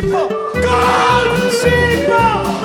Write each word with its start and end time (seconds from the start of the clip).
Siegler! 0.00 0.28
Gol! 0.28 1.26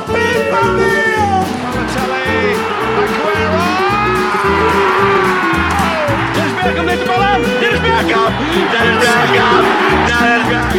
Viva 0.08 0.62
Rio! 0.79 1.28
Balotelli, 1.63 2.55
Aguero! 2.96 3.65
Dennis 6.33 6.53
Bergkamp 6.56 6.85
neemt 6.87 7.01
de 7.01 7.06
bal 7.08 7.21
aan. 7.21 7.42
Dennis 7.61 7.82
Bergkamp. 7.82 8.36
Dennis 8.71 9.00
Bergkamp. 9.00 9.66
Dennis 10.07 10.48
Bergkamp. 10.48 10.75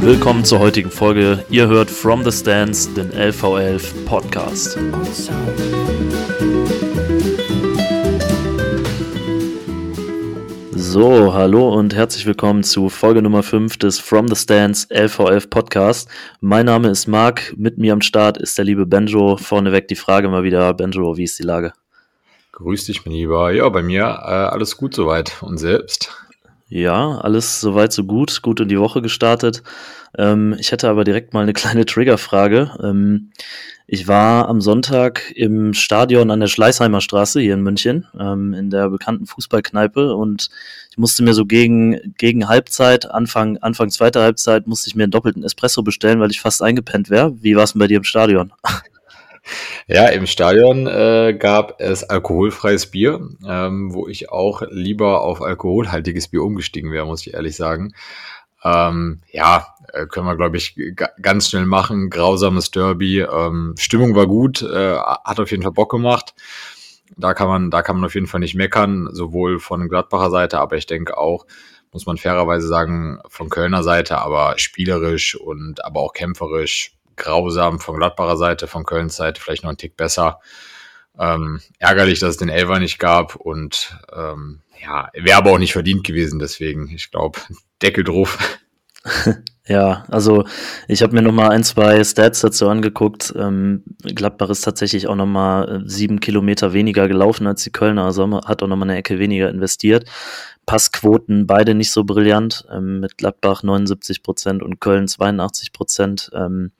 Willkommen 0.00 0.44
zur 0.46 0.60
heutigen 0.60 0.90
Folge. 0.90 1.44
Ihr 1.50 1.68
hört 1.68 1.90
From 1.90 2.24
the 2.24 2.32
Stands, 2.32 2.88
den 2.94 3.12
LV11 3.12 4.06
Podcast. 4.06 4.78
So, 10.92 11.32
hallo 11.34 11.72
und 11.72 11.94
herzlich 11.94 12.26
willkommen 12.26 12.64
zu 12.64 12.88
Folge 12.88 13.22
Nummer 13.22 13.44
5 13.44 13.76
des 13.76 14.00
From 14.00 14.26
the 14.26 14.34
Stands 14.34 14.90
LV11 14.90 15.48
Podcast. 15.48 16.08
Mein 16.40 16.66
Name 16.66 16.88
ist 16.88 17.06
Marc, 17.06 17.54
mit 17.56 17.78
mir 17.78 17.92
am 17.92 18.00
Start 18.00 18.38
ist 18.38 18.58
der 18.58 18.64
liebe 18.64 18.86
Benjo. 18.86 19.36
Vorneweg 19.36 19.86
die 19.86 19.94
Frage 19.94 20.28
mal 20.28 20.42
wieder, 20.42 20.74
Benjo, 20.74 21.16
wie 21.16 21.22
ist 21.22 21.38
die 21.38 21.44
Lage? 21.44 21.74
Grüß 22.50 22.86
dich, 22.86 23.06
mein 23.06 23.14
Lieber. 23.14 23.52
Ja, 23.52 23.68
bei 23.68 23.84
mir 23.84 24.02
äh, 24.02 24.02
alles 24.02 24.76
gut 24.76 24.92
soweit. 24.92 25.40
Und 25.42 25.58
selbst? 25.58 26.10
Ja, 26.66 27.18
alles 27.18 27.60
soweit 27.60 27.92
so 27.92 28.02
gut, 28.02 28.42
gut 28.42 28.58
in 28.58 28.66
die 28.66 28.80
Woche 28.80 29.00
gestartet. 29.00 29.62
Ähm, 30.18 30.56
ich 30.58 30.72
hätte 30.72 30.88
aber 30.88 31.04
direkt 31.04 31.32
mal 31.32 31.42
eine 31.42 31.52
kleine 31.52 31.86
Triggerfrage. 31.86 32.76
Ähm, 32.82 33.30
ich 33.92 34.06
war 34.06 34.48
am 34.48 34.60
Sonntag 34.60 35.32
im 35.34 35.74
Stadion 35.74 36.30
an 36.30 36.38
der 36.38 36.46
Schleißheimer 36.46 37.00
Straße 37.00 37.40
hier 37.40 37.54
in 37.54 37.62
München, 37.62 38.06
ähm, 38.16 38.54
in 38.54 38.70
der 38.70 38.88
bekannten 38.88 39.26
Fußballkneipe 39.26 40.14
und 40.14 40.48
ich 40.92 40.96
musste 40.96 41.24
mir 41.24 41.34
so 41.34 41.44
gegen, 41.44 42.14
gegen 42.16 42.46
Halbzeit, 42.46 43.10
Anfang, 43.10 43.56
Anfang 43.58 43.90
zweiter 43.90 44.22
Halbzeit, 44.22 44.68
musste 44.68 44.86
ich 44.86 44.94
mir 44.94 45.02
einen 45.02 45.10
doppelten 45.10 45.42
Espresso 45.42 45.82
bestellen, 45.82 46.20
weil 46.20 46.30
ich 46.30 46.40
fast 46.40 46.62
eingepennt 46.62 47.10
wäre. 47.10 47.34
Wie 47.42 47.56
war 47.56 47.64
es 47.64 47.72
denn 47.72 47.80
bei 47.80 47.88
dir 47.88 47.96
im 47.96 48.04
Stadion? 48.04 48.52
Ja, 49.88 50.06
im 50.06 50.26
Stadion 50.26 50.86
äh, 50.86 51.34
gab 51.36 51.80
es 51.80 52.04
alkoholfreies 52.04 52.88
Bier, 52.90 53.26
ähm, 53.48 53.92
wo 53.92 54.06
ich 54.06 54.30
auch 54.30 54.62
lieber 54.70 55.22
auf 55.22 55.42
alkoholhaltiges 55.42 56.28
Bier 56.28 56.42
umgestiegen 56.42 56.92
wäre, 56.92 57.06
muss 57.06 57.26
ich 57.26 57.34
ehrlich 57.34 57.56
sagen. 57.56 57.92
Ähm, 58.62 59.20
ja, 59.30 59.74
äh, 59.92 60.06
können 60.06 60.26
wir, 60.26 60.36
glaube 60.36 60.56
ich, 60.56 60.76
ganz 61.20 61.50
schnell 61.50 61.66
machen. 61.66 62.10
Grausames 62.10 62.70
Derby. 62.70 63.20
Ähm, 63.20 63.74
Stimmung 63.78 64.14
war 64.14 64.26
gut, 64.26 64.62
äh, 64.62 64.96
hat 64.96 65.40
auf 65.40 65.50
jeden 65.50 65.62
Fall 65.62 65.72
Bock 65.72 65.90
gemacht. 65.90 66.34
Da 67.16 67.34
kann 67.34 67.48
man, 67.48 67.70
da 67.70 67.82
kann 67.82 67.96
man 67.96 68.04
auf 68.04 68.14
jeden 68.14 68.26
Fall 68.26 68.40
nicht 68.40 68.54
meckern, 68.54 69.08
sowohl 69.12 69.58
von 69.58 69.88
Gladbacher 69.88 70.30
Seite, 70.30 70.60
aber 70.60 70.76
ich 70.76 70.86
denke 70.86 71.18
auch, 71.18 71.44
muss 71.92 72.06
man 72.06 72.18
fairerweise 72.18 72.68
sagen, 72.68 73.18
von 73.28 73.48
Kölner 73.48 73.82
Seite, 73.82 74.18
aber 74.18 74.54
spielerisch 74.58 75.34
und 75.34 75.84
aber 75.84 76.00
auch 76.00 76.12
kämpferisch 76.12 76.92
grausam 77.16 77.80
von 77.80 77.96
Gladbacher 77.96 78.36
Seite, 78.36 78.66
von 78.68 78.84
Kölns 78.84 79.16
Seite 79.16 79.40
vielleicht 79.40 79.64
noch 79.64 79.70
ein 79.70 79.76
Tick 79.76 79.96
besser. 79.96 80.40
Ähm, 81.18 81.60
ärgerlich, 81.78 82.20
dass 82.20 82.30
es 82.30 82.36
den 82.36 82.48
Elfer 82.48 82.78
nicht 82.78 82.98
gab 82.98 83.34
und 83.34 83.98
ähm, 84.12 84.60
ja, 84.82 85.10
wäre 85.14 85.36
aber 85.36 85.52
auch 85.52 85.58
nicht 85.58 85.72
verdient 85.72 86.04
gewesen, 86.04 86.38
deswegen, 86.38 86.88
ich 86.88 87.10
glaube, 87.10 87.38
Deckel 87.82 88.04
drauf. 88.04 88.38
Ja, 89.70 90.04
also 90.08 90.46
ich 90.88 91.00
habe 91.00 91.14
mir 91.14 91.22
noch 91.22 91.30
mal 91.30 91.50
ein, 91.50 91.62
zwei 91.62 92.02
Stats 92.02 92.40
dazu 92.40 92.68
angeguckt. 92.68 93.32
Ähm, 93.36 93.84
Gladbach 94.02 94.50
ist 94.50 94.62
tatsächlich 94.62 95.06
auch 95.06 95.14
noch 95.14 95.26
mal 95.26 95.84
sieben 95.84 96.18
Kilometer 96.18 96.72
weniger 96.72 97.06
gelaufen 97.06 97.46
als 97.46 97.62
die 97.62 97.70
Kölner, 97.70 98.04
also 98.06 98.40
hat 98.40 98.64
auch 98.64 98.66
noch 98.66 98.74
mal 98.74 98.90
eine 98.90 98.96
Ecke 98.96 99.20
weniger 99.20 99.48
investiert. 99.48 100.06
Passquoten 100.66 101.46
beide 101.46 101.74
nicht 101.74 101.92
so 101.92 102.02
brillant, 102.02 102.64
ähm, 102.72 102.98
mit 102.98 103.16
Gladbach 103.16 103.62
79 103.62 104.24
Prozent 104.24 104.62
und 104.62 104.80
Köln 104.80 105.06
82 105.06 105.72
Prozent. 105.72 106.30
Ähm, 106.34 106.72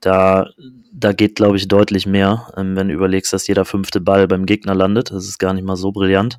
da, 0.00 0.50
da 0.92 1.12
geht, 1.12 1.34
glaube 1.34 1.56
ich, 1.56 1.66
deutlich 1.66 2.06
mehr, 2.06 2.52
ähm, 2.56 2.76
wenn 2.76 2.86
du 2.86 2.94
überlegst, 2.94 3.32
dass 3.32 3.48
jeder 3.48 3.64
fünfte 3.64 4.00
Ball 4.00 4.28
beim 4.28 4.46
Gegner 4.46 4.76
landet. 4.76 5.10
Das 5.10 5.26
ist 5.26 5.38
gar 5.38 5.54
nicht 5.54 5.64
mal 5.64 5.76
so 5.76 5.90
brillant. 5.90 6.38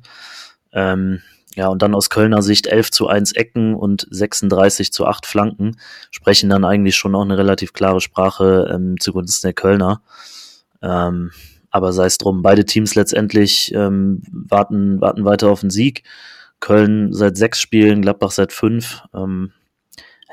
Ähm, 0.72 1.20
ja, 1.56 1.68
und 1.68 1.82
dann 1.82 1.94
aus 1.94 2.10
Kölner 2.10 2.42
Sicht 2.42 2.68
11 2.68 2.90
zu 2.90 3.08
1 3.08 3.32
Ecken 3.32 3.74
und 3.74 4.06
36 4.10 4.92
zu 4.92 5.06
8 5.06 5.26
Flanken 5.26 5.76
sprechen 6.10 6.48
dann 6.48 6.64
eigentlich 6.64 6.96
schon 6.96 7.14
auch 7.14 7.22
eine 7.22 7.36
relativ 7.38 7.72
klare 7.72 8.00
Sprache 8.00 8.70
ähm, 8.72 9.00
zugunsten 9.00 9.48
der 9.48 9.54
Kölner. 9.54 10.02
Ähm, 10.80 11.32
aber 11.70 11.92
sei 11.92 12.06
es 12.06 12.18
drum, 12.18 12.42
beide 12.42 12.64
Teams 12.64 12.94
letztendlich 12.94 13.72
ähm, 13.74 14.22
warten, 14.30 15.00
warten 15.00 15.24
weiter 15.24 15.50
auf 15.50 15.60
den 15.60 15.70
Sieg. 15.70 16.04
Köln 16.60 17.12
seit 17.12 17.36
sechs 17.36 17.60
Spielen, 17.60 18.02
Gladbach 18.02 18.30
seit 18.30 18.52
fünf. 18.52 19.02
Ähm, 19.14 19.52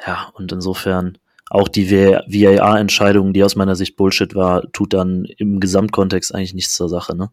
ja, 0.05 0.29
und 0.33 0.51
insofern 0.51 1.17
auch 1.49 1.67
die 1.67 1.89
VAR-Entscheidung, 1.91 3.33
die 3.33 3.43
aus 3.43 3.55
meiner 3.55 3.75
Sicht 3.75 3.95
Bullshit 3.95 4.35
war, 4.35 4.69
tut 4.71 4.93
dann 4.93 5.25
im 5.37 5.59
Gesamtkontext 5.59 6.35
eigentlich 6.35 6.53
nichts 6.53 6.73
zur 6.73 6.89
Sache, 6.89 7.15
ne? 7.15 7.31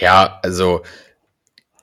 Ja, 0.00 0.40
also 0.42 0.82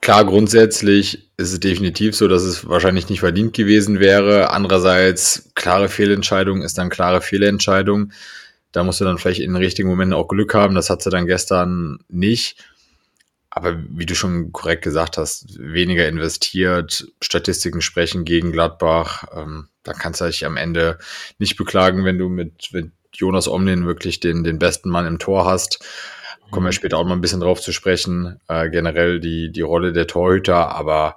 Klar, 0.02 0.24
grundsätzlich 0.24 1.30
ist 1.36 1.52
es 1.52 1.60
definitiv 1.60 2.16
so, 2.16 2.26
dass 2.26 2.42
es 2.42 2.68
wahrscheinlich 2.68 3.08
nicht 3.08 3.20
verdient 3.20 3.54
gewesen 3.54 4.00
wäre. 4.00 4.50
Andererseits, 4.50 5.52
klare 5.54 5.88
Fehlentscheidung 5.88 6.62
ist 6.62 6.76
dann 6.76 6.90
klare 6.90 7.20
Fehlentscheidung. 7.20 8.12
Da 8.72 8.82
musst 8.82 9.00
du 9.00 9.04
dann 9.04 9.18
vielleicht 9.18 9.40
in 9.40 9.52
den 9.52 9.62
richtigen 9.62 9.88
Momenten 9.88 10.14
auch 10.14 10.26
Glück 10.26 10.54
haben. 10.54 10.74
Das 10.74 10.90
hat 10.90 11.02
sie 11.02 11.10
dann 11.10 11.28
gestern 11.28 12.00
nicht. 12.08 12.64
Aber 13.48 13.76
wie 13.90 14.04
du 14.04 14.16
schon 14.16 14.50
korrekt 14.50 14.82
gesagt 14.82 15.18
hast, 15.18 15.56
weniger 15.60 16.08
investiert, 16.08 17.06
Statistiken 17.22 17.80
sprechen 17.80 18.24
gegen 18.24 18.50
Gladbach. 18.50 19.22
Ähm, 19.32 19.68
dann 19.84 19.98
kannst 19.98 20.20
du 20.20 20.24
dich 20.24 20.44
am 20.44 20.56
Ende 20.56 20.98
nicht 21.38 21.56
beklagen, 21.56 22.04
wenn 22.04 22.18
du 22.18 22.28
mit, 22.28 22.70
mit 22.72 22.90
Jonas 23.14 23.46
Omlin 23.46 23.86
wirklich 23.86 24.18
den, 24.18 24.42
den 24.42 24.58
besten 24.58 24.90
Mann 24.90 25.06
im 25.06 25.20
Tor 25.20 25.44
hast. 25.44 25.78
Kommen 26.52 26.66
wir 26.66 26.70
mhm. 26.70 26.74
später 26.74 26.98
auch 26.98 27.04
mal 27.04 27.14
ein 27.14 27.20
bisschen 27.20 27.40
drauf 27.40 27.60
zu 27.60 27.72
sprechen. 27.72 28.38
Äh, 28.46 28.70
generell 28.70 29.18
die, 29.18 29.50
die 29.50 29.62
Rolle 29.62 29.92
der 29.92 30.06
Torhüter, 30.06 30.68
aber 30.68 31.16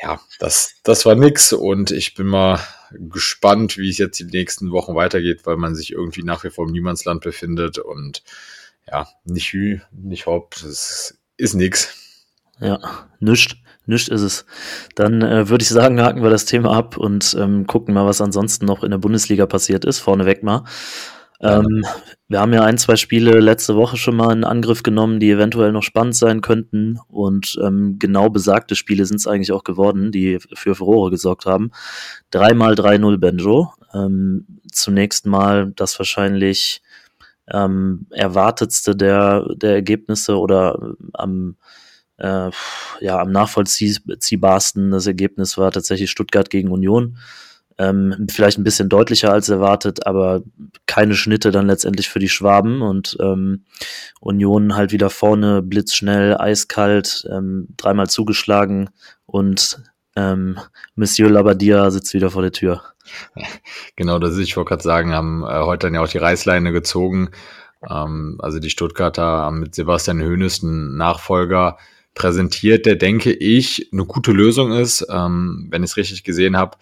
ja, 0.00 0.20
das, 0.38 0.76
das 0.84 1.04
war 1.04 1.16
nix 1.16 1.52
und 1.52 1.90
ich 1.90 2.14
bin 2.14 2.28
mal 2.28 2.60
gespannt, 2.92 3.76
wie 3.76 3.90
es 3.90 3.98
jetzt 3.98 4.18
die 4.20 4.24
nächsten 4.24 4.70
Wochen 4.70 4.94
weitergeht, 4.94 5.40
weil 5.44 5.56
man 5.56 5.74
sich 5.74 5.92
irgendwie 5.92 6.22
nach 6.22 6.44
wie 6.44 6.50
vor 6.50 6.66
im 6.66 6.72
Niemandsland 6.72 7.22
befindet 7.22 7.78
und 7.78 8.22
ja, 8.86 9.08
nicht 9.24 9.52
Hü, 9.52 9.80
nicht 9.92 10.26
Haupt, 10.26 10.62
das 10.64 11.18
ist 11.36 11.54
nix. 11.54 11.94
Ja, 12.60 12.78
nischt, 13.20 13.56
nischt 13.86 14.08
ist 14.08 14.22
es. 14.22 14.46
Dann 14.94 15.22
äh, 15.22 15.48
würde 15.48 15.62
ich 15.62 15.68
sagen, 15.68 16.00
haken 16.00 16.22
wir 16.22 16.30
das 16.30 16.44
Thema 16.44 16.72
ab 16.76 16.96
und 16.96 17.36
ähm, 17.38 17.66
gucken 17.66 17.94
mal, 17.94 18.06
was 18.06 18.20
ansonsten 18.20 18.66
noch 18.66 18.84
in 18.84 18.90
der 18.90 18.98
Bundesliga 18.98 19.46
passiert 19.46 19.84
ist, 19.84 19.98
vorneweg 19.98 20.42
mal. 20.42 20.64
Ähm, 21.40 21.84
wir 22.26 22.40
haben 22.40 22.52
ja 22.52 22.64
ein, 22.64 22.78
zwei 22.78 22.96
Spiele 22.96 23.38
letzte 23.38 23.76
Woche 23.76 23.96
schon 23.96 24.16
mal 24.16 24.32
in 24.32 24.44
Angriff 24.44 24.82
genommen, 24.82 25.20
die 25.20 25.30
eventuell 25.30 25.72
noch 25.72 25.82
spannend 25.84 26.16
sein 26.16 26.40
könnten. 26.40 26.98
Und 27.08 27.58
ähm, 27.62 27.96
genau 27.98 28.28
besagte 28.28 28.74
Spiele 28.74 29.06
sind 29.06 29.18
es 29.18 29.26
eigentlich 29.26 29.52
auch 29.52 29.64
geworden, 29.64 30.10
die 30.10 30.38
für 30.54 30.74
Furore 30.74 31.10
gesorgt 31.10 31.46
haben. 31.46 31.70
Dreimal 32.30 32.74
3-0 32.74 33.18
Benjo. 33.18 33.72
Ähm, 33.94 34.60
zunächst 34.72 35.26
mal 35.26 35.72
das 35.76 35.98
wahrscheinlich 35.98 36.82
ähm, 37.50 38.06
erwartetste 38.10 38.96
der, 38.96 39.46
der 39.54 39.74
Ergebnisse 39.74 40.38
oder 40.38 40.94
am, 41.14 41.56
äh, 42.18 42.50
ja, 43.00 43.20
am 43.20 43.30
nachvollziehbarsten 43.30 44.90
das 44.90 45.06
Ergebnis 45.06 45.56
war 45.56 45.70
tatsächlich 45.70 46.10
Stuttgart 46.10 46.50
gegen 46.50 46.70
Union. 46.70 47.18
Ähm, 47.78 48.26
vielleicht 48.28 48.58
ein 48.58 48.64
bisschen 48.64 48.88
deutlicher 48.88 49.32
als 49.32 49.48
erwartet, 49.48 50.06
aber 50.06 50.42
keine 50.86 51.14
Schnitte 51.14 51.52
dann 51.52 51.68
letztendlich 51.68 52.08
für 52.08 52.18
die 52.18 52.28
Schwaben 52.28 52.82
und 52.82 53.16
ähm, 53.20 53.64
Union 54.20 54.74
halt 54.74 54.90
wieder 54.90 55.10
vorne, 55.10 55.62
blitzschnell, 55.62 56.36
eiskalt, 56.36 57.28
ähm, 57.30 57.68
dreimal 57.76 58.08
zugeschlagen 58.08 58.90
und 59.26 59.80
ähm, 60.16 60.58
Monsieur 60.96 61.30
Labadia 61.30 61.90
sitzt 61.92 62.14
wieder 62.14 62.30
vor 62.30 62.42
der 62.42 62.52
Tür. 62.52 62.82
Genau, 63.96 64.18
das 64.18 64.32
ist, 64.32 64.40
ich 64.40 64.56
wollte 64.56 64.68
gerade 64.68 64.82
sagen, 64.82 65.12
haben 65.12 65.42
äh, 65.42 65.64
heute 65.64 65.86
dann 65.86 65.94
ja 65.94 66.02
auch 66.02 66.08
die 66.08 66.18
Reißleine 66.18 66.72
gezogen. 66.72 67.30
Ähm, 67.88 68.38
also 68.40 68.58
die 68.58 68.70
Stuttgarter 68.70 69.22
haben 69.22 69.60
mit 69.60 69.74
Sebastian 69.74 70.20
Hoeneß 70.20 70.62
einen 70.62 70.96
Nachfolger 70.96 71.78
präsentiert, 72.14 72.86
der, 72.86 72.96
denke 72.96 73.32
ich, 73.32 73.88
eine 73.92 74.04
gute 74.04 74.32
Lösung 74.32 74.72
ist. 74.72 75.06
Ähm, 75.08 75.68
wenn 75.70 75.82
ich 75.82 75.90
es 75.90 75.96
richtig 75.96 76.24
gesehen 76.24 76.56
habe, 76.56 76.76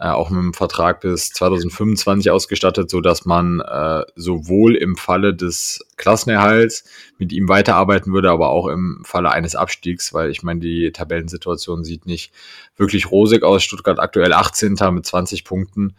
äh, 0.00 0.08
auch 0.08 0.30
mit 0.30 0.38
einem 0.38 0.54
Vertrag 0.54 1.00
bis 1.00 1.32
2025 1.32 2.30
ausgestattet, 2.30 2.88
so 2.90 3.00
dass 3.00 3.24
man 3.24 3.60
äh, 3.60 4.04
sowohl 4.14 4.76
im 4.76 4.96
Falle 4.96 5.34
des 5.34 5.84
Klassenerhalts 5.96 6.84
mit 7.18 7.32
ihm 7.32 7.48
weiterarbeiten 7.48 8.12
würde, 8.12 8.30
aber 8.30 8.50
auch 8.50 8.68
im 8.68 9.02
Falle 9.04 9.30
eines 9.30 9.56
Abstiegs, 9.56 10.14
weil 10.14 10.30
ich 10.30 10.42
meine, 10.42 10.60
die 10.60 10.92
Tabellensituation 10.92 11.82
sieht 11.82 12.06
nicht 12.06 12.32
wirklich 12.76 13.10
rosig 13.10 13.42
aus. 13.42 13.64
Stuttgart 13.64 13.98
aktuell 13.98 14.32
18. 14.32 14.76
mit 14.92 15.04
20 15.04 15.44
Punkten. 15.44 15.96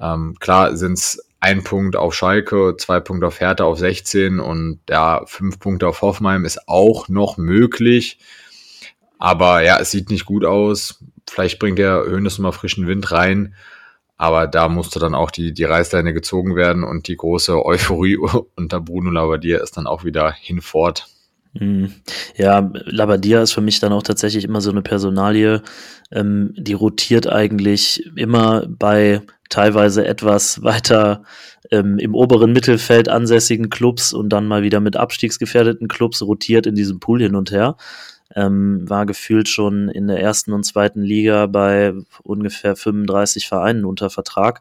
Ähm, 0.00 0.36
klar 0.40 0.76
sind 0.76 0.94
es 0.94 1.24
ein 1.40 1.62
Punkt 1.62 1.94
auf 1.94 2.14
Schalke, 2.14 2.74
zwei 2.76 2.98
Punkte 2.98 3.28
auf 3.28 3.40
Hertha 3.40 3.64
auf 3.64 3.78
16 3.78 4.40
und 4.40 4.80
ja, 4.88 5.22
fünf 5.26 5.60
Punkte 5.60 5.86
auf 5.86 6.02
Hoffenheim 6.02 6.44
ist 6.44 6.68
auch 6.68 7.08
noch 7.08 7.36
möglich. 7.36 8.18
Aber 9.18 9.62
ja, 9.62 9.78
es 9.78 9.90
sieht 9.90 10.10
nicht 10.10 10.24
gut 10.24 10.44
aus. 10.44 11.04
Vielleicht 11.28 11.58
bringt 11.58 11.78
der 11.78 12.04
Hönes 12.06 12.38
mal 12.38 12.52
frischen 12.52 12.86
Wind 12.86 13.10
rein. 13.12 13.54
Aber 14.16 14.48
da 14.48 14.68
musste 14.68 14.98
dann 14.98 15.14
auch 15.14 15.30
die, 15.30 15.52
die 15.52 15.64
Reißleine 15.64 16.12
gezogen 16.12 16.56
werden 16.56 16.82
und 16.82 17.06
die 17.06 17.16
große 17.16 17.64
Euphorie 17.64 18.16
unter 18.56 18.80
Bruno 18.80 19.10
Labbadia 19.10 19.62
ist 19.62 19.76
dann 19.76 19.86
auch 19.86 20.04
wieder 20.04 20.32
hinfort. 20.32 21.06
Mhm. 21.54 21.92
Ja, 22.36 22.70
Labadia 22.84 23.42
ist 23.42 23.52
für 23.52 23.60
mich 23.60 23.80
dann 23.80 23.92
auch 23.92 24.02
tatsächlich 24.02 24.44
immer 24.44 24.60
so 24.60 24.70
eine 24.70 24.82
Personalie, 24.82 25.62
ähm, 26.10 26.52
die 26.56 26.72
rotiert 26.72 27.28
eigentlich 27.28 28.04
immer 28.16 28.66
bei 28.68 29.22
teilweise 29.48 30.04
etwas 30.06 30.62
weiter 30.62 31.22
ähm, 31.70 31.98
im 31.98 32.14
oberen 32.14 32.52
Mittelfeld 32.52 33.08
ansässigen 33.08 33.70
Clubs 33.70 34.12
und 34.12 34.30
dann 34.30 34.46
mal 34.46 34.62
wieder 34.62 34.80
mit 34.80 34.96
abstiegsgefährdeten 34.96 35.88
Clubs 35.88 36.22
rotiert 36.22 36.66
in 36.66 36.74
diesem 36.74 37.00
Pool 37.00 37.22
hin 37.22 37.34
und 37.34 37.50
her 37.50 37.76
ähm, 38.34 38.88
war 38.88 39.06
gefühlt 39.06 39.48
schon 39.48 39.88
in 39.88 40.06
der 40.06 40.20
ersten 40.20 40.52
und 40.52 40.64
zweiten 40.64 41.02
Liga 41.02 41.46
bei 41.46 41.94
ungefähr 42.22 42.76
35 42.76 43.48
Vereinen 43.48 43.84
unter 43.84 44.10
Vertrag. 44.10 44.60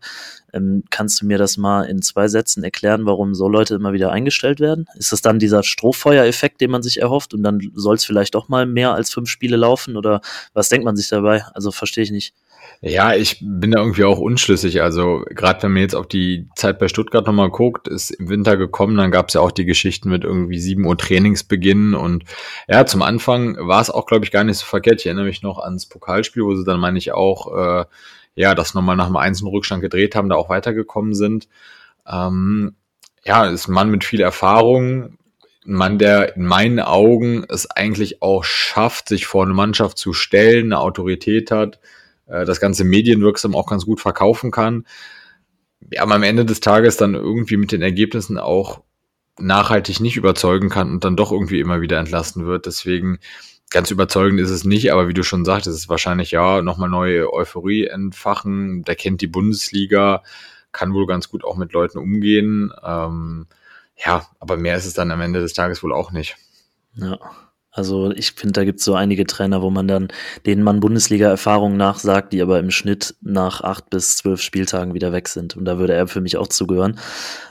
Ähm, 0.53 0.83
kannst 0.89 1.21
du 1.21 1.25
mir 1.25 1.37
das 1.37 1.57
mal 1.57 1.83
in 1.83 2.01
zwei 2.01 2.27
Sätzen 2.27 2.63
erklären, 2.63 3.05
warum 3.05 3.35
so 3.35 3.49
Leute 3.49 3.75
immer 3.75 3.93
wieder 3.93 4.11
eingestellt 4.11 4.59
werden? 4.59 4.87
Ist 4.95 5.11
das 5.11 5.21
dann 5.21 5.39
dieser 5.39 5.63
Strohfeuereffekt, 5.63 6.61
den 6.61 6.71
man 6.71 6.83
sich 6.83 7.01
erhofft 7.01 7.33
und 7.33 7.43
dann 7.43 7.59
soll 7.75 7.95
es 7.95 8.05
vielleicht 8.05 8.35
doch 8.35 8.47
mal 8.47 8.65
mehr 8.65 8.93
als 8.93 9.11
fünf 9.11 9.29
Spiele 9.29 9.57
laufen 9.57 9.97
oder 9.97 10.21
was 10.53 10.69
denkt 10.69 10.85
man 10.85 10.95
sich 10.95 11.09
dabei? 11.09 11.43
Also 11.53 11.71
verstehe 11.71 12.03
ich 12.03 12.11
nicht. 12.11 12.33
Ja, 12.81 13.13
ich 13.15 13.39
bin 13.41 13.71
da 13.71 13.79
irgendwie 13.79 14.03
auch 14.03 14.19
unschlüssig. 14.19 14.81
Also 14.81 15.23
gerade 15.29 15.63
wenn 15.63 15.73
man 15.73 15.81
jetzt 15.81 15.95
auf 15.95 16.07
die 16.07 16.47
Zeit 16.55 16.77
bei 16.77 16.87
Stuttgart 16.87 17.25
nochmal 17.25 17.49
guckt, 17.49 17.87
ist 17.87 18.11
im 18.11 18.29
Winter 18.29 18.55
gekommen, 18.55 18.97
dann 18.97 19.09
gab 19.09 19.29
es 19.29 19.33
ja 19.33 19.41
auch 19.41 19.51
die 19.51 19.65
Geschichten 19.65 20.09
mit 20.09 20.23
irgendwie 20.23 20.59
7 20.59 20.85
Uhr 20.85 20.97
Trainingsbeginn 20.97 21.95
und 21.95 22.23
ja, 22.67 22.85
zum 22.85 23.01
Anfang 23.01 23.57
war 23.59 23.81
es 23.81 23.89
auch, 23.89 24.05
glaube 24.05 24.25
ich, 24.25 24.31
gar 24.31 24.43
nicht 24.43 24.57
so 24.57 24.65
verkehrt. 24.65 24.99
Ich 24.99 25.07
erinnere 25.07 25.25
mich 25.25 25.41
noch 25.41 25.57
ans 25.57 25.87
Pokalspiel, 25.87 26.43
wo 26.43 26.55
sie 26.55 26.65
dann, 26.65 26.79
meine 26.79 26.99
ich, 26.99 27.13
auch 27.13 27.55
äh, 27.55 27.85
ja, 28.35 28.53
das 28.53 28.75
nochmal 28.75 28.95
nach 28.95 29.07
einem 29.07 29.17
einzelnen 29.17 29.51
Rückstand 29.51 29.81
gedreht 29.81 30.15
haben, 30.15 30.29
da 30.29 30.35
auch 30.35 30.49
weitergekommen 30.49 31.15
sind. 31.15 31.47
Ähm, 32.07 32.75
ja, 33.25 33.47
ist 33.47 33.67
ein 33.67 33.73
Mann 33.73 33.89
mit 33.89 34.03
viel 34.03 34.21
Erfahrung, 34.21 35.17
ein 35.65 35.73
Mann, 35.73 35.97
der 35.97 36.35
in 36.35 36.45
meinen 36.45 36.79
Augen 36.79 37.43
es 37.49 37.69
eigentlich 37.69 38.21
auch 38.21 38.43
schafft, 38.43 39.09
sich 39.09 39.25
vor 39.25 39.43
eine 39.43 39.55
Mannschaft 39.55 39.97
zu 39.97 40.13
stellen, 40.13 40.67
eine 40.67 40.79
Autorität 40.79 41.49
hat, 41.49 41.79
äh, 42.27 42.45
das 42.45 42.59
ganze 42.59 42.83
medienwirksam 42.83 43.55
auch 43.55 43.67
ganz 43.67 43.85
gut 43.85 43.99
verkaufen 43.99 44.51
kann. 44.51 44.85
Ja, 45.91 46.03
aber 46.03 46.15
am 46.15 46.23
Ende 46.23 46.45
des 46.45 46.59
Tages 46.59 46.97
dann 46.97 47.13
irgendwie 47.13 47.57
mit 47.57 47.71
den 47.71 47.81
Ergebnissen 47.81 48.37
auch 48.37 48.81
nachhaltig 49.39 49.99
nicht 49.99 50.17
überzeugen 50.17 50.69
kann 50.69 50.91
und 50.91 51.03
dann 51.03 51.15
doch 51.15 51.31
irgendwie 51.31 51.59
immer 51.59 51.81
wieder 51.81 51.99
entlassen 51.99 52.45
wird. 52.45 52.65
Deswegen 52.65 53.19
ganz 53.69 53.91
überzeugend 53.91 54.39
ist 54.39 54.49
es 54.49 54.63
nicht, 54.63 54.91
aber 54.91 55.07
wie 55.07 55.13
du 55.13 55.23
schon 55.23 55.45
sagtest, 55.45 55.75
ist 55.75 55.83
es 55.83 55.89
wahrscheinlich 55.89 56.31
ja 56.31 56.61
nochmal 56.61 56.89
neue 56.89 57.31
Euphorie 57.31 57.85
entfachen. 57.85 58.83
Der 58.83 58.95
kennt 58.95 59.21
die 59.21 59.27
Bundesliga, 59.27 60.23
kann 60.71 60.93
wohl 60.93 61.05
ganz 61.05 61.29
gut 61.29 61.43
auch 61.43 61.57
mit 61.57 61.73
Leuten 61.73 61.99
umgehen. 61.99 62.71
Ähm, 62.83 63.47
ja, 63.95 64.27
aber 64.39 64.57
mehr 64.57 64.77
ist 64.77 64.85
es 64.85 64.93
dann 64.93 65.11
am 65.11 65.21
Ende 65.21 65.41
des 65.41 65.53
Tages 65.53 65.83
wohl 65.83 65.93
auch 65.93 66.11
nicht. 66.11 66.37
Ja. 66.95 67.19
Also 67.77 68.11
ich 68.11 68.31
finde, 68.31 68.53
da 68.53 68.65
gibt 68.65 68.79
es 68.79 68.85
so 68.85 68.95
einige 68.95 69.25
Trainer, 69.25 69.61
wo 69.61 69.69
man 69.69 69.87
dann 69.87 70.07
denen 70.45 70.63
man 70.63 70.79
Bundesliga-Erfahrung 70.79 71.77
nachsagt, 71.77 72.33
die 72.33 72.41
aber 72.41 72.59
im 72.59 72.71
Schnitt 72.71 73.15
nach 73.21 73.61
acht 73.61 73.89
bis 73.89 74.17
zwölf 74.17 74.41
Spieltagen 74.41 74.93
wieder 74.93 75.13
weg 75.13 75.27
sind. 75.27 75.55
Und 75.55 75.65
da 75.65 75.77
würde 75.77 75.93
er 75.93 76.07
für 76.07 76.21
mich 76.21 76.37
auch 76.37 76.47
zugehören. 76.47 76.99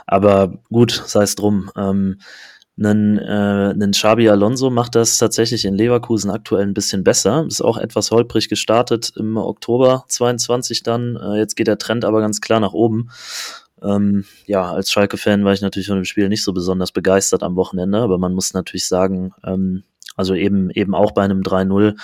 Aber 0.06 0.58
gut, 0.70 1.02
sei 1.06 1.23
es 1.23 1.37
drum. 1.37 1.70
Ähm, 1.76 2.19
einen, 2.78 3.19
äh, 3.19 3.70
einen 3.73 3.93
Xabi 3.93 4.28
Alonso 4.28 4.69
macht 4.69 4.96
das 4.96 5.17
tatsächlich 5.17 5.64
in 5.64 5.75
Leverkusen 5.75 6.31
aktuell 6.31 6.67
ein 6.67 6.75
bisschen 6.75 7.05
besser. 7.05 7.46
Ist 7.49 7.62
auch 7.62 7.78
etwas 7.78 8.11
holprig 8.11 8.49
gestartet 8.49 9.12
im 9.17 9.37
Oktober 9.37 10.05
22 10.08 10.82
dann. 10.82 11.17
Äh, 11.17 11.38
jetzt 11.38 11.56
geht 11.56 11.69
der 11.69 11.78
Trend 11.78 12.05
aber 12.05 12.20
ganz 12.20 12.40
klar 12.40 12.61
nach 12.61 12.73
oben. 12.73 13.11
Ähm, 13.82 14.25
ja, 14.46 14.73
als 14.73 14.90
Schalke-Fan 14.90 15.44
war 15.44 15.52
ich 15.52 15.61
natürlich 15.61 15.88
von 15.88 15.96
dem 15.96 16.05
Spiel 16.05 16.28
nicht 16.28 16.43
so 16.43 16.52
besonders 16.52 16.93
begeistert 16.93 17.43
am 17.43 17.56
Wochenende, 17.56 17.99
aber 17.99 18.19
man 18.19 18.34
muss 18.34 18.55
natürlich 18.55 18.88
sagen, 18.88 19.32
ähm, 19.44 19.84
also 20.16 20.34
eben, 20.34 20.70
eben 20.70 20.94
auch 20.94 21.12
bei 21.12 21.22
einem 21.22 21.42
3-0. 21.42 21.96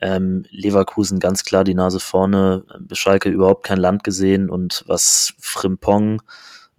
Ähm, 0.00 0.44
Leverkusen 0.50 1.18
ganz 1.18 1.44
klar 1.44 1.64
die 1.64 1.74
Nase 1.74 2.00
vorne, 2.00 2.64
Schalke 2.92 3.30
überhaupt 3.30 3.64
kein 3.64 3.78
Land 3.78 4.04
gesehen 4.04 4.50
und 4.50 4.84
was 4.86 5.34
Frimpong, 5.40 6.20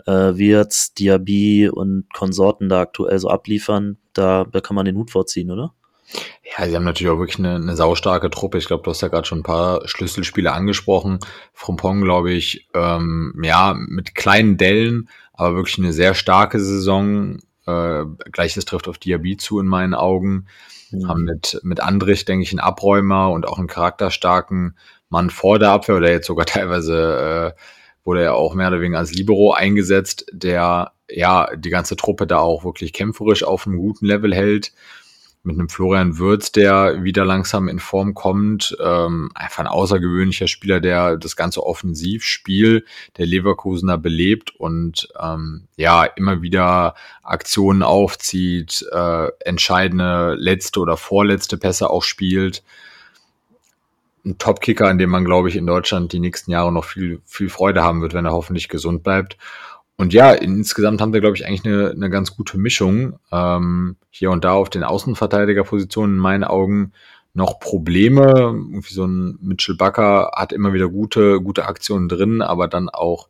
äh, 0.05 0.37
wird, 0.37 0.97
Diaby 0.99 1.69
und 1.69 2.05
Konsorten 2.13 2.69
da 2.69 2.81
aktuell 2.81 3.19
so 3.19 3.29
abliefern, 3.29 3.97
da, 4.13 4.45
da 4.45 4.61
kann 4.61 4.75
man 4.75 4.85
den 4.85 4.97
Hut 4.97 5.11
vorziehen, 5.11 5.51
oder? 5.51 5.73
Ja, 6.43 6.67
sie 6.67 6.75
haben 6.75 6.83
natürlich 6.83 7.11
auch 7.11 7.17
wirklich 7.17 7.39
eine, 7.39 7.55
eine 7.55 7.75
saustarke 7.75 8.29
Truppe. 8.29 8.59
Ich 8.59 8.67
glaube, 8.67 8.83
du 8.83 8.91
hast 8.91 9.01
ja 9.01 9.07
gerade 9.07 9.27
schon 9.27 9.39
ein 9.39 9.43
paar 9.43 9.87
Schlüsselspiele 9.87 10.51
angesprochen. 10.51 11.19
Frimpong, 11.53 12.01
glaube 12.01 12.31
ich, 12.31 12.67
ähm, 12.73 13.33
ja, 13.43 13.73
mit 13.75 14.13
kleinen 14.13 14.57
Dellen, 14.57 15.09
aber 15.33 15.55
wirklich 15.55 15.79
eine 15.79 15.93
sehr 15.93 16.13
starke 16.13 16.59
Saison. 16.59 17.39
Äh, 17.65 18.05
Gleiches 18.31 18.65
trifft 18.65 18.87
auf 18.87 18.99
Diaby 18.99 19.37
zu 19.37 19.59
in 19.59 19.65
meinen 19.65 19.95
Augen. 19.95 20.45
Mhm. 20.91 21.07
Haben 21.07 21.23
mit, 21.23 21.59
mit 21.63 21.79
Andrich, 21.79 22.25
denke 22.25 22.43
ich, 22.43 22.51
einen 22.51 22.59
Abräumer 22.59 23.31
und 23.31 23.47
auch 23.47 23.57
einen 23.57 23.67
charakterstarken 23.67 24.77
Mann 25.09 25.29
vor 25.29 25.59
der 25.59 25.71
Abwehr 25.71 25.97
oder 25.97 26.11
jetzt 26.11 26.27
sogar 26.27 26.45
teilweise 26.45 27.53
äh, 27.55 27.59
wurde 28.03 28.23
er 28.23 28.35
auch 28.35 28.53
mehr 28.53 28.67
oder 28.67 28.81
weniger 28.81 28.99
als 28.99 29.13
Libero 29.13 29.53
eingesetzt, 29.53 30.25
der 30.31 30.91
ja 31.09 31.49
die 31.55 31.69
ganze 31.69 31.95
Truppe 31.95 32.27
da 32.27 32.39
auch 32.39 32.63
wirklich 32.63 32.93
kämpferisch 32.93 33.43
auf 33.43 33.67
einem 33.67 33.77
guten 33.77 34.05
Level 34.05 34.33
hält 34.33 34.71
mit 35.45 35.57
einem 35.57 35.69
Florian 35.69 36.17
Würz, 36.17 36.51
der 36.51 37.03
wieder 37.03 37.25
langsam 37.25 37.67
in 37.67 37.79
Form 37.79 38.13
kommt. 38.13 38.75
Ähm, 38.83 39.29
einfach 39.35 39.59
ein 39.59 39.67
außergewöhnlicher 39.67 40.47
Spieler, 40.47 40.79
der 40.79 41.17
das 41.17 41.35
ganze 41.35 41.65
Offensivspiel 41.65 42.85
der 43.17 43.25
Leverkusener 43.25 43.97
belebt 43.97 44.51
und 44.55 45.07
ähm, 45.21 45.67
ja, 45.75 46.03
immer 46.03 46.41
wieder 46.41 46.95
Aktionen 47.23 47.83
aufzieht, 47.83 48.85
äh, 48.91 49.27
entscheidende 49.39 50.35
letzte 50.35 50.79
oder 50.79 50.97
vorletzte 50.97 51.57
Pässe 51.57 51.89
auch 51.89 52.03
spielt. 52.03 52.63
Ein 54.25 54.39
Top-Kicker, 54.39 54.87
an 54.87 54.97
dem 54.97 55.11
man, 55.11 55.23
glaube 55.23 55.49
ich, 55.49 55.55
in 55.55 55.67
Deutschland 55.67 56.11
die 56.11 56.19
nächsten 56.19 56.49
Jahre 56.49 56.71
noch 56.71 56.85
viel, 56.85 57.21
viel 57.25 57.49
Freude 57.49 57.83
haben 57.83 58.01
wird, 58.01 58.13
wenn 58.13 58.25
er 58.25 58.31
hoffentlich 58.31 58.69
gesund 58.69 59.03
bleibt. 59.03 59.37
Und 59.97 60.13
ja, 60.13 60.31
insgesamt 60.31 60.99
haben 61.01 61.13
wir, 61.13 61.21
glaube 61.21 61.37
ich, 61.37 61.45
eigentlich 61.45 61.65
eine, 61.65 61.91
eine 61.91 62.09
ganz 62.09 62.35
gute 62.35 62.57
Mischung. 62.57 63.17
Ähm, 63.31 63.95
hier 64.09 64.31
und 64.31 64.43
da 64.43 64.53
auf 64.53 64.69
den 64.69 64.83
Außenverteidigerpositionen 64.83 66.15
in 66.17 66.21
meinen 66.21 66.43
Augen 66.43 66.91
noch 67.33 67.59
Probleme. 67.59 68.31
Irgendwie 68.35 68.93
so 68.93 69.05
ein 69.05 69.37
Mitchell 69.41 69.75
Bucker 69.75 70.31
hat 70.35 70.51
immer 70.51 70.73
wieder 70.73 70.89
gute, 70.89 71.41
gute 71.41 71.65
Aktionen 71.65 72.09
drin, 72.09 72.41
aber 72.41 72.67
dann 72.67 72.89
auch, 72.89 73.29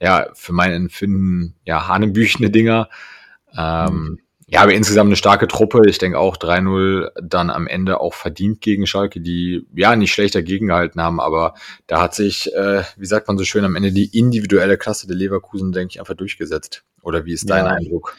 ja, 0.00 0.26
für 0.34 0.52
mein 0.52 0.72
Empfinden, 0.72 1.54
ja, 1.64 1.86
hanebüchene 1.86 2.50
Dinger. 2.50 2.88
Ähm, 3.56 3.94
mhm. 3.94 4.18
Ja, 4.52 4.62
aber 4.62 4.74
insgesamt 4.74 5.06
eine 5.06 5.16
starke 5.16 5.46
Truppe. 5.46 5.88
Ich 5.88 5.98
denke 5.98 6.18
auch 6.18 6.36
3-0 6.36 7.10
dann 7.22 7.50
am 7.50 7.68
Ende 7.68 8.00
auch 8.00 8.14
verdient 8.14 8.60
gegen 8.60 8.84
Schalke, 8.84 9.20
die 9.20 9.64
ja 9.76 9.94
nicht 9.94 10.12
schlecht 10.12 10.34
dagegen 10.34 10.66
gehalten 10.66 11.00
haben, 11.00 11.20
aber 11.20 11.54
da 11.86 12.02
hat 12.02 12.16
sich, 12.16 12.52
äh, 12.52 12.82
wie 12.96 13.06
sagt 13.06 13.28
man 13.28 13.38
so 13.38 13.44
schön, 13.44 13.64
am 13.64 13.76
Ende 13.76 13.92
die 13.92 14.18
individuelle 14.18 14.76
Klasse 14.76 15.06
der 15.06 15.16
Leverkusen, 15.16 15.70
denke 15.70 15.92
ich, 15.92 16.00
einfach 16.00 16.14
durchgesetzt. 16.14 16.82
Oder 17.02 17.24
wie 17.24 17.32
ist 17.32 17.48
dein 17.48 17.64
ja. 17.64 17.70
Eindruck? 17.70 18.16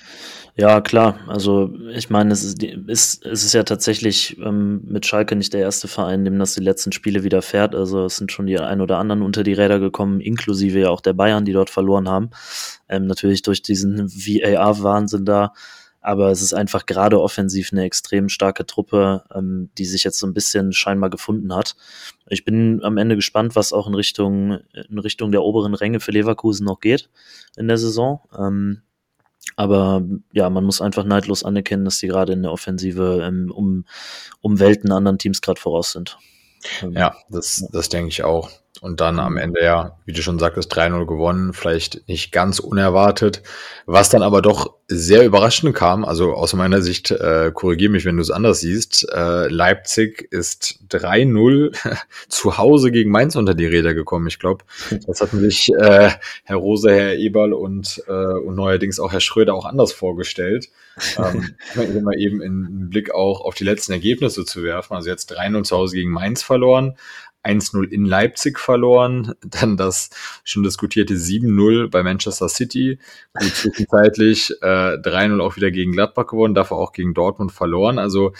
Ja, 0.55 0.79
klar. 0.79 1.19
Also 1.27 1.73
ich 1.93 2.09
meine, 2.09 2.31
es 2.31 2.43
ist, 2.43 2.63
ist, 2.63 3.25
es 3.25 3.43
ist 3.43 3.53
ja 3.53 3.63
tatsächlich 3.63 4.37
ähm, 4.39 4.81
mit 4.85 5.05
Schalke 5.05 5.35
nicht 5.35 5.53
der 5.53 5.61
erste 5.61 5.89
Verein, 5.89 6.23
dem 6.23 6.39
das 6.39 6.53
die 6.53 6.63
letzten 6.63 6.93
Spiele 6.93 7.23
wieder 7.23 7.41
fährt. 7.41 7.75
Also 7.75 8.05
es 8.05 8.15
sind 8.15 8.31
schon 8.31 8.47
die 8.47 8.57
ein 8.57 8.79
oder 8.79 8.97
anderen 8.97 9.21
unter 9.21 9.43
die 9.43 9.53
Räder 9.53 9.79
gekommen, 9.79 10.21
inklusive 10.21 10.79
ja 10.79 10.89
auch 10.89 11.01
der 11.01 11.13
Bayern, 11.13 11.43
die 11.43 11.53
dort 11.53 11.69
verloren 11.69 12.07
haben. 12.07 12.31
Ähm, 12.87 13.05
natürlich 13.07 13.41
durch 13.41 13.61
diesen 13.61 14.09
VAR-Wahnsinn 14.09 15.25
da 15.25 15.53
aber 16.01 16.31
es 16.31 16.41
ist 16.41 16.53
einfach 16.53 16.85
gerade 16.85 17.21
offensiv 17.21 17.69
eine 17.71 17.83
extrem 17.83 18.27
starke 18.27 18.65
Truppe, 18.65 19.23
ähm, 19.33 19.69
die 19.77 19.85
sich 19.85 20.03
jetzt 20.03 20.19
so 20.19 20.27
ein 20.27 20.33
bisschen 20.33 20.73
scheinbar 20.73 21.09
gefunden 21.09 21.53
hat. 21.55 21.75
Ich 22.27 22.43
bin 22.43 22.83
am 22.83 22.97
Ende 22.97 23.15
gespannt, 23.15 23.55
was 23.55 23.71
auch 23.71 23.87
in 23.87 23.93
Richtung, 23.93 24.59
in 24.89 24.97
Richtung 24.97 25.31
der 25.31 25.43
oberen 25.43 25.75
Ränge 25.75 25.99
für 25.99 26.11
Leverkusen 26.11 26.65
noch 26.65 26.79
geht 26.79 27.09
in 27.55 27.67
der 27.67 27.77
Saison. 27.77 28.21
Ähm, 28.37 28.81
aber 29.55 30.03
ja, 30.33 30.49
man 30.49 30.63
muss 30.63 30.81
einfach 30.81 31.03
neidlos 31.03 31.43
anerkennen, 31.43 31.85
dass 31.85 31.99
die 31.99 32.07
gerade 32.07 32.33
in 32.33 32.43
der 32.43 32.51
Offensive 32.51 33.21
ähm, 33.23 33.51
um, 33.51 33.85
um 34.41 34.59
Welten 34.59 34.91
anderen 34.91 35.17
Teams 35.17 35.41
gerade 35.41 35.59
voraus 35.59 35.91
sind. 35.91 36.17
Ähm, 36.81 36.93
ja, 36.93 37.15
das, 37.29 37.67
das 37.71 37.89
denke 37.89 38.09
ich 38.09 38.23
auch. 38.23 38.49
Und 38.81 38.99
dann 38.99 39.19
am 39.19 39.37
Ende 39.37 39.63
ja, 39.63 39.95
wie 40.05 40.11
du 40.11 40.23
schon 40.23 40.39
sagtest, 40.39 40.75
3-0 40.75 41.05
gewonnen, 41.05 41.53
vielleicht 41.53 42.07
nicht 42.07 42.31
ganz 42.31 42.57
unerwartet. 42.57 43.43
Was 43.85 44.09
dann 44.09 44.23
aber 44.23 44.41
doch 44.41 44.73
sehr 44.87 45.23
überraschend 45.23 45.75
kam, 45.75 46.03
also 46.03 46.33
aus 46.33 46.53
meiner 46.53 46.81
Sicht, 46.81 47.11
äh, 47.11 47.51
korrigiere 47.53 47.91
mich, 47.91 48.05
wenn 48.05 48.15
du 48.15 48.23
es 48.23 48.31
anders 48.31 48.59
siehst, 48.61 49.07
äh, 49.13 49.47
Leipzig 49.49 50.27
ist 50.31 50.79
3-0 50.89 51.77
zu 52.27 52.57
Hause 52.57 52.91
gegen 52.91 53.11
Mainz 53.11 53.35
unter 53.35 53.53
die 53.53 53.67
Räder 53.67 53.93
gekommen. 53.93 54.25
Ich 54.25 54.39
glaube, 54.39 54.65
das 55.05 55.21
hatten 55.21 55.39
sich 55.39 55.69
äh, 55.79 56.09
Herr 56.43 56.57
Rose, 56.57 56.91
Herr 56.91 57.13
Eberl 57.13 57.53
und, 57.53 58.03
äh, 58.07 58.11
und 58.11 58.55
neuerdings 58.55 58.99
auch 58.99 59.11
Herr 59.11 59.21
Schröder 59.21 59.53
auch 59.53 59.65
anders 59.65 59.91
vorgestellt. 59.91 60.69
ähm, 61.17 61.53
immer 61.75 62.17
eben 62.17 62.41
in 62.41 62.89
Blick 62.89 63.13
auch 63.13 63.41
auf 63.41 63.53
die 63.53 63.63
letzten 63.63 63.91
Ergebnisse 63.91 64.43
zu 64.43 64.63
werfen. 64.63 64.95
Also 64.95 65.11
jetzt 65.11 65.31
3-0 65.31 65.63
zu 65.65 65.77
Hause 65.77 65.95
gegen 65.95 66.09
Mainz 66.09 66.41
verloren, 66.41 66.95
1-0 67.43 67.89
in 67.89 68.05
Leipzig 68.05 68.59
verloren, 68.59 69.33
dann 69.41 69.77
das 69.77 70.09
schon 70.43 70.63
diskutierte 70.63 71.15
7-0 71.15 71.89
bei 71.89 72.03
Manchester 72.03 72.49
City, 72.49 72.99
gut 73.33 73.55
zwischenzeitlich 73.55 74.51
äh, 74.61 74.97
3-0 74.97 75.41
auch 75.41 75.55
wieder 75.55 75.71
gegen 75.71 75.91
Gladbach 75.91 76.27
gewonnen, 76.27 76.53
dafür 76.53 76.77
auch 76.77 76.93
gegen 76.93 77.13
Dortmund 77.13 77.51
verloren. 77.51 77.99
Also 77.99 78.33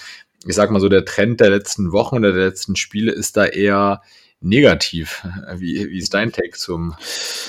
ich 0.46 0.55
sag 0.55 0.72
mal 0.72 0.79
so, 0.79 0.89
der 0.89 1.05
Trend 1.05 1.39
der 1.39 1.50
letzten 1.50 1.91
Wochen 1.91 2.17
oder 2.17 2.31
der 2.31 2.46
letzten 2.48 2.75
Spiele 2.75 3.12
ist 3.12 3.38
da 3.38 3.46
eher 3.46 4.01
negativ. 4.39 5.25
Wie, 5.55 5.89
wie 5.89 6.00
ist 6.00 6.13
dein 6.13 6.31
Take 6.31 6.58
zum, 6.58 6.96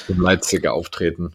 zum 0.07 0.21
Leipziger 0.21 0.75
Auftreten? 0.75 1.35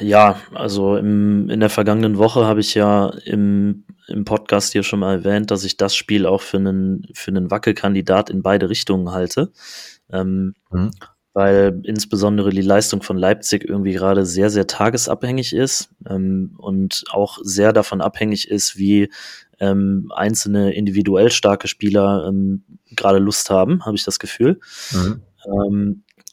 Ja, 0.00 0.40
also 0.54 0.96
im, 0.96 1.48
in 1.48 1.60
der 1.60 1.70
vergangenen 1.70 2.18
Woche 2.18 2.44
habe 2.44 2.60
ich 2.60 2.74
ja 2.74 3.08
im, 3.24 3.84
im 4.08 4.24
Podcast 4.24 4.72
hier 4.72 4.82
schon 4.82 5.00
mal 5.00 5.18
erwähnt, 5.18 5.50
dass 5.50 5.64
ich 5.64 5.76
das 5.76 5.94
Spiel 5.94 6.26
auch 6.26 6.42
für 6.42 6.58
einen, 6.58 7.06
für 7.14 7.30
einen 7.30 7.50
Wackelkandidat 7.50 8.30
in 8.30 8.42
beide 8.42 8.68
Richtungen 8.68 9.10
halte. 9.12 9.52
Ähm, 10.10 10.54
mhm. 10.70 10.90
Weil 11.32 11.80
insbesondere 11.84 12.50
die 12.50 12.62
Leistung 12.62 13.02
von 13.02 13.18
Leipzig 13.18 13.64
irgendwie 13.68 13.92
gerade 13.92 14.24
sehr, 14.24 14.48
sehr 14.48 14.66
tagesabhängig 14.66 15.54
ist 15.54 15.90
ähm, 16.08 16.54
und 16.56 17.04
auch 17.10 17.38
sehr 17.42 17.72
davon 17.72 18.00
abhängig 18.00 18.48
ist, 18.48 18.78
wie 18.78 19.10
ähm, 19.60 20.10
einzelne 20.14 20.74
individuell 20.74 21.30
starke 21.30 21.68
Spieler 21.68 22.26
ähm, 22.28 22.64
gerade 22.90 23.18
Lust 23.18 23.50
haben, 23.50 23.84
habe 23.84 23.96
ich 23.96 24.04
das 24.04 24.18
Gefühl. 24.18 24.60
Mhm. 24.92 25.22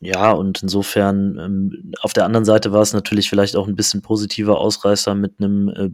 Ja, 0.02 0.32
und 0.32 0.62
insofern, 0.64 1.38
ähm, 1.40 1.94
auf 2.02 2.12
der 2.14 2.26
anderen 2.26 2.44
Seite 2.44 2.74
war 2.74 2.82
es 2.82 2.94
natürlich 2.94 3.30
vielleicht 3.30 3.56
auch 3.56 3.68
ein 3.68 3.76
bisschen 3.76 4.02
positiver 4.02 4.60
Ausreißer 4.60 5.16
mit 5.16 5.36
einem 5.40 5.70
äh, 5.70 5.90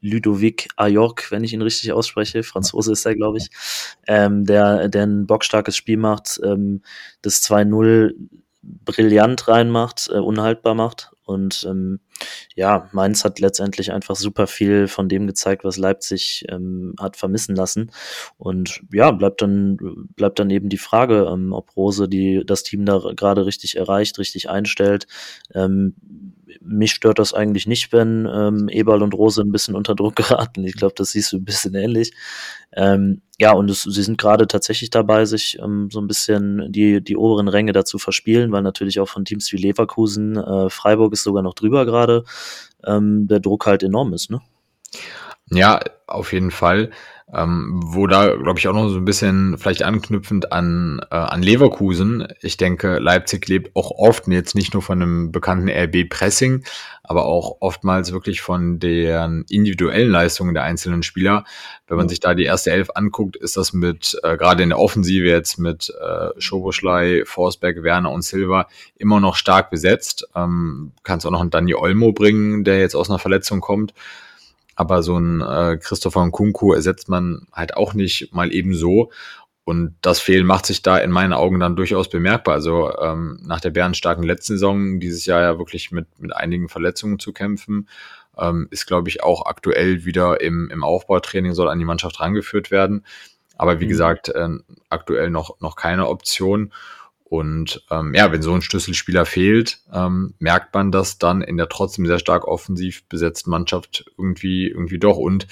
Ludovic 0.00 0.68
Ajorc, 0.76 1.30
wenn 1.30 1.44
ich 1.44 1.52
ihn 1.52 1.60
richtig 1.60 1.92
ausspreche. 1.92 2.42
Franzose 2.42 2.92
ist 2.92 3.04
er, 3.04 3.14
glaube 3.14 3.38
ich, 3.38 3.50
ähm, 4.06 4.44
der, 4.46 4.88
der 4.88 5.02
ein 5.06 5.26
bockstarkes 5.26 5.76
Spiel 5.76 5.98
macht, 5.98 6.40
ähm, 6.42 6.82
das 7.20 7.42
2-0 7.42 8.14
brillant 8.62 9.46
reinmacht, 9.46 10.08
äh, 10.10 10.18
unhaltbar 10.18 10.74
macht. 10.74 11.13
Und 11.24 11.66
ähm, 11.68 12.00
ja, 12.54 12.88
Mainz 12.92 13.24
hat 13.24 13.40
letztendlich 13.40 13.92
einfach 13.92 14.16
super 14.16 14.46
viel 14.46 14.88
von 14.88 15.08
dem 15.08 15.26
gezeigt, 15.26 15.64
was 15.64 15.76
Leipzig 15.76 16.44
ähm, 16.48 16.94
hat 17.00 17.16
vermissen 17.16 17.56
lassen. 17.56 17.90
Und 18.36 18.82
ja, 18.92 19.10
bleibt 19.10 19.42
dann, 19.42 19.76
bleibt 20.16 20.38
dann 20.38 20.50
eben 20.50 20.68
die 20.68 20.78
Frage, 20.78 21.28
ähm, 21.32 21.52
ob 21.52 21.76
Rose 21.76 22.08
die, 22.08 22.42
das 22.44 22.62
Team 22.62 22.84
da 22.84 22.98
gerade 23.16 23.46
richtig 23.46 23.76
erreicht, 23.76 24.18
richtig 24.18 24.50
einstellt. 24.50 25.06
Ähm, 25.54 25.94
mich 26.60 26.92
stört 26.92 27.18
das 27.18 27.34
eigentlich 27.34 27.66
nicht, 27.66 27.92
wenn 27.92 28.28
ähm, 28.32 28.68
Eberl 28.68 29.02
und 29.02 29.14
Rose 29.14 29.40
ein 29.42 29.52
bisschen 29.52 29.74
unter 29.74 29.94
Druck 29.94 30.16
geraten. 30.16 30.64
Ich 30.64 30.74
glaube, 30.74 30.94
das 30.96 31.12
siehst 31.12 31.32
du 31.32 31.38
ein 31.38 31.44
bisschen 31.44 31.74
ähnlich. 31.74 32.12
Ähm, 32.72 33.22
ja, 33.38 33.52
und 33.52 33.68
es, 33.68 33.82
sie 33.82 34.02
sind 34.02 34.18
gerade 34.18 34.46
tatsächlich 34.46 34.90
dabei, 34.90 35.24
sich 35.24 35.58
ähm, 35.60 35.88
so 35.90 36.00
ein 36.00 36.06
bisschen 36.06 36.70
die, 36.70 37.02
die 37.02 37.16
oberen 37.16 37.48
Ränge 37.48 37.72
dazu 37.72 37.98
verspielen, 37.98 38.52
weil 38.52 38.62
natürlich 38.62 39.00
auch 39.00 39.08
von 39.08 39.24
Teams 39.24 39.50
wie 39.52 39.56
Leverkusen, 39.56 40.36
äh, 40.36 40.70
Freiburg 40.70 41.12
ist 41.12 41.24
sogar 41.24 41.42
noch 41.42 41.54
drüber 41.54 41.84
gerade, 41.84 42.24
ähm, 42.86 43.26
der 43.26 43.40
Druck 43.40 43.66
halt 43.66 43.82
enorm 43.82 44.12
ist, 44.12 44.30
ne? 44.30 44.40
Ja, 45.50 45.80
auf 46.06 46.32
jeden 46.32 46.50
Fall. 46.50 46.90
Ähm, 47.32 47.80
wo 47.82 48.06
da, 48.06 48.36
glaube 48.36 48.58
ich, 48.58 48.68
auch 48.68 48.74
noch 48.74 48.90
so 48.90 48.98
ein 48.98 49.04
bisschen 49.06 49.56
vielleicht 49.56 49.82
anknüpfend 49.82 50.52
an, 50.52 51.00
äh, 51.10 51.16
an 51.16 51.42
Leverkusen. 51.42 52.28
Ich 52.42 52.58
denke, 52.58 52.98
Leipzig 52.98 53.48
lebt 53.48 53.74
auch 53.74 53.90
oft, 53.92 54.28
jetzt 54.28 54.54
nicht 54.54 54.74
nur 54.74 54.82
von 54.82 55.00
einem 55.00 55.32
bekannten 55.32 55.70
RB-Pressing, 55.70 56.64
aber 57.02 57.24
auch 57.24 57.56
oftmals 57.60 58.12
wirklich 58.12 58.42
von 58.42 58.78
den 58.78 59.46
individuellen 59.48 60.10
Leistungen 60.10 60.52
der 60.52 60.64
einzelnen 60.64 61.02
Spieler. 61.02 61.44
Wenn 61.86 61.96
man 61.96 62.10
sich 62.10 62.20
da 62.20 62.34
die 62.34 62.44
erste 62.44 62.72
Elf 62.72 62.90
anguckt, 62.94 63.36
ist 63.36 63.56
das 63.56 63.72
mit, 63.72 64.18
äh, 64.22 64.36
gerade 64.36 64.62
in 64.62 64.68
der 64.68 64.78
Offensive 64.78 65.26
jetzt 65.26 65.58
mit 65.58 65.90
äh, 65.98 66.28
Schoboschlei, 66.38 67.22
Forsberg, 67.24 67.82
Werner 67.82 68.12
und 68.12 68.22
Silva 68.22 68.68
immer 68.96 69.18
noch 69.18 69.36
stark 69.36 69.70
besetzt. 69.70 70.28
Ähm, 70.36 70.92
kannst 71.04 71.24
auch 71.26 71.30
noch 71.30 71.40
einen 71.40 71.50
Dani 71.50 71.74
Olmo 71.74 72.12
bringen, 72.12 72.64
der 72.64 72.80
jetzt 72.80 72.94
aus 72.94 73.08
einer 73.08 73.18
Verletzung 73.18 73.60
kommt. 73.60 73.94
Aber 74.76 75.02
so 75.02 75.18
ein 75.18 75.40
äh, 75.40 75.78
Christopher 75.80 76.24
Nkunku 76.24 76.72
ersetzt 76.72 77.08
man 77.08 77.46
halt 77.52 77.76
auch 77.76 77.94
nicht 77.94 78.32
mal 78.32 78.52
eben 78.52 78.74
so. 78.74 79.10
Und 79.64 79.96
das 80.02 80.20
Fehlen 80.20 80.46
macht 80.46 80.66
sich 80.66 80.82
da 80.82 80.98
in 80.98 81.10
meinen 81.10 81.32
Augen 81.32 81.58
dann 81.58 81.76
durchaus 81.76 82.10
bemerkbar. 82.10 82.54
Also 82.54 82.94
ähm, 82.98 83.40
nach 83.42 83.60
der 83.60 83.70
bärenstarken 83.70 84.22
letzten 84.22 84.54
Saison, 84.54 85.00
dieses 85.00 85.24
Jahr 85.24 85.40
ja 85.40 85.58
wirklich 85.58 85.90
mit, 85.90 86.06
mit 86.18 86.36
einigen 86.36 86.68
Verletzungen 86.68 87.18
zu 87.18 87.32
kämpfen, 87.32 87.88
ähm, 88.36 88.68
ist, 88.70 88.86
glaube 88.86 89.08
ich, 89.08 89.22
auch 89.22 89.46
aktuell 89.46 90.04
wieder 90.04 90.42
im, 90.42 90.68
im 90.70 90.84
Aufbautraining 90.84 91.54
soll 91.54 91.68
an 91.68 91.78
die 91.78 91.86
Mannschaft 91.86 92.20
rangeführt 92.20 92.70
werden. 92.70 93.06
Aber 93.56 93.80
wie 93.80 93.86
mhm. 93.86 93.90
gesagt, 93.90 94.28
äh, 94.28 94.48
aktuell 94.90 95.30
noch, 95.30 95.60
noch 95.60 95.76
keine 95.76 96.08
Option. 96.08 96.72
Und 97.34 97.82
ähm, 97.90 98.14
ja, 98.14 98.30
wenn 98.30 98.42
so 98.42 98.54
ein 98.54 98.62
Schlüsselspieler 98.62 99.26
fehlt, 99.26 99.80
ähm, 99.92 100.34
merkt 100.38 100.72
man 100.72 100.92
das 100.92 101.18
dann 101.18 101.42
in 101.42 101.56
der 101.56 101.68
trotzdem 101.68 102.06
sehr 102.06 102.20
stark 102.20 102.46
offensiv 102.46 103.08
besetzten 103.08 103.50
Mannschaft 103.50 104.04
irgendwie, 104.16 104.68
irgendwie 104.68 105.00
doch. 105.00 105.16
Und 105.16 105.48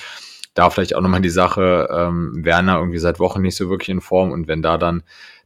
da 0.54 0.70
vielleicht 0.70 0.94
auch 0.94 1.00
nochmal 1.00 1.22
die 1.22 1.28
Sache, 1.28 1.88
ähm, 1.90 2.44
Werner 2.44 2.78
irgendwie 2.78 3.00
seit 3.00 3.18
Wochen 3.18 3.42
nicht 3.42 3.56
so 3.56 3.68
wirklich 3.68 3.88
in 3.88 4.00
Form. 4.00 4.30
Und 4.30 4.46
wenn 4.46 4.62
da 4.62 4.78
dann 4.78 5.02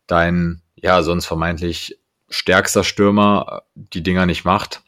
dein, 0.06 0.60
ja, 0.74 1.02
sonst 1.02 1.24
vermeintlich 1.24 1.98
stärkster 2.28 2.84
Stürmer 2.84 3.62
die 3.74 4.02
Dinger 4.02 4.26
nicht 4.26 4.44
macht, 4.44 4.82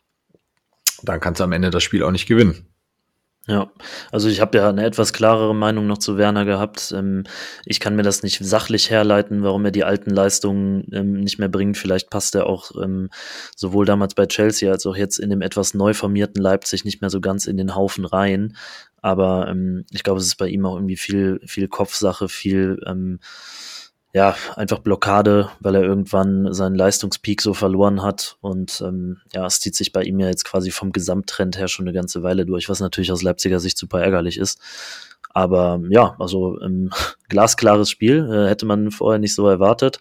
dann 1.02 1.18
kannst 1.18 1.40
du 1.40 1.44
am 1.44 1.52
Ende 1.52 1.70
das 1.70 1.82
Spiel 1.82 2.02
auch 2.02 2.10
nicht 2.10 2.26
gewinnen. 2.26 2.66
Ja, 3.50 3.70
also 4.12 4.28
ich 4.28 4.42
habe 4.42 4.58
ja 4.58 4.68
eine 4.68 4.84
etwas 4.84 5.14
klarere 5.14 5.54
Meinung 5.54 5.86
noch 5.86 5.96
zu 5.96 6.18
Werner 6.18 6.44
gehabt. 6.44 6.92
Ähm, 6.94 7.24
ich 7.64 7.80
kann 7.80 7.96
mir 7.96 8.02
das 8.02 8.22
nicht 8.22 8.44
sachlich 8.44 8.90
herleiten, 8.90 9.42
warum 9.42 9.64
er 9.64 9.70
die 9.70 9.84
alten 9.84 10.10
Leistungen 10.10 10.86
ähm, 10.92 11.14
nicht 11.14 11.38
mehr 11.38 11.48
bringt. 11.48 11.78
Vielleicht 11.78 12.10
passt 12.10 12.34
er 12.34 12.46
auch 12.46 12.72
ähm, 12.82 13.08
sowohl 13.56 13.86
damals 13.86 14.14
bei 14.14 14.26
Chelsea 14.26 14.70
als 14.70 14.84
auch 14.84 14.96
jetzt 14.96 15.18
in 15.18 15.30
dem 15.30 15.40
etwas 15.40 15.72
neu 15.72 15.94
formierten 15.94 16.42
Leipzig 16.42 16.84
nicht 16.84 17.00
mehr 17.00 17.08
so 17.08 17.22
ganz 17.22 17.46
in 17.46 17.56
den 17.56 17.74
Haufen 17.74 18.04
rein. 18.04 18.54
Aber 19.00 19.54
ich 19.92 20.02
glaube, 20.02 20.18
es 20.18 20.26
ist 20.26 20.36
bei 20.36 20.48
ihm 20.48 20.66
auch 20.66 20.74
irgendwie 20.74 20.96
viel, 20.96 21.40
viel 21.46 21.68
Kopfsache, 21.68 22.28
viel 22.28 22.80
ja, 24.14 24.34
einfach 24.56 24.78
Blockade, 24.78 25.50
weil 25.60 25.74
er 25.74 25.82
irgendwann 25.82 26.52
seinen 26.54 26.74
Leistungspeak 26.74 27.42
so 27.42 27.52
verloren 27.52 28.02
hat. 28.02 28.36
Und 28.40 28.82
ähm, 28.86 29.18
ja, 29.34 29.44
es 29.46 29.60
zieht 29.60 29.74
sich 29.74 29.92
bei 29.92 30.02
ihm 30.02 30.18
ja 30.18 30.28
jetzt 30.28 30.44
quasi 30.44 30.70
vom 30.70 30.92
Gesamttrend 30.92 31.58
her 31.58 31.68
schon 31.68 31.86
eine 31.86 31.94
ganze 31.94 32.22
Weile 32.22 32.46
durch, 32.46 32.68
was 32.68 32.80
natürlich 32.80 33.12
aus 33.12 33.22
Leipziger 33.22 33.60
Sicht 33.60 33.76
super 33.76 34.00
ärgerlich 34.00 34.38
ist. 34.38 34.60
Aber 35.30 35.80
ja, 35.90 36.16
also 36.18 36.58
ähm, 36.62 36.90
glasklares 37.28 37.90
Spiel, 37.90 38.28
äh, 38.32 38.48
hätte 38.48 38.66
man 38.66 38.90
vorher 38.90 39.18
nicht 39.18 39.34
so 39.34 39.46
erwartet. 39.46 40.00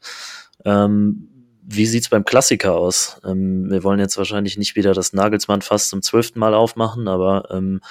Ähm, 0.63 1.29
wie 1.69 1.85
sieht's 1.85 2.07
beim 2.07 2.23
Klassiker 2.23 2.75
aus? 2.75 3.19
Ähm, 3.25 3.69
wir 3.69 3.83
wollen 3.83 3.99
jetzt 3.99 4.17
wahrscheinlich 4.17 4.57
nicht 4.57 4.77
wieder 4.77 4.93
das 4.93 5.11
Nagelsmann 5.11 5.61
fast 5.61 5.89
zum 5.89 6.01
zwölften 6.01 6.39
Mal 6.39 6.53
aufmachen, 6.53 7.09
aber 7.09 7.49
ähm, 7.51 7.81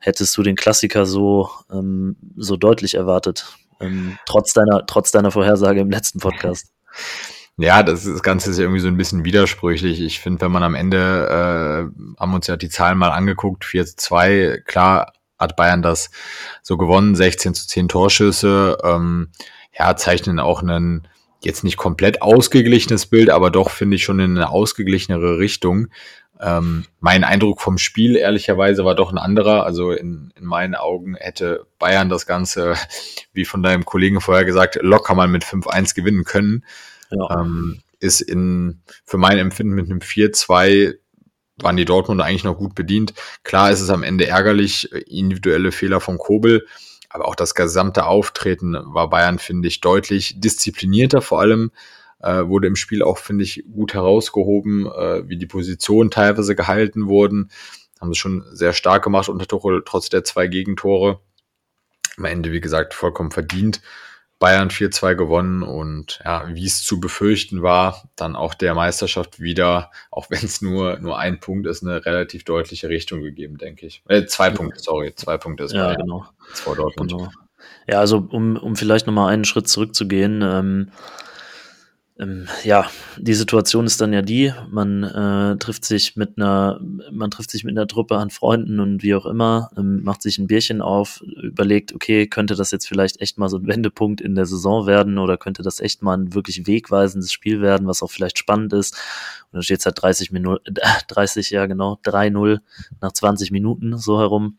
hättest 0.00 0.36
du 0.36 0.42
den 0.42 0.54
Klassiker 0.54 1.06
so, 1.06 1.48
ähm, 1.72 2.16
so 2.36 2.58
deutlich 2.58 2.94
erwartet? 2.94 3.46
Ähm, 3.82 4.18
trotz, 4.26 4.52
deiner, 4.52 4.86
trotz 4.86 5.10
deiner 5.10 5.30
Vorhersage 5.30 5.80
im 5.80 5.90
letzten 5.90 6.20
Podcast. 6.20 6.72
Ja, 7.58 7.82
das, 7.82 8.04
das 8.04 8.22
Ganze 8.22 8.50
ist 8.50 8.58
irgendwie 8.58 8.80
so 8.80 8.88
ein 8.88 8.96
bisschen 8.96 9.24
widersprüchlich. 9.24 10.00
Ich 10.00 10.20
finde, 10.20 10.40
wenn 10.40 10.52
man 10.52 10.62
am 10.62 10.74
Ende, 10.74 11.90
äh, 11.96 12.20
haben 12.20 12.34
uns 12.34 12.46
ja 12.46 12.56
die 12.56 12.70
Zahlen 12.70 12.98
mal 12.98 13.10
angeguckt, 13.10 13.64
4 13.64 13.86
zu 13.86 13.96
2, 13.96 14.62
klar 14.66 15.12
hat 15.38 15.56
Bayern 15.56 15.82
das 15.82 16.10
so 16.62 16.76
gewonnen, 16.76 17.14
16 17.14 17.54
zu 17.54 17.66
10 17.66 17.88
Torschüsse, 17.88 18.78
ähm, 18.82 19.28
ja, 19.76 19.96
zeichnen 19.96 20.38
auch 20.38 20.62
einen 20.62 21.08
jetzt 21.44 21.64
nicht 21.64 21.76
komplett 21.76 22.22
ausgeglichenes 22.22 23.06
Bild, 23.06 23.28
aber 23.28 23.50
doch 23.50 23.70
finde 23.70 23.96
ich 23.96 24.04
schon 24.04 24.20
in 24.20 24.36
eine 24.36 24.50
ausgeglichenere 24.50 25.38
Richtung. 25.38 25.88
Ähm, 26.42 26.84
mein 26.98 27.22
Eindruck 27.22 27.60
vom 27.60 27.78
Spiel, 27.78 28.16
ehrlicherweise, 28.16 28.84
war 28.84 28.96
doch 28.96 29.12
ein 29.12 29.18
anderer. 29.18 29.64
Also 29.64 29.92
in, 29.92 30.32
in 30.36 30.44
meinen 30.44 30.74
Augen 30.74 31.14
hätte 31.14 31.66
Bayern 31.78 32.08
das 32.08 32.26
Ganze, 32.26 32.74
wie 33.32 33.44
von 33.44 33.62
deinem 33.62 33.84
Kollegen 33.84 34.20
vorher 34.20 34.44
gesagt, 34.44 34.78
locker 34.82 35.14
mal 35.14 35.28
mit 35.28 35.44
5-1 35.44 35.94
gewinnen 35.94 36.24
können. 36.24 36.64
Ja. 37.10 37.40
Ähm, 37.40 37.80
ist 38.00 38.20
in, 38.20 38.82
für 39.04 39.18
mein 39.18 39.38
Empfinden 39.38 39.74
mit 39.74 39.88
einem 39.88 40.00
4-2 40.00 40.94
waren 41.58 41.76
die 41.76 41.84
Dortmunder 41.84 42.24
eigentlich 42.24 42.42
noch 42.42 42.56
gut 42.56 42.74
bedient. 42.74 43.14
Klar 43.44 43.70
ist 43.70 43.80
es 43.80 43.90
am 43.90 44.02
Ende 44.02 44.26
ärgerlich, 44.26 44.90
individuelle 44.92 45.70
Fehler 45.70 46.00
von 46.00 46.18
Kobel, 46.18 46.66
aber 47.08 47.28
auch 47.28 47.36
das 47.36 47.54
gesamte 47.54 48.06
Auftreten 48.06 48.76
war 48.86 49.10
Bayern, 49.10 49.38
finde 49.38 49.68
ich, 49.68 49.80
deutlich 49.80 50.40
disziplinierter 50.40 51.22
vor 51.22 51.40
allem 51.40 51.70
äh, 52.22 52.46
wurde 52.46 52.68
im 52.68 52.76
Spiel 52.76 53.02
auch, 53.02 53.18
finde 53.18 53.44
ich, 53.44 53.64
gut 53.72 53.94
herausgehoben, 53.94 54.86
äh, 54.86 55.28
wie 55.28 55.36
die 55.36 55.46
Positionen 55.46 56.10
teilweise 56.10 56.54
gehalten 56.54 57.06
wurden. 57.06 57.50
Haben 58.00 58.12
sie 58.12 58.18
schon 58.18 58.44
sehr 58.52 58.72
stark 58.72 59.04
gemacht 59.04 59.28
unter 59.28 59.46
Tuchel, 59.46 59.82
trotz 59.84 60.08
der 60.08 60.24
zwei 60.24 60.46
Gegentore. 60.46 61.20
Am 62.16 62.24
Ende, 62.24 62.52
wie 62.52 62.60
gesagt, 62.60 62.94
vollkommen 62.94 63.30
verdient. 63.30 63.80
Bayern 64.42 64.70
4-2 64.70 65.14
gewonnen 65.14 65.62
und 65.62 66.20
ja, 66.24 66.48
wie 66.48 66.66
es 66.66 66.82
zu 66.82 66.98
befürchten 66.98 67.62
war, 67.62 68.10
dann 68.16 68.34
auch 68.34 68.54
der 68.54 68.74
Meisterschaft 68.74 69.38
wieder, 69.38 69.92
auch 70.10 70.30
wenn 70.30 70.44
es 70.44 70.60
nur, 70.60 70.98
nur 70.98 71.16
ein 71.16 71.38
Punkt 71.38 71.68
ist, 71.68 71.84
eine 71.84 72.04
relativ 72.04 72.42
deutliche 72.42 72.88
Richtung 72.88 73.22
gegeben, 73.22 73.56
denke 73.56 73.86
ich. 73.86 74.02
Äh, 74.08 74.26
zwei 74.26 74.50
Punkte, 74.50 74.80
sorry, 74.80 75.14
zwei 75.14 75.38
Punkte 75.38 75.62
ist 75.62 75.72
ja, 75.72 75.84
Bayern 75.84 76.00
genau. 76.00 76.26
vor 76.54 76.74
Dortmund. 76.74 77.12
genau. 77.12 77.30
Ja, 77.86 78.00
also 78.00 78.26
um, 78.30 78.56
um 78.56 78.74
vielleicht 78.74 79.06
nochmal 79.06 79.32
einen 79.32 79.44
Schritt 79.44 79.68
zurückzugehen, 79.68 80.42
ähm, 80.42 80.90
ähm, 82.18 82.46
ja, 82.62 82.90
die 83.16 83.34
Situation 83.34 83.86
ist 83.86 84.00
dann 84.00 84.12
ja 84.12 84.20
die, 84.20 84.52
man 84.70 85.02
äh, 85.02 85.56
trifft 85.56 85.84
sich 85.84 86.14
mit 86.14 86.36
einer, 86.36 86.78
man 87.10 87.30
trifft 87.30 87.50
sich 87.50 87.64
mit 87.64 87.76
einer 87.76 87.86
Truppe 87.86 88.16
an 88.16 88.28
Freunden 88.28 88.80
und 88.80 89.02
wie 89.02 89.14
auch 89.14 89.24
immer, 89.24 89.70
ähm, 89.78 90.02
macht 90.02 90.20
sich 90.20 90.38
ein 90.38 90.46
Bierchen 90.46 90.82
auf, 90.82 91.22
überlegt, 91.42 91.94
okay, 91.94 92.26
könnte 92.26 92.54
das 92.54 92.70
jetzt 92.70 92.86
vielleicht 92.86 93.20
echt 93.20 93.38
mal 93.38 93.48
so 93.48 93.56
ein 93.56 93.66
Wendepunkt 93.66 94.20
in 94.20 94.34
der 94.34 94.44
Saison 94.44 94.86
werden 94.86 95.18
oder 95.18 95.38
könnte 95.38 95.62
das 95.62 95.80
echt 95.80 96.02
mal 96.02 96.16
ein 96.16 96.34
wirklich 96.34 96.66
wegweisendes 96.66 97.32
Spiel 97.32 97.62
werden, 97.62 97.86
was 97.86 98.02
auch 98.02 98.10
vielleicht 98.10 98.36
spannend 98.36 98.74
ist. 98.74 98.94
Und 99.50 99.54
dann 99.54 99.62
steht 99.62 99.80
es 99.80 99.86
halt 99.86 100.00
30 100.02 100.32
Minuten, 100.32 100.76
äh, 100.76 100.88
30, 101.08 101.50
ja 101.50 101.64
genau, 101.64 101.98
3-0 102.04 102.60
nach 103.00 103.12
20 103.12 103.50
Minuten 103.52 103.96
so 103.96 104.18
herum. 104.18 104.58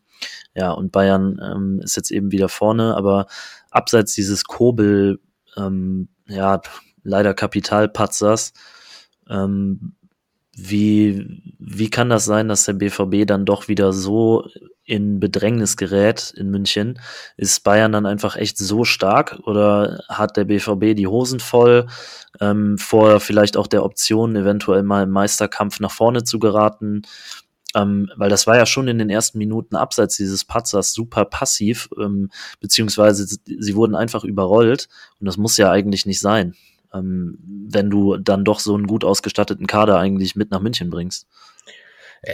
Ja, 0.54 0.72
und 0.72 0.90
Bayern 0.90 1.40
ähm, 1.42 1.80
ist 1.82 1.96
jetzt 1.96 2.10
eben 2.10 2.32
wieder 2.32 2.48
vorne, 2.48 2.96
aber 2.96 3.26
abseits 3.70 4.14
dieses 4.14 4.44
Kobel, 4.44 5.20
ähm, 5.56 6.08
ja, 6.26 6.60
leider 7.04 7.34
Kapitalpatzers. 7.34 8.52
Ähm, 9.30 9.94
wie, 10.56 11.42
wie 11.58 11.90
kann 11.90 12.10
das 12.10 12.24
sein, 12.24 12.48
dass 12.48 12.64
der 12.64 12.74
BVB 12.74 13.26
dann 13.26 13.44
doch 13.44 13.68
wieder 13.68 13.92
so 13.92 14.48
in 14.84 15.18
Bedrängnis 15.18 15.76
gerät 15.76 16.32
in 16.36 16.50
München? 16.50 17.00
Ist 17.36 17.64
Bayern 17.64 17.92
dann 17.92 18.06
einfach 18.06 18.36
echt 18.36 18.58
so 18.58 18.84
stark 18.84 19.40
oder 19.44 20.04
hat 20.08 20.36
der 20.36 20.44
BVB 20.44 20.94
die 20.96 21.06
Hosen 21.06 21.40
voll, 21.40 21.88
ähm, 22.40 22.78
vor 22.78 23.20
vielleicht 23.20 23.56
auch 23.56 23.66
der 23.66 23.84
Option, 23.84 24.36
eventuell 24.36 24.82
mal 24.82 25.04
im 25.04 25.10
Meisterkampf 25.10 25.80
nach 25.80 25.90
vorne 25.90 26.22
zu 26.22 26.38
geraten? 26.38 27.02
Ähm, 27.74 28.08
weil 28.16 28.30
das 28.30 28.46
war 28.46 28.56
ja 28.56 28.66
schon 28.66 28.86
in 28.86 28.98
den 28.98 29.10
ersten 29.10 29.38
Minuten 29.38 29.74
abseits 29.74 30.16
dieses 30.16 30.44
Patzers 30.44 30.92
super 30.92 31.24
passiv, 31.24 31.88
ähm, 32.00 32.30
beziehungsweise 32.60 33.26
sie 33.26 33.74
wurden 33.74 33.96
einfach 33.96 34.22
überrollt 34.22 34.88
und 35.18 35.26
das 35.26 35.36
muss 35.36 35.56
ja 35.56 35.72
eigentlich 35.72 36.06
nicht 36.06 36.20
sein 36.20 36.54
ähm, 36.94 37.38
wenn 37.68 37.90
du 37.90 38.16
dann 38.16 38.44
doch 38.44 38.60
so 38.60 38.74
einen 38.74 38.86
gut 38.86 39.04
ausgestatteten 39.04 39.66
Kader 39.66 39.98
eigentlich 39.98 40.36
mit 40.36 40.50
nach 40.50 40.60
München 40.60 40.90
bringst. 40.90 41.26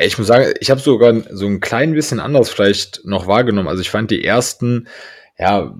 Ich 0.00 0.18
muss 0.18 0.28
sagen, 0.28 0.52
ich 0.60 0.70
habe 0.70 0.80
sogar 0.80 1.14
so 1.30 1.46
ein 1.46 1.60
klein 1.60 1.94
bisschen 1.94 2.20
anders 2.20 2.50
vielleicht 2.50 3.04
noch 3.04 3.26
wahrgenommen. 3.26 3.68
Also 3.68 3.80
ich 3.80 3.90
fand 3.90 4.10
die 4.10 4.24
ersten, 4.24 4.86
ja, 5.36 5.74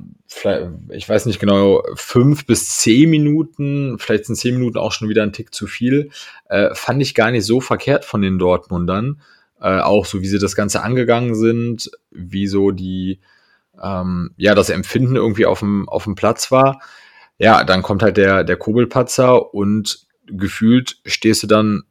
ich 0.89 1.09
weiß 1.09 1.27
nicht 1.27 1.39
genau, 1.39 1.83
fünf 1.95 2.47
bis 2.47 2.79
zehn 2.79 3.11
Minuten, 3.11 3.99
vielleicht 3.99 4.27
sind 4.27 4.37
zehn 4.37 4.55
Minuten 4.55 4.79
auch 4.79 4.93
schon 4.93 5.09
wieder 5.09 5.23
ein 5.23 5.33
Tick 5.33 5.55
zu 5.55 5.67
viel, 5.67 6.11
äh, 6.49 6.75
fand 6.75 7.03
ich 7.03 7.15
gar 7.15 7.31
nicht 7.31 7.45
so 7.45 7.61
verkehrt 7.61 8.05
von 8.05 8.23
den 8.23 8.39
Dortmundern. 8.39 9.21
Äh, 9.61 9.81
auch 9.81 10.07
so, 10.07 10.23
wie 10.23 10.29
sie 10.29 10.39
das 10.39 10.57
Ganze 10.57 10.83
angegangen 10.83 11.35
sind, 11.35 11.91
wie 12.11 12.47
so 12.47 12.71
die, 12.71 13.21
ähm, 13.81 14.31
ja, 14.37 14.55
das 14.55 14.71
Empfinden 14.71 15.17
irgendwie 15.17 15.47
auf 15.47 15.61
dem, 15.61 15.89
auf 15.89 16.05
dem 16.05 16.15
Platz 16.15 16.51
war 16.51 16.81
ja, 17.41 17.65
dann 17.65 17.83
kommt 17.83 18.03
halt 18.03 18.19
der, 18.19 18.45
der 18.45 18.57
Kobelpatzer 18.57 19.55
und 19.55 20.07
gefühlt 20.27 20.99
stehst 21.07 21.43
du 21.43 21.47
dann 21.47 21.85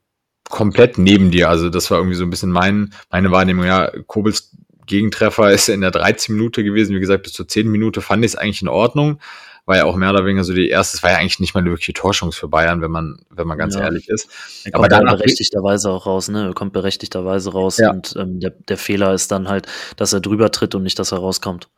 komplett 0.47 0.99
neben 0.99 1.31
dir. 1.31 1.49
Also 1.49 1.69
das 1.69 1.89
war 1.89 1.97
irgendwie 1.97 2.15
so 2.15 2.23
ein 2.23 2.29
bisschen 2.29 2.51
mein, 2.51 2.93
meine 3.09 3.31
Wahrnehmung. 3.31 3.65
Ja, 3.65 3.91
Kobels 4.05 4.55
Gegentreffer 4.85 5.51
ist 5.51 5.67
in 5.67 5.81
der 5.81 5.91
13 5.91 6.35
Minute 6.35 6.63
gewesen. 6.63 6.95
Wie 6.95 6.99
gesagt, 6.99 7.23
bis 7.23 7.33
zur 7.33 7.47
10 7.47 7.67
Minute 7.67 8.01
fand 8.01 8.23
ich 8.23 8.33
es 8.33 8.35
eigentlich 8.35 8.61
in 8.61 8.67
Ordnung. 8.67 9.19
War 9.65 9.77
ja 9.77 9.85
auch 9.85 9.95
mehr 9.95 10.11
oder 10.11 10.23
weniger 10.23 10.43
so 10.43 10.53
die 10.53 10.69
erste, 10.69 10.97
es 10.97 11.03
war 11.03 11.11
ja 11.11 11.17
eigentlich 11.17 11.39
nicht 11.39 11.53
mal 11.55 11.61
eine 11.61 11.71
wirkliche 11.71 11.93
Torschance 11.93 12.39
für 12.39 12.47
Bayern, 12.47 12.81
wenn 12.81 12.91
man, 12.91 13.19
wenn 13.31 13.47
man 13.47 13.57
ganz 13.57 13.75
ja. 13.75 13.81
ehrlich 13.81 14.07
ist. 14.07 14.29
Er 14.65 14.71
kommt 14.71 14.93
Aber 14.93 15.17
berechtigterweise 15.17 15.89
auch 15.89 16.05
raus, 16.05 16.27
ne? 16.29 16.47
Er 16.47 16.53
kommt 16.53 16.73
berechtigterweise 16.73 17.51
raus 17.51 17.77
ja. 17.77 17.91
und 17.91 18.15
ähm, 18.17 18.39
der, 18.39 18.51
der 18.51 18.77
Fehler 18.77 19.13
ist 19.13 19.31
dann 19.31 19.47
halt, 19.47 19.67
dass 19.95 20.13
er 20.13 20.21
drüber 20.21 20.51
tritt 20.51 20.73
und 20.73 20.83
nicht, 20.83 20.97
dass 20.97 21.11
er 21.11 21.19
rauskommt. 21.19 21.69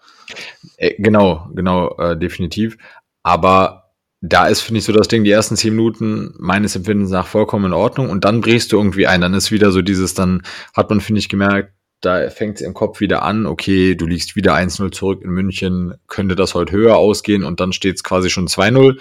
Äh, 0.77 0.95
genau, 0.99 1.49
genau, 1.53 1.97
äh, 1.97 2.17
definitiv. 2.17 2.77
Aber 3.23 3.81
da 4.21 4.47
ist, 4.47 4.61
finde 4.61 4.79
ich, 4.79 4.85
so 4.85 4.93
das 4.93 5.07
Ding, 5.07 5.23
die 5.23 5.31
ersten 5.31 5.57
zehn 5.57 5.75
Minuten 5.75 6.33
meines 6.37 6.75
Empfindens 6.75 7.09
nach 7.09 7.25
vollkommen 7.25 7.65
in 7.65 7.73
Ordnung 7.73 8.09
und 8.09 8.23
dann 8.23 8.41
brichst 8.41 8.71
du 8.71 8.77
irgendwie 8.77 9.07
ein. 9.07 9.21
Dann 9.21 9.33
ist 9.33 9.51
wieder 9.51 9.71
so 9.71 9.81
dieses, 9.81 10.13
dann 10.13 10.43
hat 10.75 10.89
man, 10.89 11.01
finde 11.01 11.19
ich, 11.19 11.29
gemerkt, 11.29 11.73
da 12.01 12.29
fängt 12.29 12.55
es 12.55 12.61
im 12.61 12.73
Kopf 12.73 12.99
wieder 12.99 13.23
an, 13.23 13.45
okay, 13.45 13.95
du 13.95 14.07
liegst 14.07 14.35
wieder 14.35 14.55
1-0 14.55 14.91
zurück 14.91 15.21
in 15.23 15.29
München, 15.29 15.93
könnte 16.07 16.35
das 16.35 16.55
heute 16.55 16.73
höher 16.73 16.97
ausgehen 16.97 17.43
und 17.43 17.59
dann 17.59 17.73
steht 17.73 17.95
es 17.95 18.03
quasi 18.03 18.29
schon 18.29 18.47
2-0. 18.47 18.99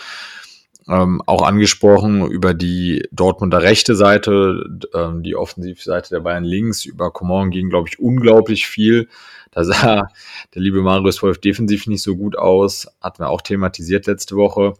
Ähm, 0.88 1.22
auch 1.26 1.42
angesprochen 1.42 2.26
über 2.30 2.52
die 2.52 3.06
Dortmunder 3.12 3.62
rechte 3.62 3.94
Seite, 3.94 4.64
ähm, 4.94 5.22
die 5.22 5.37
Offensivseite 5.37 6.11
der 6.11 6.20
Bayern 6.20 6.44
links, 6.44 6.85
über 6.85 7.11
Coman 7.11 7.50
ging, 7.50 7.70
glaube 7.70 7.88
ich, 7.88 7.98
unglaublich 8.00 8.66
viel. 8.66 9.09
Da 9.50 9.64
sah 9.64 10.08
der 10.54 10.62
liebe 10.62 10.82
Marius 10.82 11.22
Wolf 11.22 11.38
defensiv 11.38 11.86
nicht 11.86 12.02
so 12.02 12.16
gut 12.16 12.36
aus, 12.36 12.88
hatten 13.00 13.22
wir 13.22 13.28
auch 13.28 13.42
thematisiert 13.42 14.06
letzte 14.06 14.36
Woche. 14.36 14.74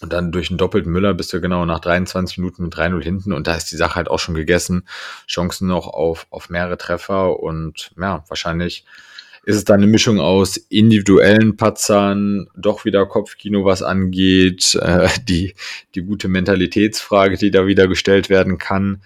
Und 0.00 0.12
dann 0.12 0.30
durch 0.30 0.48
einen 0.48 0.58
doppelten 0.58 0.92
Müller 0.92 1.12
bist 1.12 1.32
du 1.32 1.40
genau 1.40 1.64
nach 1.64 1.80
23 1.80 2.38
Minuten 2.38 2.62
mit 2.62 2.74
3-0 2.74 3.02
hinten 3.02 3.32
und 3.32 3.48
da 3.48 3.56
ist 3.56 3.72
die 3.72 3.76
Sache 3.76 3.96
halt 3.96 4.08
auch 4.08 4.20
schon 4.20 4.36
gegessen. 4.36 4.86
Chancen 5.26 5.66
noch 5.66 5.88
auf, 5.88 6.28
auf 6.30 6.50
mehrere 6.50 6.78
Treffer 6.78 7.40
und 7.40 7.90
ja, 7.98 8.24
wahrscheinlich 8.28 8.84
ist 9.44 9.56
es 9.56 9.64
dann 9.64 9.80
eine 9.82 9.86
Mischung 9.86 10.20
aus 10.20 10.56
individuellen 10.56 11.56
Patzern, 11.56 12.48
doch 12.54 12.84
wieder 12.84 13.06
Kopfkino, 13.06 13.64
was 13.64 13.82
angeht, 13.82 14.74
äh, 14.80 15.08
die, 15.24 15.54
die 15.96 16.02
gute 16.02 16.28
Mentalitätsfrage, 16.28 17.36
die 17.36 17.50
da 17.50 17.66
wieder 17.66 17.88
gestellt 17.88 18.28
werden 18.28 18.58
kann 18.58 19.02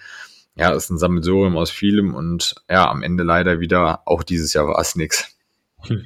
ja, 0.55 0.71
ist 0.73 0.91
ein 0.91 0.99
Sammelsurium 0.99 1.57
aus 1.57 1.71
vielem 1.71 2.15
und 2.15 2.55
ja, 2.69 2.91
am 2.91 3.03
Ende 3.03 3.23
leider 3.23 3.61
wieder, 3.61 4.03
auch 4.07 4.23
dieses 4.23 4.53
Jahr 4.53 4.67
war 4.67 4.79
es 4.79 4.97
nix. 4.97 5.33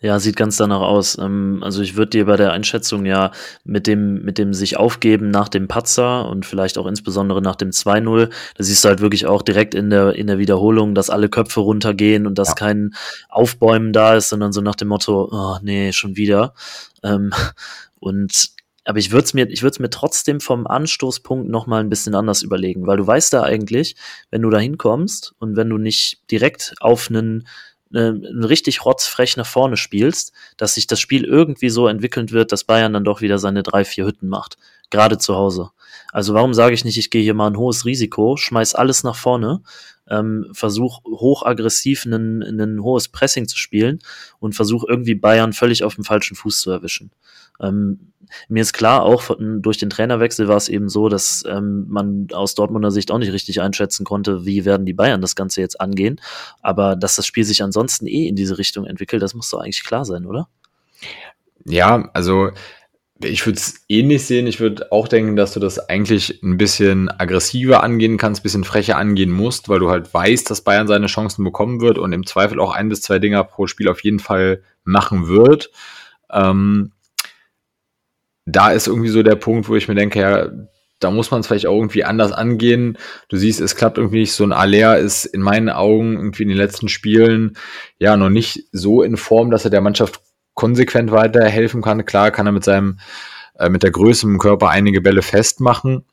Ja, 0.00 0.18
sieht 0.18 0.34
ganz 0.36 0.56
danach 0.56 0.80
aus. 0.80 1.16
Ähm, 1.18 1.60
also 1.62 1.80
ich 1.80 1.96
würde 1.96 2.10
dir 2.10 2.26
bei 2.26 2.36
der 2.36 2.52
Einschätzung 2.52 3.06
ja 3.06 3.30
mit 3.64 3.86
dem, 3.86 4.22
mit 4.24 4.36
dem 4.36 4.52
sich 4.52 4.76
aufgeben 4.76 5.30
nach 5.30 5.48
dem 5.48 5.68
Patzer 5.68 6.28
und 6.28 6.44
vielleicht 6.44 6.76
auch 6.76 6.86
insbesondere 6.86 7.40
nach 7.40 7.54
dem 7.54 7.70
2-0, 7.70 8.26
da 8.26 8.64
siehst 8.64 8.84
du 8.84 8.88
halt 8.88 9.00
wirklich 9.00 9.26
auch 9.26 9.42
direkt 9.42 9.74
in 9.74 9.90
der, 9.90 10.14
in 10.16 10.26
der 10.26 10.38
Wiederholung, 10.38 10.94
dass 10.94 11.10
alle 11.10 11.28
Köpfe 11.28 11.60
runtergehen 11.60 12.26
und 12.26 12.38
dass 12.38 12.48
ja. 12.48 12.54
kein 12.54 12.94
Aufbäumen 13.28 13.92
da 13.92 14.16
ist, 14.16 14.30
sondern 14.30 14.52
so 14.52 14.60
nach 14.60 14.74
dem 14.74 14.88
Motto, 14.88 15.28
oh 15.30 15.58
nee, 15.62 15.92
schon 15.92 16.16
wieder. 16.16 16.54
Ähm, 17.04 17.32
und 18.00 18.50
aber 18.84 18.98
ich 18.98 19.12
würde 19.12 19.24
es 19.24 19.34
mir, 19.34 19.48
ich 19.48 19.62
würde 19.62 19.80
mir 19.80 19.90
trotzdem 19.90 20.40
vom 20.40 20.66
Anstoßpunkt 20.66 21.48
noch 21.48 21.66
mal 21.66 21.80
ein 21.80 21.88
bisschen 21.88 22.14
anders 22.14 22.42
überlegen, 22.42 22.86
weil 22.86 22.96
du 22.96 23.06
weißt 23.06 23.32
da 23.32 23.42
eigentlich, 23.42 23.96
wenn 24.30 24.42
du 24.42 24.50
da 24.50 24.58
hinkommst 24.58 25.34
und 25.38 25.56
wenn 25.56 25.68
du 25.68 25.78
nicht 25.78 26.30
direkt 26.30 26.74
auf 26.80 27.08
einen, 27.08 27.46
einen, 27.94 28.26
einen 28.26 28.44
richtig 28.44 28.84
rotzfrech 28.84 29.36
nach 29.36 29.46
vorne 29.46 29.76
spielst, 29.76 30.32
dass 30.56 30.74
sich 30.74 30.86
das 30.86 30.98
Spiel 31.00 31.24
irgendwie 31.24 31.68
so 31.68 31.86
entwickeln 31.86 32.30
wird, 32.30 32.50
dass 32.50 32.64
Bayern 32.64 32.92
dann 32.92 33.04
doch 33.04 33.20
wieder 33.20 33.38
seine 33.38 33.62
drei, 33.62 33.84
vier 33.84 34.06
Hütten 34.06 34.28
macht, 34.28 34.56
gerade 34.90 35.18
zu 35.18 35.36
Hause. 35.36 35.70
Also 36.10 36.34
warum 36.34 36.52
sage 36.52 36.74
ich 36.74 36.84
nicht, 36.84 36.98
ich 36.98 37.10
gehe 37.10 37.22
hier 37.22 37.34
mal 37.34 37.48
ein 37.48 37.56
hohes 37.56 37.84
Risiko, 37.84 38.36
schmeiß 38.36 38.74
alles 38.74 39.04
nach 39.04 39.16
vorne, 39.16 39.62
ähm, 40.08 40.48
versuch 40.52 41.02
hochaggressiv 41.04 42.04
ein 42.04 42.82
hohes 42.82 43.08
Pressing 43.08 43.46
zu 43.46 43.56
spielen 43.56 44.00
und 44.40 44.54
versuch 44.54 44.84
irgendwie 44.86 45.14
Bayern 45.14 45.52
völlig 45.52 45.84
auf 45.84 45.94
dem 45.94 46.04
falschen 46.04 46.34
Fuß 46.34 46.60
zu 46.60 46.70
erwischen. 46.70 47.12
Ähm, 47.60 48.12
mir 48.48 48.62
ist 48.62 48.72
klar, 48.72 49.02
auch 49.02 49.22
von, 49.22 49.62
durch 49.62 49.78
den 49.78 49.90
Trainerwechsel 49.90 50.48
war 50.48 50.56
es 50.56 50.68
eben 50.68 50.88
so, 50.88 51.08
dass 51.08 51.44
ähm, 51.46 51.86
man 51.88 52.28
aus 52.32 52.54
Dortmunder 52.54 52.90
Sicht 52.90 53.10
auch 53.10 53.18
nicht 53.18 53.32
richtig 53.32 53.60
einschätzen 53.60 54.04
konnte, 54.04 54.46
wie 54.46 54.64
werden 54.64 54.86
die 54.86 54.94
Bayern 54.94 55.20
das 55.20 55.36
Ganze 55.36 55.60
jetzt 55.60 55.80
angehen. 55.80 56.20
Aber 56.62 56.96
dass 56.96 57.16
das 57.16 57.26
Spiel 57.26 57.44
sich 57.44 57.62
ansonsten 57.62 58.06
eh 58.06 58.28
in 58.28 58.36
diese 58.36 58.58
Richtung 58.58 58.86
entwickelt, 58.86 59.22
das 59.22 59.34
muss 59.34 59.50
doch 59.50 59.60
eigentlich 59.60 59.84
klar 59.84 60.04
sein, 60.04 60.26
oder? 60.26 60.48
Ja, 61.64 62.10
also 62.12 62.50
ich 63.24 63.46
würde 63.46 63.58
es 63.58 63.84
ähnlich 63.88 64.24
sehen. 64.26 64.46
Ich 64.46 64.58
würde 64.58 64.90
auch 64.90 65.06
denken, 65.06 65.36
dass 65.36 65.52
du 65.52 65.60
das 65.60 65.78
eigentlich 65.78 66.42
ein 66.42 66.58
bisschen 66.58 67.08
aggressiver 67.08 67.82
angehen 67.82 68.16
kannst, 68.16 68.40
ein 68.40 68.42
bisschen 68.42 68.64
frecher 68.64 68.96
angehen 68.96 69.30
musst, 69.30 69.68
weil 69.68 69.78
du 69.78 69.90
halt 69.90 70.12
weißt, 70.12 70.50
dass 70.50 70.62
Bayern 70.62 70.88
seine 70.88 71.06
Chancen 71.06 71.44
bekommen 71.44 71.80
wird 71.80 71.98
und 71.98 72.12
im 72.12 72.26
Zweifel 72.26 72.60
auch 72.60 72.72
ein 72.72 72.88
bis 72.88 73.02
zwei 73.02 73.18
Dinger 73.18 73.44
pro 73.44 73.66
Spiel 73.66 73.88
auf 73.88 74.02
jeden 74.02 74.18
Fall 74.18 74.62
machen 74.84 75.28
wird. 75.28 75.70
Ähm, 76.30 76.92
da 78.46 78.70
ist 78.72 78.86
irgendwie 78.86 79.08
so 79.08 79.22
der 79.22 79.36
Punkt, 79.36 79.68
wo 79.68 79.76
ich 79.76 79.88
mir 79.88 79.94
denke, 79.94 80.20
ja, 80.20 80.48
da 80.98 81.10
muss 81.10 81.30
man 81.30 81.40
es 81.40 81.46
vielleicht 81.46 81.66
auch 81.66 81.76
irgendwie 81.76 82.04
anders 82.04 82.32
angehen. 82.32 82.96
Du 83.28 83.36
siehst, 83.36 83.60
es 83.60 83.74
klappt 83.74 83.98
irgendwie 83.98 84.20
nicht. 84.20 84.32
So 84.32 84.44
ein 84.44 84.52
Aller 84.52 84.98
ist 84.98 85.24
in 85.24 85.42
meinen 85.42 85.68
Augen 85.68 86.14
irgendwie 86.14 86.44
in 86.44 86.48
den 86.48 86.58
letzten 86.58 86.88
Spielen 86.88 87.56
ja 87.98 88.16
noch 88.16 88.30
nicht 88.30 88.64
so 88.72 89.02
in 89.02 89.16
Form, 89.16 89.50
dass 89.50 89.64
er 89.64 89.70
der 89.70 89.80
Mannschaft 89.80 90.20
konsequent 90.54 91.10
weiterhelfen 91.10 91.82
kann. 91.82 92.04
Klar 92.04 92.30
kann 92.30 92.46
er 92.46 92.52
mit 92.52 92.64
seinem 92.64 92.98
äh, 93.58 93.68
mit 93.68 93.82
der 93.82 93.90
Größe 93.90 94.26
im 94.26 94.38
Körper 94.38 94.68
einige 94.68 95.00
Bälle 95.00 95.22
festmachen. 95.22 96.04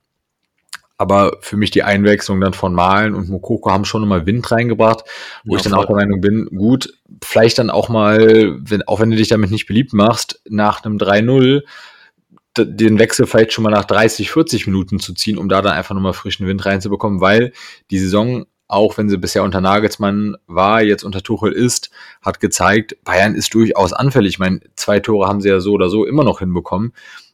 Aber 0.97 1.37
für 1.39 1.55
mich 1.55 1.71
die 1.71 1.83
Einwechslung 1.83 2.41
dann 2.41 2.53
von 2.53 2.73
Malen 2.73 3.15
und 3.15 3.29
Mokoko 3.29 3.71
haben 3.71 3.85
schon 3.85 4.03
immer 4.03 4.25
Wind 4.25 4.51
reingebracht, 4.51 5.05
wo 5.45 5.53
ja, 5.53 5.57
ich 5.57 5.63
dann 5.63 5.71
voll. 5.71 5.83
auch 5.83 5.87
der 5.87 5.95
Meinung 5.95 6.19
bin, 6.19 6.45
gut, 6.47 6.93
vielleicht 7.23 7.57
dann 7.57 7.69
auch 7.69 7.87
mal, 7.87 8.57
wenn, 8.59 8.85
auch 8.85 8.99
wenn 8.99 9.09
du 9.09 9.15
dich 9.15 9.29
damit 9.29 9.49
nicht 9.49 9.65
beliebt 9.65 9.93
machst, 9.93 10.41
nach 10.49 10.83
einem 10.83 10.97
3-0 10.97 11.61
den 12.57 12.99
Wechsel 12.99 13.27
vielleicht 13.27 13.53
schon 13.53 13.63
mal 13.63 13.71
nach 13.71 13.85
30, 13.85 14.31
40 14.31 14.67
Minuten 14.67 14.99
zu 14.99 15.13
ziehen, 15.13 15.37
um 15.37 15.49
da 15.49 15.61
dann 15.61 15.73
einfach 15.73 15.95
nochmal 15.95 16.13
frischen 16.13 16.47
Wind 16.47 16.65
reinzubekommen, 16.65 17.21
weil 17.21 17.53
die 17.91 17.99
Saison, 17.99 18.45
auch 18.67 18.97
wenn 18.97 19.09
sie 19.09 19.17
bisher 19.17 19.43
unter 19.43 19.61
Nagelsmann 19.61 20.35
war, 20.47 20.81
jetzt 20.81 21.03
unter 21.03 21.21
Tuchel 21.21 21.51
ist, 21.51 21.89
hat 22.21 22.39
gezeigt, 22.39 22.97
Bayern 23.03 23.35
ist 23.35 23.53
durchaus 23.53 23.93
anfällig. 23.93 24.33
Ich 24.33 24.39
meine, 24.39 24.59
zwei 24.75 24.99
Tore 24.99 25.27
haben 25.27 25.41
sie 25.41 25.49
ja 25.49 25.59
so 25.59 25.73
oder 25.73 25.89
so 25.89 26.05
immer 26.05 26.23
noch 26.23 26.39
hinbekommen 26.39 26.93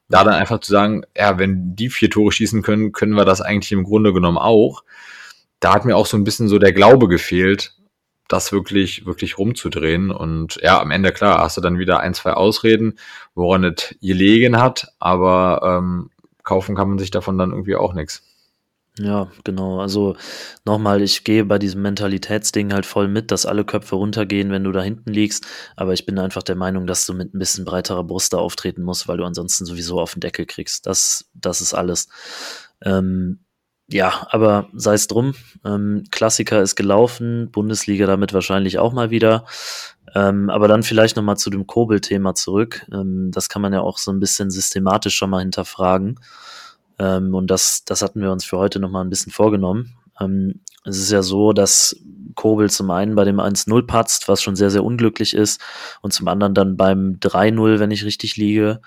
da 0.09 0.23
dann 0.23 0.35
einfach 0.35 0.59
zu 0.59 0.71
sagen, 0.71 1.03
ja, 1.17 1.39
wenn 1.39 1.75
die 1.75 1.89
vier 1.89 2.09
Tore 2.09 2.31
schießen 2.31 2.61
können, 2.61 2.91
können 2.91 3.13
wir 3.13 3.25
das 3.25 3.41
eigentlich 3.41 3.71
im 3.71 3.83
Grunde 3.83 4.13
genommen 4.13 4.37
auch. 4.37 4.83
Da 5.59 5.73
hat 5.73 5.85
mir 5.85 5.95
auch 5.95 6.05
so 6.05 6.17
ein 6.17 6.23
bisschen 6.23 6.47
so 6.47 6.59
der 6.59 6.73
Glaube 6.73 7.07
gefehlt, 7.07 7.73
das 8.27 8.51
wirklich, 8.51 9.05
wirklich 9.05 9.37
rumzudrehen. 9.37 10.11
Und 10.11 10.59
ja, 10.61 10.79
am 10.79 10.91
Ende, 10.91 11.11
klar, 11.11 11.39
hast 11.39 11.57
du 11.57 11.61
dann 11.61 11.79
wieder 11.79 11.99
ein, 11.99 12.13
zwei 12.13 12.33
Ausreden, 12.33 12.97
woran 13.33 13.63
es 13.63 13.95
gelegen 14.01 14.59
hat, 14.59 14.87
aber 14.99 15.61
ähm, 15.63 16.09
kaufen 16.43 16.75
kann 16.75 16.89
man 16.89 16.99
sich 16.99 17.11
davon 17.11 17.37
dann 17.37 17.51
irgendwie 17.51 17.75
auch 17.75 17.93
nichts. 17.93 18.23
Ja, 18.97 19.29
genau. 19.43 19.81
Also 19.81 20.15
nochmal, 20.63 21.01
ich 21.01 21.25
gehe 21.25 21.43
bei 21.43 21.59
diesem 21.59 21.81
Mentalitätsding 21.81 22.71
halt 22.73 22.85
voll 22.85 23.09
mit, 23.09 23.29
dass 23.29 23.45
alle 23.45 23.65
Köpfe 23.65 23.95
runtergehen, 23.97 24.51
wenn 24.51 24.63
du 24.63 24.71
da 24.71 24.81
hinten 24.81 25.11
liegst. 25.11 25.45
Aber 25.75 25.91
ich 25.91 26.05
bin 26.05 26.17
einfach 26.17 26.43
der 26.43 26.55
Meinung, 26.55 26.87
dass 26.87 27.05
du 27.05 27.13
mit 27.13 27.33
ein 27.33 27.39
bisschen 27.39 27.65
breiterer 27.65 28.05
Brust 28.05 28.31
da 28.31 28.37
auftreten 28.37 28.83
musst, 28.83 29.09
weil 29.09 29.17
du 29.17 29.25
ansonsten 29.25 29.65
sowieso 29.65 29.99
auf 29.99 30.13
den 30.13 30.21
Deckel 30.21 30.45
kriegst. 30.45 30.87
Das, 30.87 31.29
das 31.33 31.59
ist 31.59 31.73
alles. 31.73 32.07
Ähm, 32.81 33.39
ja, 33.87 34.27
aber 34.31 34.67
sei 34.73 34.95
es 34.95 35.07
drum. 35.07 35.35
Ähm, 35.63 36.05
Klassiker 36.11 36.61
ist 36.61 36.75
gelaufen, 36.75 37.51
Bundesliga 37.51 38.07
damit 38.07 38.33
wahrscheinlich 38.33 38.79
auch 38.79 38.93
mal 38.93 39.11
wieder. 39.11 39.45
Ähm, 40.15 40.49
aber 40.49 40.67
dann 40.67 40.83
vielleicht 40.83 41.15
nochmal 41.15 41.37
zu 41.37 41.49
dem 41.49 41.67
Kobel-Thema 41.67 42.33
zurück. 42.33 42.85
Ähm, 42.91 43.31
das 43.31 43.49
kann 43.49 43.61
man 43.61 43.73
ja 43.73 43.81
auch 43.81 43.97
so 43.97 44.11
ein 44.11 44.19
bisschen 44.19 44.49
systematisch 44.49 45.15
schon 45.15 45.29
mal 45.29 45.41
hinterfragen. 45.41 46.19
Ähm, 46.97 47.35
und 47.35 47.51
das, 47.51 47.83
das 47.85 48.01
hatten 48.01 48.21
wir 48.21 48.31
uns 48.31 48.45
für 48.45 48.57
heute 48.57 48.79
nochmal 48.79 49.03
ein 49.03 49.09
bisschen 49.09 49.31
vorgenommen. 49.31 49.93
Ähm, 50.19 50.61
es 50.83 50.97
ist 50.97 51.11
ja 51.11 51.21
so, 51.21 51.53
dass 51.53 51.95
Kobel 52.35 52.69
zum 52.69 52.89
einen 52.91 53.15
bei 53.15 53.23
dem 53.23 53.39
1-0 53.39 53.85
patzt, 53.85 54.27
was 54.27 54.41
schon 54.41 54.55
sehr, 54.55 54.69
sehr 54.69 54.83
unglücklich 54.83 55.33
ist, 55.33 55.61
und 56.01 56.11
zum 56.11 56.27
anderen 56.27 56.53
dann 56.53 56.77
beim 56.77 57.17
3-0, 57.19 57.79
wenn 57.79 57.91
ich 57.91 58.05
richtig 58.05 58.37
liege, 58.37 58.81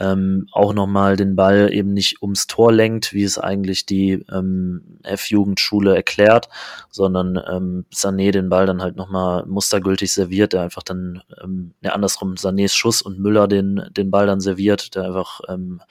ähm, 0.00 0.46
auch 0.52 0.72
nochmal 0.72 1.16
den 1.16 1.36
Ball 1.36 1.72
eben 1.72 1.92
nicht 1.92 2.22
ums 2.22 2.46
Tor 2.46 2.72
lenkt, 2.72 3.12
wie 3.12 3.24
es 3.24 3.38
eigentlich 3.38 3.86
die 3.86 4.24
ähm, 4.32 4.98
F-Jugendschule 5.02 5.94
erklärt, 5.94 6.48
sondern 6.90 7.40
ähm, 7.50 7.84
Sané 7.92 8.30
den 8.30 8.48
Ball 8.48 8.66
dann 8.66 8.82
halt 8.82 8.96
nochmal 8.96 9.44
mustergültig 9.46 10.12
serviert, 10.12 10.52
der 10.52 10.62
einfach 10.62 10.82
dann, 10.82 11.22
ähm, 11.42 11.74
ja 11.82 11.92
andersrum, 11.92 12.34
Sanés 12.34 12.74
Schuss 12.74 13.02
und 13.02 13.18
Müller 13.18 13.48
den, 13.48 13.82
den 13.96 14.10
Ball 14.10 14.26
dann 14.26 14.40
serviert, 14.40 14.94
der 14.94 15.04
einfach 15.04 15.40
ähm, 15.48 15.82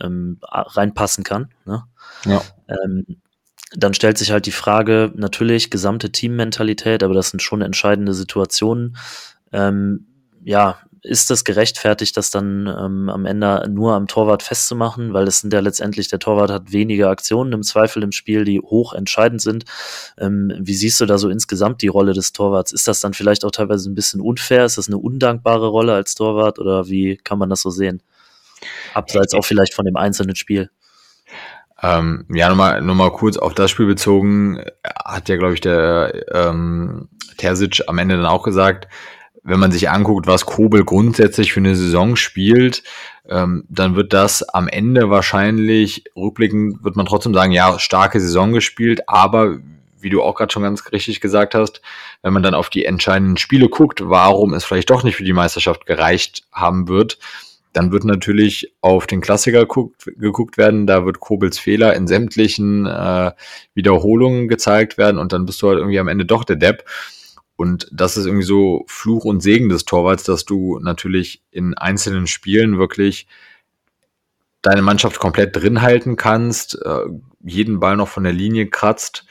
ähm, 0.00 0.38
reinpassen 0.42 1.24
kann. 1.24 1.48
Ne? 1.64 1.84
Ja. 2.24 2.42
Ähm, 2.68 3.04
dann 3.72 3.94
stellt 3.94 4.16
sich 4.16 4.30
halt 4.30 4.46
die 4.46 4.52
Frage, 4.52 5.12
natürlich 5.16 5.70
gesamte 5.70 6.12
Teammentalität, 6.12 7.02
aber 7.02 7.14
das 7.14 7.30
sind 7.30 7.40
schon 7.42 7.62
entscheidende 7.62 8.14
Situationen. 8.14 8.96
Ähm, 9.52 10.06
ja, 10.44 10.78
ist 11.06 11.30
das 11.30 11.44
gerechtfertigt, 11.44 12.16
das 12.16 12.30
dann 12.30 12.66
ähm, 12.66 13.08
am 13.08 13.24
Ende 13.26 13.68
nur 13.70 13.94
am 13.94 14.06
Torwart 14.06 14.42
festzumachen, 14.42 15.14
weil 15.14 15.26
es 15.26 15.40
sind 15.40 15.52
ja 15.52 15.60
letztendlich, 15.60 16.08
der 16.08 16.18
Torwart 16.18 16.50
hat 16.50 16.72
weniger 16.72 17.08
Aktionen 17.08 17.52
im 17.52 17.62
Zweifel 17.62 18.02
im 18.02 18.12
Spiel, 18.12 18.44
die 18.44 18.60
hoch 18.60 18.92
entscheidend 18.92 19.40
sind. 19.40 19.64
Ähm, 20.18 20.52
wie 20.58 20.74
siehst 20.74 21.00
du 21.00 21.06
da 21.06 21.18
so 21.18 21.28
insgesamt 21.28 21.82
die 21.82 21.88
Rolle 21.88 22.12
des 22.12 22.32
Torwarts? 22.32 22.72
Ist 22.72 22.88
das 22.88 23.00
dann 23.00 23.14
vielleicht 23.14 23.44
auch 23.44 23.50
teilweise 23.50 23.90
ein 23.90 23.94
bisschen 23.94 24.20
unfair? 24.20 24.64
Ist 24.64 24.78
das 24.78 24.88
eine 24.88 24.98
undankbare 24.98 25.68
Rolle 25.68 25.94
als 25.94 26.14
Torwart 26.14 26.58
oder 26.58 26.88
wie 26.88 27.16
kann 27.16 27.38
man 27.38 27.48
das 27.48 27.62
so 27.62 27.70
sehen? 27.70 28.02
Abseits 28.94 29.34
auch 29.34 29.44
vielleicht 29.44 29.74
von 29.74 29.84
dem 29.84 29.96
einzelnen 29.96 30.36
Spiel. 30.36 30.70
Ähm, 31.82 32.24
ja, 32.32 32.48
nochmal 32.48 32.80
noch 32.80 32.94
mal 32.94 33.12
kurz 33.12 33.36
auf 33.36 33.54
das 33.54 33.70
Spiel 33.70 33.86
bezogen, 33.86 34.62
hat 35.04 35.28
ja, 35.28 35.36
glaube 35.36 35.54
ich, 35.54 35.60
der 35.60 36.24
ähm, 36.32 37.08
Terzic 37.36 37.82
am 37.86 37.98
Ende 37.98 38.16
dann 38.16 38.26
auch 38.26 38.42
gesagt, 38.42 38.88
wenn 39.46 39.60
man 39.60 39.72
sich 39.72 39.88
anguckt, 39.88 40.26
was 40.26 40.44
Kobel 40.44 40.84
grundsätzlich 40.84 41.52
für 41.52 41.60
eine 41.60 41.76
Saison 41.76 42.16
spielt, 42.16 42.82
ähm, 43.28 43.64
dann 43.68 43.96
wird 43.96 44.12
das 44.12 44.42
am 44.42 44.68
Ende 44.68 45.08
wahrscheinlich, 45.10 46.04
rückblickend 46.16 46.84
wird 46.84 46.96
man 46.96 47.06
trotzdem 47.06 47.34
sagen, 47.34 47.52
ja, 47.52 47.78
starke 47.78 48.20
Saison 48.20 48.52
gespielt, 48.52 49.08
aber 49.08 49.58
wie 49.98 50.10
du 50.10 50.22
auch 50.22 50.34
gerade 50.34 50.52
schon 50.52 50.62
ganz 50.62 50.92
richtig 50.92 51.20
gesagt 51.20 51.54
hast, 51.54 51.80
wenn 52.22 52.32
man 52.32 52.42
dann 52.42 52.54
auf 52.54 52.70
die 52.70 52.84
entscheidenden 52.84 53.36
Spiele 53.36 53.68
guckt, 53.68 54.02
warum 54.04 54.52
es 54.52 54.64
vielleicht 54.64 54.90
doch 54.90 55.02
nicht 55.02 55.16
für 55.16 55.24
die 55.24 55.32
Meisterschaft 55.32 55.86
gereicht 55.86 56.44
haben 56.52 56.88
wird, 56.88 57.18
dann 57.72 57.92
wird 57.92 58.04
natürlich 58.04 58.72
auf 58.80 59.06
den 59.06 59.20
Klassiker 59.20 59.60
geguckt, 59.60 60.10
geguckt 60.16 60.56
werden. 60.56 60.86
Da 60.86 61.04
wird 61.04 61.20
Kobels 61.20 61.58
Fehler 61.58 61.94
in 61.94 62.06
sämtlichen 62.06 62.86
äh, 62.86 63.32
Wiederholungen 63.74 64.48
gezeigt 64.48 64.96
werden 64.96 65.18
und 65.18 65.34
dann 65.34 65.44
bist 65.44 65.60
du 65.60 65.68
halt 65.68 65.78
irgendwie 65.78 65.98
am 65.98 66.08
Ende 66.08 66.24
doch 66.24 66.44
der 66.44 66.56
Depp. 66.56 66.84
Und 67.56 67.88
das 67.90 68.16
ist 68.16 68.26
irgendwie 68.26 68.44
so 68.44 68.84
Fluch 68.86 69.24
und 69.24 69.42
Segen 69.42 69.68
des 69.68 69.84
Torwarts, 69.84 70.24
dass 70.24 70.44
du 70.44 70.78
natürlich 70.78 71.42
in 71.50 71.74
einzelnen 71.74 72.26
Spielen 72.26 72.78
wirklich 72.78 73.26
deine 74.62 74.82
Mannschaft 74.82 75.18
komplett 75.18 75.56
drin 75.56 75.80
halten 75.80 76.16
kannst, 76.16 76.78
äh, 76.84 77.04
jeden 77.42 77.80
Ball 77.80 77.96
noch 77.96 78.08
von 78.08 78.24
der 78.24 78.32
Linie 78.32 78.66
kratzt 78.66 79.26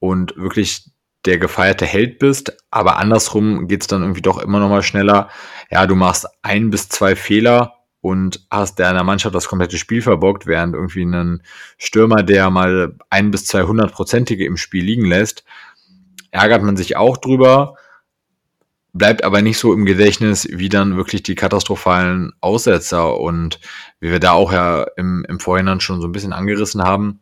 und 0.00 0.36
wirklich 0.36 0.90
der 1.24 1.38
gefeierte 1.38 1.86
Held 1.86 2.18
bist, 2.18 2.56
aber 2.70 2.98
andersrum 2.98 3.68
geht's 3.68 3.86
dann 3.86 4.02
irgendwie 4.02 4.22
doch 4.22 4.38
immer 4.38 4.60
noch 4.60 4.68
mal 4.68 4.82
schneller. 4.82 5.28
Ja, 5.70 5.86
du 5.86 5.94
machst 5.94 6.26
ein 6.42 6.70
bis 6.70 6.88
zwei 6.88 7.16
Fehler 7.16 7.74
und 8.00 8.46
hast 8.50 8.78
deiner 8.78 9.02
Mannschaft 9.02 9.34
das 9.34 9.48
komplette 9.48 9.78
Spiel 9.78 10.02
verbockt, 10.02 10.46
während 10.46 10.74
irgendwie 10.74 11.04
ein 11.04 11.42
Stürmer, 11.78 12.22
der 12.22 12.50
mal 12.50 12.96
ein 13.10 13.32
bis 13.32 13.46
zwei 13.46 13.64
hundertprozentige 13.64 14.44
im 14.44 14.56
Spiel 14.56 14.84
liegen 14.84 15.04
lässt, 15.04 15.44
ärgert 16.36 16.62
man 16.62 16.76
sich 16.76 16.96
auch 16.96 17.16
drüber, 17.16 17.76
bleibt 18.92 19.24
aber 19.24 19.42
nicht 19.42 19.58
so 19.58 19.72
im 19.72 19.84
Gedächtnis 19.84 20.48
wie 20.50 20.68
dann 20.68 20.96
wirklich 20.96 21.22
die 21.22 21.34
katastrophalen 21.34 22.32
Aussetzer 22.40 23.18
und 23.18 23.60
wie 24.00 24.10
wir 24.10 24.20
da 24.20 24.32
auch 24.32 24.52
ja 24.52 24.86
im, 24.96 25.24
im 25.28 25.40
Vorhinein 25.40 25.80
schon 25.80 26.00
so 26.00 26.08
ein 26.08 26.12
bisschen 26.12 26.32
angerissen 26.32 26.82
haben. 26.82 27.20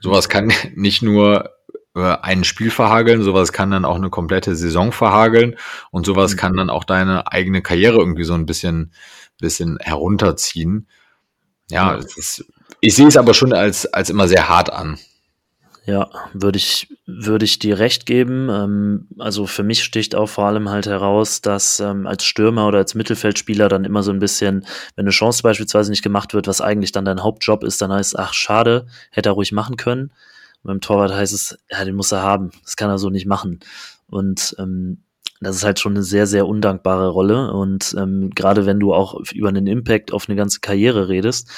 Sowas 0.00 0.28
kann 0.28 0.52
nicht 0.74 1.02
nur 1.02 1.50
ein 1.94 2.42
Spiel 2.44 2.70
verhageln, 2.70 3.22
sowas 3.22 3.52
kann 3.52 3.70
dann 3.70 3.84
auch 3.84 3.96
eine 3.96 4.08
komplette 4.08 4.56
Saison 4.56 4.92
verhageln 4.92 5.56
und 5.90 6.06
sowas 6.06 6.32
mhm. 6.32 6.36
kann 6.38 6.56
dann 6.56 6.70
auch 6.70 6.84
deine 6.84 7.30
eigene 7.30 7.60
Karriere 7.60 7.98
irgendwie 7.98 8.24
so 8.24 8.32
ein 8.32 8.46
bisschen, 8.46 8.92
bisschen 9.38 9.78
herunterziehen. 9.78 10.88
Ja, 11.70 11.96
ja. 11.96 12.04
Ist, 12.16 12.46
ich 12.80 12.94
sehe 12.94 13.08
es 13.08 13.16
aber 13.16 13.34
schon 13.34 13.52
als, 13.52 13.92
als 13.92 14.08
immer 14.08 14.26
sehr 14.26 14.48
hart 14.48 14.72
an. 14.72 14.98
Ja, 15.84 16.10
würde 16.32 16.58
ich, 16.58 16.88
würde 17.06 17.44
ich 17.44 17.58
dir 17.58 17.78
recht 17.78 18.06
geben. 18.06 18.48
Ähm, 18.48 19.08
also 19.18 19.46
für 19.46 19.64
mich 19.64 19.82
sticht 19.82 20.14
auch 20.14 20.28
vor 20.28 20.44
allem 20.46 20.68
halt 20.68 20.86
heraus, 20.86 21.40
dass 21.40 21.80
ähm, 21.80 22.06
als 22.06 22.24
Stürmer 22.24 22.68
oder 22.68 22.78
als 22.78 22.94
Mittelfeldspieler 22.94 23.68
dann 23.68 23.84
immer 23.84 24.04
so 24.04 24.12
ein 24.12 24.20
bisschen, 24.20 24.64
wenn 24.94 25.04
eine 25.04 25.10
Chance 25.10 25.42
beispielsweise 25.42 25.90
nicht 25.90 26.02
gemacht 26.02 26.34
wird, 26.34 26.46
was 26.46 26.60
eigentlich 26.60 26.92
dann 26.92 27.04
dein 27.04 27.22
Hauptjob 27.22 27.64
ist, 27.64 27.82
dann 27.82 27.92
heißt, 27.92 28.16
ach 28.16 28.32
schade, 28.32 28.86
hätte 29.10 29.30
er 29.30 29.32
ruhig 29.32 29.50
machen 29.50 29.76
können 29.76 30.12
beim 30.62 30.80
Torwart 30.80 31.12
heißt 31.12 31.32
es, 31.32 31.58
ja, 31.70 31.84
den 31.84 31.96
muss 31.96 32.12
er 32.12 32.22
haben. 32.22 32.50
Das 32.64 32.76
kann 32.76 32.90
er 32.90 32.98
so 32.98 33.10
nicht 33.10 33.26
machen. 33.26 33.60
Und 34.08 34.54
ähm, 34.58 35.02
das 35.42 35.56
ist 35.56 35.64
halt 35.64 35.80
schon 35.80 35.92
eine 35.92 36.02
sehr, 36.02 36.26
sehr 36.26 36.46
undankbare 36.46 37.08
Rolle. 37.08 37.52
Und 37.52 37.94
ähm, 37.98 38.30
gerade 38.30 38.66
wenn 38.66 38.80
du 38.80 38.94
auch 38.94 39.20
über 39.32 39.48
einen 39.48 39.66
Impact 39.66 40.12
auf 40.12 40.28
eine 40.28 40.36
ganze 40.36 40.60
Karriere 40.60 41.08
redest, 41.08 41.50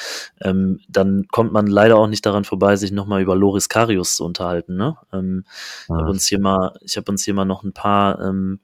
ähm, 0.43 0.81
dann 0.89 1.27
kommt 1.29 1.53
man 1.53 1.67
leider 1.67 1.97
auch 1.97 2.07
nicht 2.07 2.25
daran 2.27 2.45
vorbei, 2.45 2.77
sich 2.77 2.93
nochmal 2.93 3.23
über 3.23 3.37
Loris 3.37 3.69
Karius 3.69 4.17
zu 4.17 4.25
unterhalten. 4.25 4.77
Ne? 4.77 4.97
Ähm, 5.13 5.45
ja. 5.89 5.97
Ich 5.97 6.01
habe 6.01 6.11
uns 6.11 6.27
hier 6.27 6.41
mal, 6.41 6.79
ich 6.83 6.97
habe 6.97 7.11
uns 7.11 7.25
hier 7.25 7.35
mal 7.35 7.45
noch 7.45 7.63
ein 7.63 7.73
paar 7.73 8.21
ähm, 8.21 8.61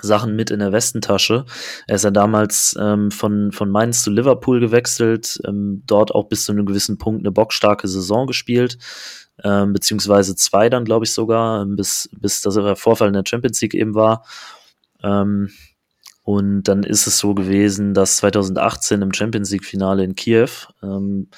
Sachen 0.00 0.36
mit 0.36 0.50
in 0.50 0.60
der 0.60 0.72
Westentasche. 0.72 1.44
Er 1.86 1.96
ist 1.96 2.04
ja 2.04 2.10
damals 2.10 2.76
ähm, 2.80 3.10
von, 3.10 3.50
von 3.52 3.70
Mainz 3.70 4.02
zu 4.02 4.10
Liverpool 4.10 4.60
gewechselt, 4.60 5.40
ähm, 5.46 5.82
dort 5.86 6.14
auch 6.14 6.28
bis 6.28 6.44
zu 6.44 6.52
einem 6.52 6.66
gewissen 6.66 6.98
Punkt 6.98 7.22
eine 7.22 7.32
bockstarke 7.32 7.88
Saison 7.88 8.26
gespielt 8.26 8.78
ähm, 9.44 9.72
beziehungsweise 9.72 10.36
zwei 10.36 10.68
dann, 10.68 10.84
glaube 10.84 11.04
ich, 11.04 11.12
sogar, 11.12 11.62
ähm, 11.62 11.76
bis, 11.76 12.08
bis 12.12 12.40
das 12.40 12.58
Vorfall 12.78 13.08
in 13.08 13.14
der 13.14 13.24
Champions 13.26 13.60
League 13.60 13.74
eben 13.74 13.94
war. 13.94 14.24
Ähm, 15.02 15.50
und 16.22 16.64
dann 16.64 16.82
ist 16.82 17.06
es 17.06 17.18
so 17.18 17.34
gewesen, 17.34 17.94
dass 17.94 18.16
2018 18.16 19.00
im 19.00 19.14
Champions 19.14 19.50
League-Finale 19.50 20.04
in 20.04 20.14
Kiew 20.14 20.50
ähm, 20.82 21.28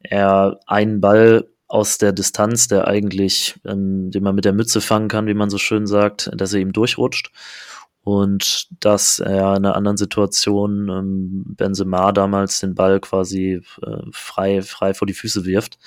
er 0.00 0.60
einen 0.66 1.00
Ball 1.00 1.48
aus 1.66 1.98
der 1.98 2.12
Distanz, 2.12 2.68
der 2.68 2.86
eigentlich, 2.86 3.56
ähm, 3.64 4.10
den 4.10 4.22
man 4.22 4.34
mit 4.34 4.44
der 4.44 4.52
Mütze 4.52 4.80
fangen 4.80 5.08
kann, 5.08 5.26
wie 5.26 5.34
man 5.34 5.50
so 5.50 5.58
schön 5.58 5.86
sagt, 5.86 6.30
dass 6.34 6.52
er 6.52 6.60
ihm 6.60 6.72
durchrutscht. 6.72 7.30
Und 8.08 8.68
dass 8.80 9.18
er 9.18 9.56
in 9.56 9.66
einer 9.66 9.76
anderen 9.76 9.98
Situation 9.98 10.88
ähm, 10.88 11.44
Benzema 11.58 12.10
damals 12.10 12.58
den 12.58 12.74
Ball 12.74 13.00
quasi 13.00 13.60
äh, 13.82 13.96
frei, 14.12 14.62
frei 14.62 14.94
vor 14.94 15.06
die 15.06 15.12
Füße 15.12 15.44
wirft 15.44 15.78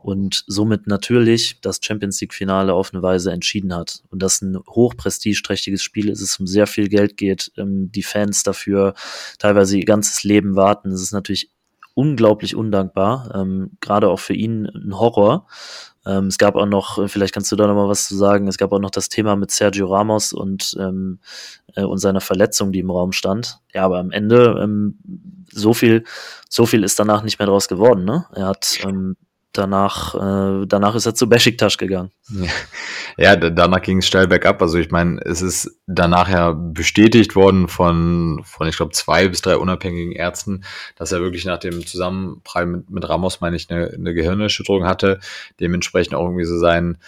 und 0.00 0.44
somit 0.46 0.86
natürlich 0.86 1.60
das 1.62 1.80
Champions 1.82 2.20
League 2.20 2.32
Finale 2.32 2.72
auf 2.72 2.94
eine 2.94 3.02
Weise 3.02 3.32
entschieden 3.32 3.74
hat. 3.74 4.04
Und 4.10 4.22
das 4.22 4.40
ein 4.40 4.56
hochprestigeträchtiges 4.56 5.82
Spiel 5.82 6.10
ist, 6.10 6.20
es 6.20 6.38
um 6.38 6.46
sehr 6.46 6.68
viel 6.68 6.88
Geld 6.88 7.16
geht, 7.16 7.50
ähm, 7.56 7.90
die 7.90 8.04
Fans 8.04 8.44
dafür 8.44 8.94
teilweise 9.40 9.76
ihr 9.76 9.84
ganzes 9.84 10.22
Leben 10.22 10.54
warten. 10.54 10.92
Es 10.92 11.02
ist 11.02 11.12
natürlich 11.12 11.50
unglaublich 11.94 12.54
undankbar, 12.54 13.32
ähm, 13.34 13.72
gerade 13.80 14.10
auch 14.10 14.20
für 14.20 14.34
ihn 14.34 14.66
ein 14.66 14.96
Horror. 14.96 15.48
Ähm, 16.06 16.26
es 16.26 16.38
gab 16.38 16.54
auch 16.56 16.66
noch, 16.66 17.08
vielleicht 17.08 17.34
kannst 17.34 17.50
du 17.50 17.56
da 17.56 17.66
noch 17.66 17.74
mal 17.74 17.88
was 17.88 18.06
zu 18.06 18.16
sagen, 18.16 18.48
es 18.48 18.58
gab 18.58 18.72
auch 18.72 18.78
noch 18.78 18.90
das 18.90 19.08
Thema 19.08 19.36
mit 19.36 19.50
Sergio 19.50 19.86
Ramos 19.86 20.32
und, 20.32 20.76
ähm, 20.78 21.18
äh, 21.74 21.84
und 21.84 21.98
seiner 21.98 22.20
Verletzung, 22.20 22.72
die 22.72 22.80
im 22.80 22.90
Raum 22.90 23.12
stand. 23.12 23.60
Ja, 23.72 23.84
aber 23.84 23.98
am 23.98 24.10
Ende 24.10 24.60
ähm, 24.62 24.98
so 25.50 25.74
viel, 25.74 26.04
so 26.48 26.66
viel 26.66 26.84
ist 26.84 26.98
danach 26.98 27.22
nicht 27.22 27.38
mehr 27.38 27.46
draus 27.46 27.68
geworden. 27.68 28.04
Ne? 28.04 28.26
Er 28.34 28.46
hat 28.48 28.78
ähm, 28.84 29.16
danach, 29.54 30.14
äh, 30.14 30.66
danach 30.66 30.94
ist 30.94 31.06
er 31.06 31.14
zu 31.14 31.28
Besiktas 31.28 31.78
gegangen. 31.78 32.10
Ja, 33.16 33.36
danach 33.36 33.80
ging 33.80 33.98
es 33.98 34.06
steil 34.06 34.26
bergab. 34.26 34.60
Also 34.60 34.78
ich 34.78 34.90
meine, 34.90 35.20
es 35.24 35.40
ist 35.40 35.80
danach 35.86 36.28
ja 36.28 36.52
bestätigt 36.52 37.36
worden 37.36 37.68
von, 37.68 38.42
von 38.44 38.66
ich 38.66 38.76
glaube, 38.76 38.92
zwei 38.92 39.28
bis 39.28 39.40
drei 39.40 39.56
unabhängigen 39.56 40.12
Ärzten, 40.12 40.64
dass 40.96 41.12
er 41.12 41.20
wirklich 41.20 41.44
nach 41.44 41.58
dem 41.58 41.86
Zusammenprall 41.86 42.66
mit, 42.66 42.90
mit 42.90 43.08
Ramos, 43.08 43.40
meine 43.40 43.56
ich, 43.56 43.70
eine, 43.70 43.90
eine 43.90 44.14
Gehirnerschütterung 44.14 44.84
hatte. 44.84 45.20
Dementsprechend 45.60 46.14
auch 46.14 46.24
irgendwie 46.24 46.44
so 46.44 46.58
sein 46.58 46.98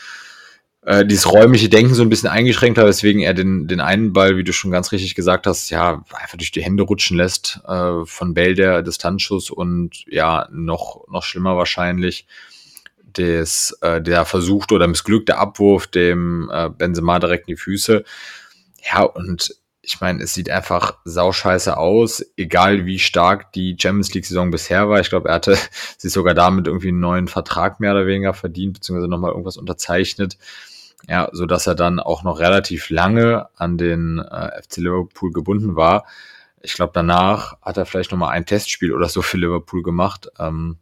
äh, 0.87 1.05
dieses 1.05 1.31
räumliche 1.31 1.69
Denken 1.69 1.95
so 1.95 2.03
ein 2.03 2.09
bisschen 2.09 2.29
eingeschränkt 2.29 2.79
hat, 2.79 2.87
weswegen 2.87 3.21
er 3.21 3.35
den, 3.35 3.67
den 3.67 3.81
einen 3.81 4.13
Ball, 4.13 4.37
wie 4.37 4.45
du 4.45 4.53
schon 4.53 4.71
ganz 4.71 4.93
richtig 4.93 5.17
gesagt 5.17 5.49
hast, 5.49 5.69
ja, 5.71 6.05
einfach 6.15 6.39
durch 6.39 6.53
die 6.53 6.63
Hände 6.63 6.85
rutschen 6.85 7.17
lässt 7.17 7.61
äh, 7.67 8.05
von 8.05 8.35
Bell 8.35 8.55
der 8.55 8.83
Distanzschuss 8.83 9.51
und 9.51 10.05
ja, 10.07 10.49
noch, 10.53 11.05
noch 11.09 11.25
schlimmer 11.25 11.57
wahrscheinlich 11.57 12.29
des, 13.03 13.77
äh, 13.81 14.01
der 14.01 14.25
versuchte 14.25 14.75
oder 14.75 14.87
missglückte 14.87 15.39
Abwurf 15.39 15.89
dem 15.89 16.49
äh, 16.53 16.71
Benzema 16.71 17.19
direkt 17.19 17.49
in 17.49 17.57
die 17.57 17.61
Füße. 17.61 18.05
Ja, 18.89 19.03
und 19.03 19.57
ich 19.83 20.01
meine, 20.01 20.23
es 20.23 20.35
sieht 20.35 20.51
einfach 20.51 20.99
sauscheiße 21.05 21.77
aus, 21.77 22.25
egal 22.37 22.87
wie 22.87 23.01
stark 23.01 23.53
die 23.53 23.77
Champions 23.81 24.15
League-Saison 24.15 24.53
bisher 24.53 24.89
war. 24.89 25.01
Ich 25.01 25.09
glaube, 25.09 25.31
er 25.31 25.35
hatte 25.37 25.59
sich 25.99 26.13
sogar 26.13 26.35
damit 26.35 26.69
irgendwie 26.69 26.89
einen 26.89 27.01
neuen 27.01 27.27
Vertrag 27.27 27.81
mehr 27.81 27.91
oder 27.91 28.07
weniger 28.07 28.35
verdient, 28.35 28.75
beziehungsweise 28.75 29.09
nochmal 29.09 29.33
irgendwas 29.33 29.57
unterzeichnet. 29.57 30.39
Ja, 31.09 31.29
so 31.33 31.47
dass 31.47 31.67
er 31.67 31.75
dann 31.77 32.01
auch 32.01 32.23
noch 32.25 32.41
relativ 32.41 32.91
lange 32.91 33.49
an 33.57 33.79
den 33.79 34.19
äh, 34.19 34.61
FC 34.63 34.79
Liverpool 34.79 35.33
gebunden 35.33 35.77
war. 35.77 36.05
Ich 36.63 36.75
glaube, 36.75 36.93
danach 36.95 37.61
hat 37.63 37.77
er 37.77 37.87
vielleicht 37.87 38.11
nochmal 38.11 38.33
ein 38.33 38.47
Testspiel 38.47 38.93
oder 38.93 39.09
so 39.09 39.23
für 39.23 39.37
Liverpool 39.39 39.83
gemacht. 39.83 40.29
Ähm, 40.39 40.79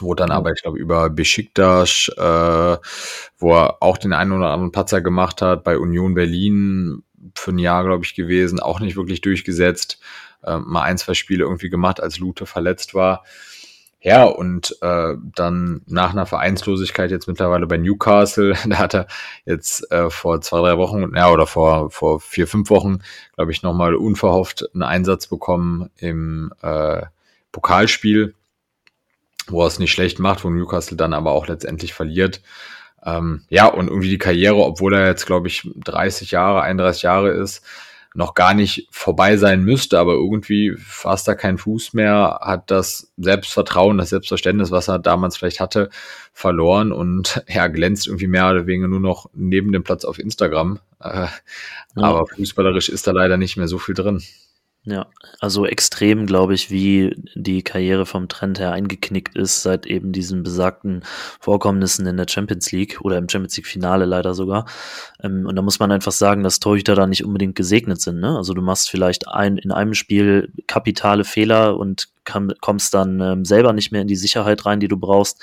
wo 0.00 0.14
dann 0.14 0.30
aber, 0.30 0.52
ich 0.52 0.62
glaube, 0.62 0.78
über 0.78 1.10
Besiktas, 1.10 2.10
äh, 2.16 2.76
wo 3.38 3.54
er 3.54 3.82
auch 3.82 3.98
den 3.98 4.12
einen 4.12 4.32
oder 4.32 4.50
anderen 4.50 4.72
Patzer 4.72 5.00
gemacht 5.00 5.42
hat, 5.42 5.64
bei 5.64 5.78
Union 5.78 6.14
Berlin 6.14 7.02
für 7.34 7.52
ein 7.52 7.58
Jahr, 7.58 7.84
glaube 7.84 8.04
ich, 8.04 8.14
gewesen, 8.14 8.60
auch 8.60 8.80
nicht 8.80 8.96
wirklich 8.96 9.20
durchgesetzt, 9.20 10.00
äh, 10.42 10.56
mal 10.58 10.82
ein, 10.82 10.98
zwei 10.98 11.14
Spiele 11.14 11.44
irgendwie 11.44 11.70
gemacht, 11.70 12.02
als 12.02 12.18
Lute 12.18 12.46
verletzt 12.46 12.94
war. 12.94 13.24
Ja, 14.02 14.24
und 14.24 14.76
äh, 14.80 15.14
dann 15.34 15.82
nach 15.86 16.12
einer 16.12 16.24
Vereinslosigkeit 16.24 17.10
jetzt 17.10 17.28
mittlerweile 17.28 17.66
bei 17.66 17.76
Newcastle, 17.76 18.54
da 18.66 18.78
hat 18.78 18.94
er 18.94 19.06
jetzt 19.44 19.90
äh, 19.92 20.08
vor 20.08 20.40
zwei, 20.40 20.60
drei 20.60 20.78
Wochen, 20.78 21.14
ja, 21.14 21.30
oder 21.30 21.46
vor, 21.46 21.90
vor 21.90 22.18
vier, 22.18 22.46
fünf 22.46 22.70
Wochen, 22.70 23.00
glaube 23.34 23.52
ich, 23.52 23.62
nochmal 23.62 23.94
unverhofft 23.94 24.70
einen 24.72 24.84
Einsatz 24.84 25.26
bekommen 25.26 25.90
im 25.98 26.52
äh, 26.62 27.02
Pokalspiel, 27.52 28.34
wo 29.48 29.62
er 29.62 29.66
es 29.66 29.78
nicht 29.78 29.92
schlecht 29.92 30.18
macht, 30.18 30.44
wo 30.44 30.50
Newcastle 30.50 30.96
dann 30.96 31.12
aber 31.12 31.32
auch 31.32 31.46
letztendlich 31.46 31.92
verliert. 31.92 32.40
Ähm, 33.04 33.44
ja, 33.50 33.66
und 33.66 33.88
irgendwie 33.88 34.10
die 34.10 34.18
Karriere, 34.18 34.56
obwohl 34.56 34.94
er 34.94 35.06
jetzt, 35.08 35.26
glaube 35.26 35.48
ich, 35.48 35.68
30 35.74 36.30
Jahre, 36.30 36.62
31 36.62 37.02
Jahre 37.02 37.30
ist, 37.30 37.64
noch 38.14 38.34
gar 38.34 38.54
nicht 38.54 38.88
vorbei 38.90 39.36
sein 39.36 39.62
müsste, 39.62 39.98
aber 39.98 40.14
irgendwie 40.14 40.74
fast 40.76 41.28
da 41.28 41.34
kein 41.34 41.58
Fuß 41.58 41.92
mehr, 41.92 42.40
hat 42.42 42.70
das 42.70 43.12
Selbstvertrauen, 43.16 43.98
das 43.98 44.10
Selbstverständnis, 44.10 44.72
was 44.72 44.88
er 44.88 44.98
damals 44.98 45.36
vielleicht 45.36 45.60
hatte, 45.60 45.90
verloren 46.32 46.92
und 46.92 47.42
er 47.46 47.68
glänzt 47.68 48.08
irgendwie 48.08 48.26
mehr 48.26 48.50
oder 48.50 48.66
weniger 48.66 48.88
nur 48.88 49.00
noch 49.00 49.30
neben 49.32 49.72
dem 49.72 49.84
Platz 49.84 50.04
auf 50.04 50.18
Instagram. 50.18 50.80
Äh, 51.00 51.26
ja. 51.26 51.30
Aber 51.96 52.26
fußballerisch 52.26 52.88
ist 52.88 53.06
da 53.06 53.12
leider 53.12 53.36
nicht 53.36 53.56
mehr 53.56 53.68
so 53.68 53.78
viel 53.78 53.94
drin. 53.94 54.22
Ja, 54.84 55.08
also 55.40 55.66
extrem, 55.66 56.24
glaube 56.24 56.54
ich, 56.54 56.70
wie 56.70 57.14
die 57.34 57.62
Karriere 57.62 58.06
vom 58.06 58.28
Trend 58.28 58.58
her 58.58 58.72
eingeknickt 58.72 59.36
ist, 59.36 59.60
seit 59.60 59.84
eben 59.84 60.10
diesen 60.10 60.42
besagten 60.42 61.02
Vorkommnissen 61.38 62.06
in 62.06 62.16
der 62.16 62.26
Champions 62.26 62.72
League 62.72 62.98
oder 63.02 63.18
im 63.18 63.28
Champions 63.28 63.58
League-Finale 63.58 64.06
leider 64.06 64.32
sogar. 64.32 64.64
Ähm, 65.22 65.44
und 65.46 65.54
da 65.56 65.60
muss 65.60 65.80
man 65.80 65.92
einfach 65.92 66.12
sagen, 66.12 66.42
dass 66.42 66.60
Torhüter 66.60 66.94
da 66.94 67.06
nicht 67.06 67.26
unbedingt 67.26 67.56
gesegnet 67.56 68.00
sind. 68.00 68.20
Ne? 68.20 68.34
Also 68.34 68.54
du 68.54 68.62
machst 68.62 68.88
vielleicht 68.88 69.28
ein, 69.28 69.58
in 69.58 69.70
einem 69.70 69.92
Spiel 69.92 70.50
kapitale 70.66 71.24
Fehler 71.24 71.76
und 71.76 72.08
kann, 72.24 72.54
kommst 72.62 72.94
dann 72.94 73.20
ähm, 73.20 73.44
selber 73.44 73.74
nicht 73.74 73.92
mehr 73.92 74.00
in 74.00 74.08
die 74.08 74.16
Sicherheit 74.16 74.64
rein, 74.64 74.80
die 74.80 74.88
du 74.88 74.96
brauchst. 74.96 75.42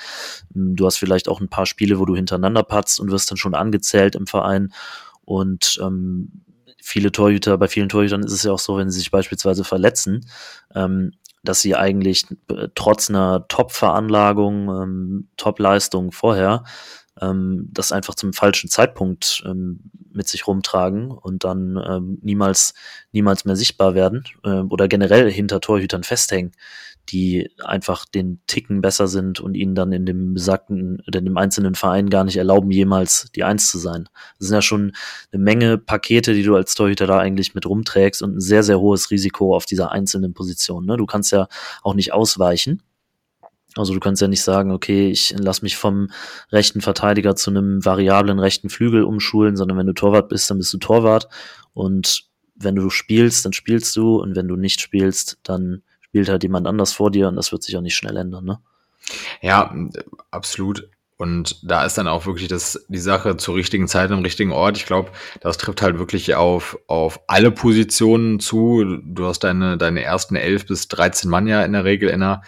Ähm, 0.56 0.74
du 0.74 0.84
hast 0.84 0.96
vielleicht 0.96 1.28
auch 1.28 1.40
ein 1.40 1.48
paar 1.48 1.66
Spiele, 1.66 2.00
wo 2.00 2.06
du 2.06 2.16
hintereinander 2.16 2.64
patzt 2.64 2.98
und 2.98 3.12
wirst 3.12 3.30
dann 3.30 3.38
schon 3.38 3.54
angezählt 3.54 4.16
im 4.16 4.26
Verein. 4.26 4.72
Und 5.24 5.78
ähm, 5.80 6.42
viele 6.88 7.12
Torhüter, 7.12 7.58
bei 7.58 7.68
vielen 7.68 7.90
Torhütern 7.90 8.22
ist 8.22 8.32
es 8.32 8.42
ja 8.44 8.52
auch 8.52 8.58
so, 8.58 8.78
wenn 8.78 8.90
sie 8.90 8.98
sich 8.98 9.10
beispielsweise 9.10 9.62
verletzen, 9.62 10.26
ähm, 10.74 11.12
dass 11.44 11.60
sie 11.60 11.76
eigentlich 11.76 12.26
äh, 12.50 12.68
trotz 12.74 13.10
einer 13.10 13.46
Top-Veranlagung, 13.48 14.68
ähm, 14.68 15.28
Top-Leistung 15.36 16.12
vorher, 16.12 16.64
ähm, 17.20 17.68
das 17.70 17.92
einfach 17.92 18.14
zum 18.14 18.32
falschen 18.32 18.70
Zeitpunkt 18.70 19.42
ähm, 19.46 19.90
mit 20.10 20.28
sich 20.28 20.46
rumtragen 20.46 21.10
und 21.10 21.44
dann 21.44 21.76
ähm, 21.76 22.18
niemals, 22.22 22.72
niemals 23.12 23.44
mehr 23.44 23.56
sichtbar 23.56 23.94
werden 23.94 24.24
äh, 24.44 24.60
oder 24.60 24.88
generell 24.88 25.30
hinter 25.30 25.60
Torhütern 25.60 26.04
festhängen 26.04 26.52
die 27.10 27.50
einfach 27.64 28.04
den 28.04 28.40
Ticken 28.46 28.80
besser 28.80 29.08
sind 29.08 29.40
und 29.40 29.54
ihnen 29.54 29.74
dann 29.74 29.92
in 29.92 30.06
dem 30.06 30.34
besagten, 30.34 31.02
in 31.06 31.24
dem 31.24 31.36
einzelnen 31.36 31.74
Verein 31.74 32.10
gar 32.10 32.24
nicht 32.24 32.36
erlauben, 32.36 32.70
jemals 32.70 33.30
die 33.34 33.44
Eins 33.44 33.70
zu 33.70 33.78
sein. 33.78 34.08
Das 34.38 34.48
sind 34.48 34.54
ja 34.54 34.62
schon 34.62 34.92
eine 35.32 35.42
Menge 35.42 35.78
Pakete, 35.78 36.34
die 36.34 36.42
du 36.42 36.54
als 36.54 36.74
Torhüter 36.74 37.06
da 37.06 37.18
eigentlich 37.18 37.54
mit 37.54 37.66
rumträgst 37.66 38.22
und 38.22 38.36
ein 38.36 38.40
sehr, 38.40 38.62
sehr 38.62 38.80
hohes 38.80 39.10
Risiko 39.10 39.56
auf 39.56 39.66
dieser 39.66 39.90
einzelnen 39.92 40.34
Position. 40.34 40.86
Ne? 40.86 40.96
Du 40.96 41.06
kannst 41.06 41.32
ja 41.32 41.48
auch 41.82 41.94
nicht 41.94 42.12
ausweichen. 42.12 42.82
Also 43.76 43.94
du 43.94 44.00
kannst 44.00 44.20
ja 44.20 44.28
nicht 44.28 44.42
sagen, 44.42 44.72
okay, 44.72 45.08
ich 45.08 45.34
lass 45.38 45.62
mich 45.62 45.76
vom 45.76 46.10
rechten 46.50 46.80
Verteidiger 46.80 47.36
zu 47.36 47.50
einem 47.50 47.84
variablen 47.84 48.38
rechten 48.38 48.70
Flügel 48.70 49.04
umschulen, 49.04 49.56
sondern 49.56 49.78
wenn 49.78 49.86
du 49.86 49.92
Torwart 49.92 50.28
bist, 50.28 50.50
dann 50.50 50.58
bist 50.58 50.72
du 50.72 50.78
Torwart. 50.78 51.28
Und 51.74 52.24
wenn 52.56 52.74
du 52.74 52.90
spielst, 52.90 53.44
dann 53.44 53.52
spielst 53.52 53.94
du 53.96 54.16
und 54.16 54.34
wenn 54.34 54.48
du 54.48 54.56
nicht 54.56 54.80
spielst, 54.80 55.38
dann 55.42 55.82
spielt 56.08 56.28
halt 56.28 56.42
jemand 56.42 56.66
anders 56.66 56.92
vor 56.92 57.10
dir 57.10 57.28
und 57.28 57.36
das 57.36 57.52
wird 57.52 57.62
sich 57.62 57.76
auch 57.76 57.82
nicht 57.82 57.96
schnell 57.96 58.16
ändern, 58.16 58.44
ne? 58.44 58.60
Ja, 59.40 59.74
absolut. 60.30 60.88
Und 61.16 61.68
da 61.68 61.84
ist 61.84 61.98
dann 61.98 62.06
auch 62.06 62.26
wirklich 62.26 62.46
das, 62.46 62.86
die 62.88 62.98
Sache 62.98 63.36
zur 63.36 63.56
richtigen 63.56 63.88
Zeit 63.88 64.12
am 64.12 64.22
richtigen 64.22 64.52
Ort. 64.52 64.76
Ich 64.76 64.86
glaube, 64.86 65.10
das 65.40 65.58
trifft 65.58 65.82
halt 65.82 65.98
wirklich 65.98 66.36
auf, 66.36 66.78
auf 66.86 67.20
alle 67.26 67.50
Positionen 67.50 68.38
zu. 68.38 68.84
Du 69.02 69.26
hast 69.26 69.40
deine, 69.40 69.76
deine 69.76 70.02
ersten 70.02 70.36
elf 70.36 70.66
bis 70.66 70.86
13 70.86 71.28
Mann 71.28 71.48
ja 71.48 71.64
in 71.64 71.72
der 71.72 71.84
Regel 71.84 72.08
in 72.08 72.20
der 72.20 72.42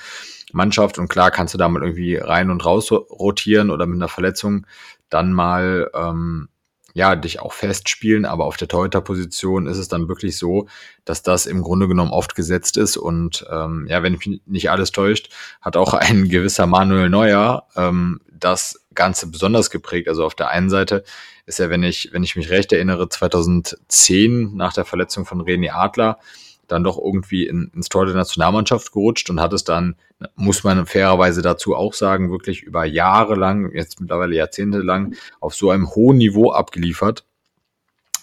Mannschaft 0.52 0.98
und 0.98 1.08
klar 1.08 1.30
kannst 1.30 1.54
du 1.54 1.58
damit 1.58 1.82
irgendwie 1.82 2.16
rein 2.16 2.50
und 2.50 2.64
raus 2.64 2.92
rotieren 2.92 3.70
oder 3.70 3.86
mit 3.86 3.96
einer 3.96 4.08
Verletzung 4.08 4.66
dann 5.08 5.32
mal 5.32 5.90
ähm, 5.94 6.48
ja, 6.94 7.16
dich 7.16 7.40
auch 7.40 7.52
festspielen, 7.52 8.24
aber 8.24 8.44
auf 8.44 8.56
der 8.56 8.68
Torhüter-Position 8.68 9.66
ist 9.66 9.78
es 9.78 9.88
dann 9.88 10.08
wirklich 10.08 10.38
so, 10.38 10.66
dass 11.04 11.22
das 11.22 11.46
im 11.46 11.62
Grunde 11.62 11.88
genommen 11.88 12.10
oft 12.10 12.34
gesetzt 12.34 12.76
ist 12.76 12.96
und 12.96 13.46
ähm, 13.50 13.86
ja, 13.88 14.02
wenn 14.02 14.12
mich 14.12 14.40
nicht 14.46 14.70
alles 14.70 14.92
täuscht, 14.92 15.30
hat 15.60 15.76
auch 15.76 15.94
ein 15.94 16.28
gewisser 16.28 16.66
Manuel 16.66 17.10
Neuer 17.10 17.66
ähm, 17.76 18.20
das 18.32 18.84
Ganze 18.94 19.28
besonders 19.28 19.70
geprägt. 19.70 20.08
Also 20.08 20.24
auf 20.24 20.34
der 20.34 20.48
einen 20.48 20.70
Seite 20.70 21.04
ist 21.46 21.60
er, 21.60 21.70
wenn 21.70 21.82
ich, 21.82 22.10
wenn 22.12 22.22
ich 22.24 22.36
mich 22.36 22.50
recht 22.50 22.72
erinnere, 22.72 23.08
2010 23.08 24.56
nach 24.56 24.72
der 24.72 24.84
Verletzung 24.84 25.26
von 25.26 25.42
René 25.42 25.70
Adler 25.72 26.18
dann 26.72 26.84
doch 26.84 26.98
irgendwie 26.98 27.46
in, 27.46 27.70
ins 27.74 27.88
Tor 27.88 28.06
der 28.06 28.14
Nationalmannschaft 28.14 28.92
gerutscht 28.92 29.30
und 29.30 29.40
hat 29.40 29.52
es 29.52 29.64
dann, 29.64 29.96
muss 30.36 30.64
man 30.64 30.86
fairerweise 30.86 31.42
dazu 31.42 31.74
auch 31.74 31.94
sagen, 31.94 32.30
wirklich 32.30 32.62
über 32.62 32.84
Jahre 32.84 33.34
lang, 33.34 33.72
jetzt 33.74 34.00
mittlerweile 34.00 34.36
Jahrzehnte 34.36 34.78
lang, 34.78 35.14
auf 35.40 35.54
so 35.54 35.70
einem 35.70 35.90
hohen 35.94 36.18
Niveau 36.18 36.52
abgeliefert, 36.52 37.24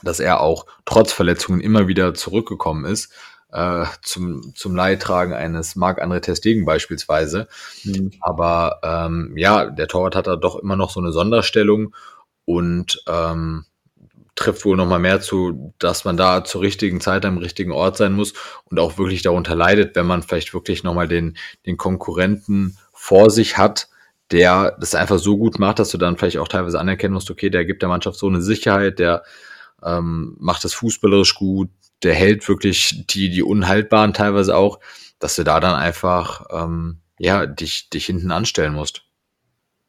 dass 0.04 0.20
er 0.20 0.42
auch 0.42 0.66
trotz 0.86 1.12
Verletzungen 1.12 1.62
immer 1.62 1.88
wieder 1.88 2.14
zurückgekommen 2.14 2.86
ist. 2.86 3.14
Äh, 3.50 3.86
zum, 4.02 4.54
zum 4.56 4.76
Leidtragen 4.76 5.34
eines 5.34 5.78
Marc-André 5.78 6.20
Testegen 6.20 6.66
beispielsweise. 6.66 7.48
Mhm. 7.86 8.12
Aber 8.20 8.80
ähm, 8.84 9.34
ja, 9.38 9.68
der 9.68 9.88
Torwart 9.88 10.16
hat 10.18 10.28
da 10.28 10.36
doch 10.36 10.58
immer 10.58 10.76
noch 10.76 10.92
so 10.92 11.00
eine 11.00 11.14
Sonderstellung 11.14 11.96
und 12.44 13.02
ähm, 13.08 13.66
trifft 14.38 14.64
wohl 14.66 14.78
nochmal 14.78 15.00
mehr 15.00 15.20
zu, 15.20 15.74
dass 15.80 16.06
man 16.06 16.16
da 16.16 16.44
zur 16.44 16.62
richtigen 16.62 17.02
Zeit 17.02 17.26
am 17.26 17.40
richtigen 17.40 17.72
Ort 17.72 17.98
sein 17.98 18.14
muss 18.14 18.34
und 18.66 18.80
auch 18.80 18.98
wirklich 18.98 19.24
darunter 19.24 19.56
leidet, 19.56 19.96
wenn 19.96 20.06
man 20.06 20.24
vielleicht 20.24 20.54
wirklich 20.54 20.84
nochmal 20.84 21.08
den, 21.08 21.38
den 21.66 21.76
Konkurrenten 21.76 22.78
vor 22.94 23.30
sich 23.32 23.58
hat, 23.58 23.90
der 24.32 24.78
das 24.80 24.94
einfach 24.96 25.18
so 25.18 25.38
gut 25.38 25.60
macht, 25.60 25.80
dass 25.80 25.90
du 25.90 25.98
dann 25.98 26.18
vielleicht 26.18 26.38
auch 26.38 26.48
teilweise 26.48 26.80
anerkennen 26.80 27.16
musst, 27.16 27.32
okay, 27.32 27.50
der 27.50 27.66
gibt 27.66 27.82
der 27.82 27.90
Mannschaft 27.90 28.20
so 28.20 28.28
eine 28.28 28.42
Sicherheit, 28.42 29.00
der 29.00 29.24
ähm, 29.84 30.36
macht 30.40 30.64
das 30.64 30.74
fußballerisch 30.76 31.36
gut, 31.36 31.70
der 32.04 32.14
hält 32.14 32.48
wirklich 32.48 33.06
die, 33.08 33.30
die 33.30 33.44
Unhaltbaren 33.44 34.14
teilweise 34.14 34.56
auch, 34.56 34.80
dass 35.18 35.36
du 35.36 35.44
da 35.44 35.60
dann 35.60 35.74
einfach 35.74 36.46
ähm, 36.52 37.00
ja, 37.18 37.48
dich, 37.48 37.90
dich 37.90 38.06
hinten 38.06 38.30
anstellen 38.30 38.74
musst. 38.74 39.04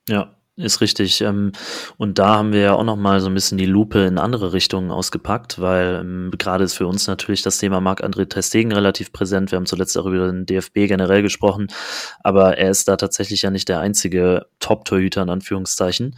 Ja, 0.09 0.38
ist 0.59 0.81
richtig. 0.81 1.21
Ähm, 1.21 1.53
und 1.97 2.19
da 2.19 2.37
haben 2.37 2.53
wir 2.53 2.61
ja 2.61 2.73
auch 2.75 2.85
noch 2.85 2.97
mal 2.97 3.21
so 3.21 3.29
ein 3.29 3.35
bisschen 3.35 3.59
die 3.59 3.67
Lupe 3.67 4.01
in 4.01 4.19
andere 4.19 4.53
Richtungen 4.53 4.91
ausgepackt, 4.91 5.61
weil 5.61 6.01
ähm, 6.01 6.33
gerade 6.37 6.65
ist 6.65 6.75
für 6.75 6.87
uns 6.87 7.07
natürlich 7.07 7.43
das 7.43 7.59
Thema 7.59 7.81
Marc-André 7.81 8.29
Testegen 8.29 8.73
relativ 8.73 9.13
präsent. 9.13 9.53
Wir 9.53 9.57
haben 9.57 9.67
zuletzt 9.67 9.97
auch 9.97 10.07
über 10.07 10.27
den 10.27 10.47
DFB 10.47 10.89
generell 10.89 11.23
gesprochen, 11.23 11.69
aber 12.23 12.59
er 12.59 12.71
ist 12.71 12.89
da 12.89 12.97
tatsächlich 12.97 13.43
ja 13.43 13.51
nicht 13.51 13.69
der 13.69 13.81
einzige 13.81 14.47
Top-Torhüter 14.59 15.23
in 15.23 15.31
Anführungszeichen, 15.31 16.17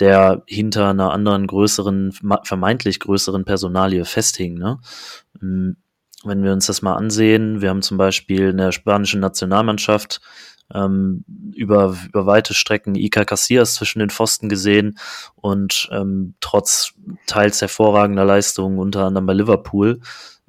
der 0.00 0.42
hinter 0.46 0.90
einer 0.90 1.12
anderen 1.12 1.46
größeren, 1.46 2.12
vermeintlich 2.42 3.00
größeren 3.00 3.44
Personalie 3.44 4.04
festhing. 4.04 4.54
Ne? 4.54 4.78
Ähm, 5.40 5.76
wenn 6.24 6.42
wir 6.42 6.52
uns 6.52 6.66
das 6.66 6.82
mal 6.82 6.96
ansehen, 6.96 7.60
wir 7.60 7.68
haben 7.68 7.82
zum 7.82 7.98
Beispiel 7.98 8.48
in 8.48 8.56
der 8.56 8.72
spanischen 8.72 9.20
Nationalmannschaft 9.20 10.20
ähm, 10.74 11.24
über, 11.54 11.96
über 12.06 12.26
weite 12.26 12.54
Strecken 12.54 12.94
Ika 12.94 13.24
Casillas 13.24 13.74
zwischen 13.74 14.00
den 14.00 14.10
Pfosten 14.10 14.48
gesehen 14.48 14.98
und 15.34 15.88
ähm, 15.92 16.34
trotz 16.40 16.94
teils 17.26 17.60
hervorragender 17.60 18.24
Leistungen, 18.24 18.78
unter 18.78 19.04
anderem 19.04 19.26
bei 19.26 19.34
Liverpool, 19.34 20.00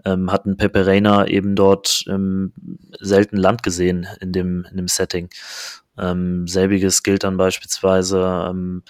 ähm, 0.05 0.31
hatten 0.31 0.57
Pepe 0.57 0.85
Reina 0.85 1.27
eben 1.27 1.55
dort 1.55 2.03
ähm, 2.07 2.53
selten 2.99 3.37
Land 3.37 3.63
gesehen 3.63 4.07
in 4.21 4.31
dem, 4.31 4.65
in 4.71 4.77
dem 4.77 4.87
Setting. 4.87 5.29
Ähm, 5.97 6.47
selbiges 6.47 7.01
gilt 7.01 7.23
dann 7.23 7.37
beispielsweise, 7.37 8.47
ähm, 8.49 8.83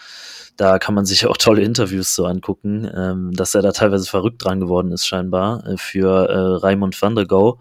da 0.58 0.78
kann 0.80 0.96
man 0.96 1.06
sich 1.06 1.26
auch 1.28 1.38
tolle 1.38 1.62
Interviews 1.62 2.14
so 2.14 2.26
angucken, 2.26 2.90
ähm, 2.96 3.32
dass 3.34 3.56
er 3.56 3.62
da 3.62 3.72
teilweise 3.72 4.10
verrückt 4.10 4.44
dran 4.44 4.60
geworden 4.60 4.92
ist 4.92 5.08
scheinbar 5.08 5.66
äh, 5.66 5.78
für 5.78 6.30
äh, 6.30 6.66
Raimund 6.66 7.02
van 7.02 7.16
der 7.16 7.26
Gouw, 7.26 7.60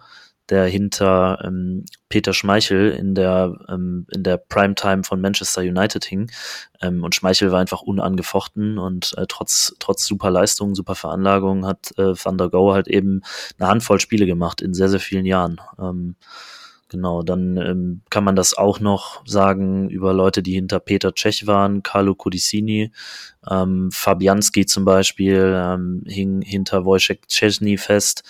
der 0.48 0.66
hinter 0.66 1.42
ähm, 1.44 1.84
Peter 2.08 2.32
Schmeichel 2.32 2.90
in 2.90 3.14
der, 3.14 3.56
ähm, 3.68 4.06
in 4.12 4.22
der 4.22 4.36
Primetime 4.36 5.02
von 5.04 5.20
Manchester 5.20 5.62
United 5.62 6.04
hing. 6.04 6.30
Ähm, 6.80 7.02
und 7.02 7.14
Schmeichel 7.14 7.50
war 7.50 7.60
einfach 7.60 7.82
unangefochten 7.82 8.78
und 8.78 9.14
äh, 9.16 9.26
trotz, 9.28 9.74
trotz 9.78 10.06
super 10.06 10.30
Leistungen, 10.30 10.74
super 10.74 10.94
Veranlagung 10.94 11.66
hat 11.66 11.92
äh, 11.98 12.14
Van 12.14 12.38
der 12.38 12.48
Go 12.48 12.72
halt 12.72 12.88
eben 12.88 13.22
eine 13.58 13.68
Handvoll 13.68 14.00
Spiele 14.00 14.26
gemacht 14.26 14.60
in 14.60 14.74
sehr, 14.74 14.88
sehr 14.88 15.00
vielen 15.00 15.26
Jahren. 15.26 15.60
Ähm, 15.78 16.16
genau, 16.88 17.22
dann 17.22 17.56
ähm, 17.56 18.02
kann 18.10 18.24
man 18.24 18.36
das 18.36 18.56
auch 18.56 18.78
noch 18.78 19.26
sagen 19.26 19.88
über 19.88 20.12
Leute, 20.12 20.42
die 20.42 20.52
hinter 20.52 20.78
Peter 20.80 21.12
Cech 21.14 21.46
waren, 21.46 21.82
Carlo 21.82 22.14
Codicini, 22.14 22.92
ähm, 23.50 23.90
Fabianski 23.92 24.66
zum 24.66 24.84
Beispiel, 24.84 25.54
ähm, 25.56 26.04
hing 26.06 26.42
hinter 26.42 26.84
Wojciech 26.84 27.20
Szczesny 27.28 27.78
fest. 27.78 28.22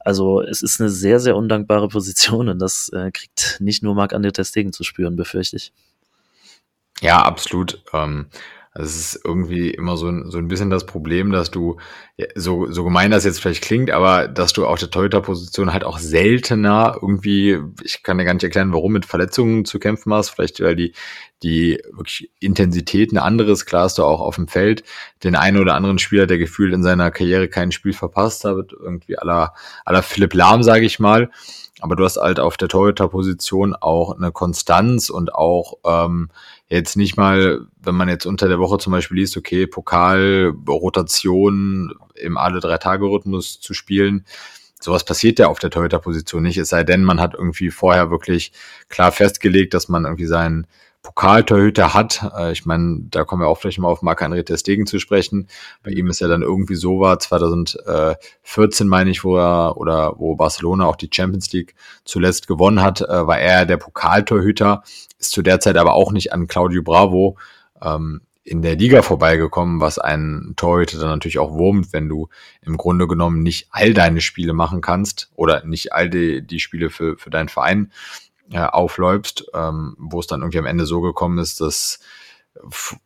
Also 0.00 0.40
es 0.42 0.62
ist 0.62 0.80
eine 0.80 0.90
sehr, 0.90 1.20
sehr 1.20 1.36
undankbare 1.36 1.88
Position 1.88 2.48
und 2.48 2.58
das 2.58 2.88
äh, 2.90 3.10
kriegt 3.10 3.58
nicht 3.60 3.82
nur 3.82 3.94
Marc-André 3.94 4.32
Testegen 4.32 4.72
zu 4.72 4.82
spüren, 4.82 5.16
befürchte 5.16 5.56
ich. 5.56 5.72
Ja, 7.00 7.22
absolut. 7.22 7.82
Ähm, 7.92 8.26
es 8.72 8.96
ist 8.96 9.20
irgendwie 9.24 9.70
immer 9.70 9.96
so 9.96 10.06
ein, 10.06 10.30
so 10.30 10.38
ein 10.38 10.46
bisschen 10.46 10.70
das 10.70 10.86
Problem, 10.86 11.32
dass 11.32 11.50
du, 11.50 11.78
so, 12.36 12.70
so 12.70 12.84
gemein 12.84 13.10
das 13.10 13.24
jetzt 13.24 13.40
vielleicht 13.40 13.64
klingt, 13.64 13.90
aber 13.90 14.28
dass 14.28 14.52
du 14.52 14.64
auf 14.64 14.78
der 14.78 14.90
Torhüter-Position 14.90 15.72
halt 15.72 15.82
auch 15.82 15.98
seltener 15.98 16.96
irgendwie, 17.02 17.58
ich 17.82 18.04
kann 18.04 18.18
dir 18.18 18.24
gar 18.24 18.34
nicht 18.34 18.44
erklären, 18.44 18.72
warum 18.72 18.92
mit 18.92 19.06
Verletzungen 19.06 19.64
zu 19.64 19.80
kämpfen 19.80 20.14
hast, 20.14 20.30
vielleicht 20.30 20.60
weil 20.60 20.76
die, 20.76 20.92
die 21.42 21.82
wirklich 21.90 22.30
Intensität 22.38 23.10
eine 23.10 23.22
andere 23.22 23.50
ist. 23.52 23.66
Klar 23.66 23.84
hast 23.84 23.98
du 23.98 24.04
auch 24.04 24.20
auf 24.20 24.36
dem 24.36 24.46
Feld 24.46 24.84
den 25.24 25.34
einen 25.34 25.58
oder 25.58 25.74
anderen 25.74 25.98
Spieler, 25.98 26.26
der 26.26 26.38
gefühlt 26.38 26.72
in 26.72 26.84
seiner 26.84 27.10
Karriere 27.10 27.48
kein 27.48 27.72
Spiel 27.72 27.92
verpasst 27.92 28.44
hat, 28.44 28.72
irgendwie 28.72 29.18
aller, 29.18 29.52
aller 29.84 30.02
Philipp 30.02 30.34
Lahm, 30.34 30.62
sage 30.62 30.86
ich 30.86 31.00
mal. 31.00 31.30
Aber 31.80 31.96
du 31.96 32.04
hast 32.04 32.18
halt 32.18 32.38
auf 32.38 32.56
der 32.56 32.68
Torhüter-Position 32.68 33.74
auch 33.74 34.16
eine 34.16 34.32
Konstanz 34.32 35.08
und 35.08 35.34
auch 35.34 35.78
ähm, 35.84 36.28
jetzt 36.70 36.96
nicht 36.96 37.16
mal, 37.16 37.66
wenn 37.82 37.96
man 37.96 38.08
jetzt 38.08 38.26
unter 38.26 38.48
der 38.48 38.60
Woche 38.60 38.78
zum 38.78 38.92
Beispiel 38.92 39.18
liest, 39.18 39.36
okay, 39.36 39.66
Pokal, 39.66 40.54
Rotation 40.68 41.92
im 42.14 42.38
alle 42.38 42.60
drei 42.60 42.78
Tage 42.78 43.04
Rhythmus 43.06 43.60
zu 43.60 43.74
spielen. 43.74 44.24
Sowas 44.80 45.04
passiert 45.04 45.38
ja 45.38 45.48
auf 45.48 45.58
der 45.58 45.70
Torhüter-Position 45.70 46.42
nicht, 46.42 46.56
es 46.56 46.70
sei 46.70 46.84
denn, 46.84 47.04
man 47.04 47.20
hat 47.20 47.34
irgendwie 47.34 47.70
vorher 47.70 48.10
wirklich 48.10 48.52
klar 48.88 49.12
festgelegt, 49.12 49.74
dass 49.74 49.88
man 49.88 50.04
irgendwie 50.04 50.26
seinen 50.26 50.66
Pokaltorhüter 51.02 51.94
hat. 51.94 52.30
Äh, 52.36 52.52
ich 52.52 52.66
meine, 52.66 53.00
da 53.10 53.24
kommen 53.24 53.42
wir 53.42 53.48
auch 53.48 53.58
vielleicht 53.58 53.78
mal 53.78 53.88
auf 53.88 54.02
Marc-André 54.02 54.44
Testegen 54.44 54.86
zu 54.86 54.98
sprechen. 54.98 55.48
Bei 55.82 55.90
ihm 55.90 56.08
ist 56.08 56.20
ja 56.20 56.28
dann 56.28 56.42
irgendwie 56.42 56.74
so 56.74 57.00
war, 57.00 57.18
2014 57.18 58.86
meine 58.86 59.10
ich, 59.10 59.24
wo 59.24 59.36
er 59.36 59.76
oder 59.76 60.18
wo 60.18 60.36
Barcelona 60.36 60.86
auch 60.86 60.96
die 60.96 61.10
Champions 61.12 61.52
League 61.52 61.74
zuletzt 62.04 62.46
gewonnen 62.46 62.82
hat, 62.82 63.00
äh, 63.00 63.26
war 63.26 63.38
er 63.38 63.66
der 63.66 63.78
Pokaltorhüter, 63.78 64.82
ist 65.18 65.32
zu 65.32 65.42
der 65.42 65.60
Zeit 65.60 65.76
aber 65.76 65.94
auch 65.94 66.12
nicht 66.12 66.32
an 66.32 66.46
Claudio 66.46 66.82
Bravo 66.82 67.36
ähm, 67.82 68.20
in 68.42 68.62
der 68.62 68.76
Liga 68.76 69.02
vorbeigekommen, 69.02 69.80
was 69.80 69.98
einen 69.98 70.54
Torhüter 70.56 70.98
dann 70.98 71.10
natürlich 71.10 71.38
auch 71.38 71.52
wurmt, 71.52 71.92
wenn 71.92 72.08
du 72.08 72.28
im 72.62 72.76
Grunde 72.76 73.06
genommen 73.06 73.42
nicht 73.42 73.68
all 73.70 73.94
deine 73.94 74.20
Spiele 74.20 74.54
machen 74.54 74.80
kannst 74.80 75.30
oder 75.36 75.64
nicht 75.64 75.92
all 75.92 76.10
die, 76.10 76.44
die 76.44 76.58
Spiele 76.58 76.90
für, 76.90 77.16
für 77.16 77.30
deinen 77.30 77.48
Verein 77.48 77.92
äh, 78.52 78.60
aufläufst, 78.60 79.46
ähm, 79.54 79.96
wo 79.98 80.20
es 80.20 80.26
dann 80.26 80.40
irgendwie 80.40 80.58
am 80.58 80.66
Ende 80.66 80.86
so 80.86 81.00
gekommen 81.00 81.38
ist, 81.38 81.60
dass 81.60 82.00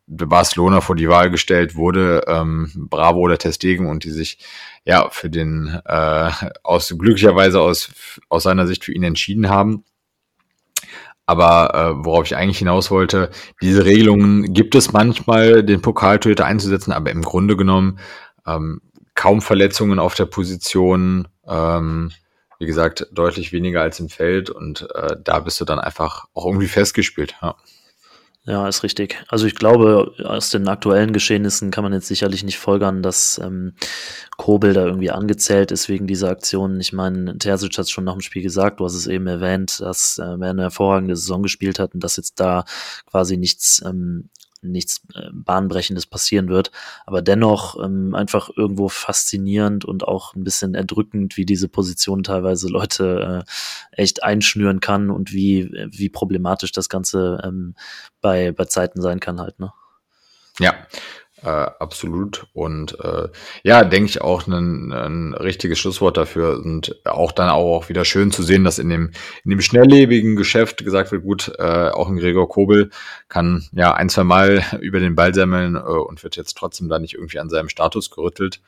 Barcelona 0.07 0.81
vor 0.81 0.97
die 0.97 1.09
Wahl 1.09 1.31
gestellt 1.31 1.77
wurde, 1.77 2.23
ähm, 2.27 2.71
Bravo 2.75 3.21
oder 3.21 3.39
Testegen 3.39 3.87
und 3.87 4.05
die 4.05 4.11
sich 4.11 4.39
ja 4.85 5.09
für 5.11 5.31
den 5.31 5.81
äh, 5.85 6.31
aus 6.63 6.95
glücklicherweise 6.99 7.61
aus 7.61 7.91
aus 8.29 8.45
seiner 8.45 8.67
Sicht 8.67 8.85
für 8.85 8.93
ihn 8.93 9.03
entschieden 9.03 9.49
haben. 9.49 9.85
Aber 11.27 11.75
äh, 11.75 12.05
worauf 12.05 12.27
ich 12.27 12.37
eigentlich 12.37 12.59
hinaus 12.59 12.91
wollte, 12.91 13.31
diese 13.63 13.85
Regelungen 13.85 14.53
gibt 14.53 14.75
es 14.75 14.93
manchmal, 14.93 15.63
den 15.63 15.81
Pokaltöter 15.81 16.45
einzusetzen, 16.45 16.93
aber 16.93 17.11
im 17.11 17.23
Grunde 17.23 17.57
genommen 17.57 17.99
ähm, 18.47 18.83
kaum 19.15 19.41
Verletzungen 19.41 19.99
auf 19.99 20.15
der 20.15 20.27
Position. 20.27 21.29
Ähm, 21.47 22.13
wie 22.65 22.67
gesagt, 22.67 23.07
deutlich 23.13 23.53
weniger 23.53 23.83
als 23.83 24.01
im 24.01 24.09
Feld 24.09 24.49
und 24.49 24.89
äh, 24.95 25.17
da 25.23 25.41
bist 25.41 25.61
du 25.61 25.67
dann 25.67 25.79
einfach 25.79 26.25
auch 26.33 26.47
irgendwie 26.47 26.67
festgespielt. 26.67 27.35
Ja. 27.43 27.57
Ja, 28.47 28.69
ist 28.69 28.83
richtig. 28.83 29.23
Also 29.29 29.47
ich 29.47 29.55
glaube, 29.55 30.13
aus 30.25 30.49
den 30.49 30.67
aktuellen 30.69 31.13
Geschehnissen 31.13 31.71
kann 31.71 31.85
man 31.85 31.93
jetzt 31.93 32.09
sicherlich 32.09 32.43
nicht 32.43 32.59
folgern, 32.59 33.03
dass 33.03 33.39
ähm, 33.39 33.75
Kobel 34.39 34.73
da 34.73 34.85
irgendwie 34.85 35.11
angezählt 35.11 35.73
ist 35.73 35.91
wegen 35.91 36.07
dieser 36.07 36.31
Aktion. 36.31 36.81
Ich 36.81 36.95
meine, 36.95 37.37
Terzic 37.37 37.73
hat 37.77 37.85
es 37.85 37.91
schon 37.91 38.05
nach 38.05 38.13
dem 38.15 38.21
Spiel 38.23 38.43
gesagt, 38.43 38.81
du 38.81 38.85
hast 38.87 38.95
es 38.95 39.07
eben 39.07 39.27
erwähnt, 39.27 39.81
dass 39.81 40.19
äh, 40.19 40.23
er 40.25 40.51
eine 40.51 40.63
hervorragende 40.63 41.17
Saison 41.17 41.43
gespielt 41.43 41.79
hat 41.79 41.95
und 41.95 42.05
dass 42.05 42.17
jetzt 42.17 42.41
da 42.41 42.65
quasi 43.07 43.37
nichts 43.37 43.83
ähm, 43.85 44.31
nichts 44.65 45.03
äh, 45.15 45.29
Bahnbrechendes 45.33 46.07
passieren 46.07 46.49
wird. 46.49 46.71
Aber 47.07 47.23
dennoch 47.23 47.83
ähm, 47.83 48.15
einfach 48.15 48.51
irgendwo 48.57 48.89
faszinierend 48.89 49.85
und 49.85 50.07
auch 50.07 50.35
ein 50.35 50.45
bisschen 50.45 50.75
erdrückend, 50.75 51.37
wie 51.37 51.47
diese 51.47 51.69
Position 51.69 52.23
teilweise 52.23 52.69
Leute 52.69 53.45
äh, 53.47 54.01
echt 54.03 54.23
einschnüren 54.23 54.81
kann 54.81 55.11
und 55.11 55.33
wie, 55.33 55.71
wie 55.91 56.09
problematisch 56.09 56.73
das 56.73 56.89
Ganze 56.89 57.41
ähm, 57.45 57.75
bei, 58.21 58.53
bei 58.53 58.65
Zeiten 58.65 59.01
sein 59.01 59.21
kann 59.21 59.41
halt, 59.41 59.61
ne? 59.61 59.73
Ja, 60.61 60.75
äh, 61.45 61.49
absolut. 61.79 62.47
Und 62.55 62.99
äh, 63.01 63.29
ja, 63.63 63.85
denke 63.85 64.09
ich 64.09 64.23
auch 64.23 64.47
ein, 64.47 64.93
ein 64.93 65.35
richtiges 65.35 65.79
Schlusswort 65.79 66.17
dafür. 66.17 66.59
Und 66.65 66.97
auch 67.05 67.33
dann 67.33 67.51
auch 67.51 67.89
wieder 67.91 68.05
schön 68.07 68.31
zu 68.31 68.43
sehen, 68.43 68.65
dass 68.65 68.79
in 68.79 68.89
dem, 68.89 69.11
in 69.45 69.51
dem 69.51 69.61
schnelllebigen 69.61 70.37
Geschäft 70.37 70.85
gesagt 70.85 71.13
wird, 71.13 71.23
gut, 71.23 71.53
äh, 71.59 71.91
auch 71.91 72.09
ein 72.09 72.17
Gregor 72.17 72.49
Kobel 72.49 72.91
kann 73.29 73.65
ja 73.73 73.93
ein, 73.93 74.09
zwei 74.09 74.25
Mal 74.25 74.65
über 74.81 75.01
den 75.01 75.15
Ball 75.15 75.35
sammeln 75.35 75.77
äh, 75.77 75.81
und 75.81 76.23
wird 76.23 76.37
jetzt 76.37 76.57
trotzdem 76.57 76.89
da 76.89 76.99
nicht 76.99 77.15
irgendwie 77.15 77.39
an 77.39 77.51
seinem 77.51 77.69
Status 77.69 78.11
gerüttelt. 78.11 78.63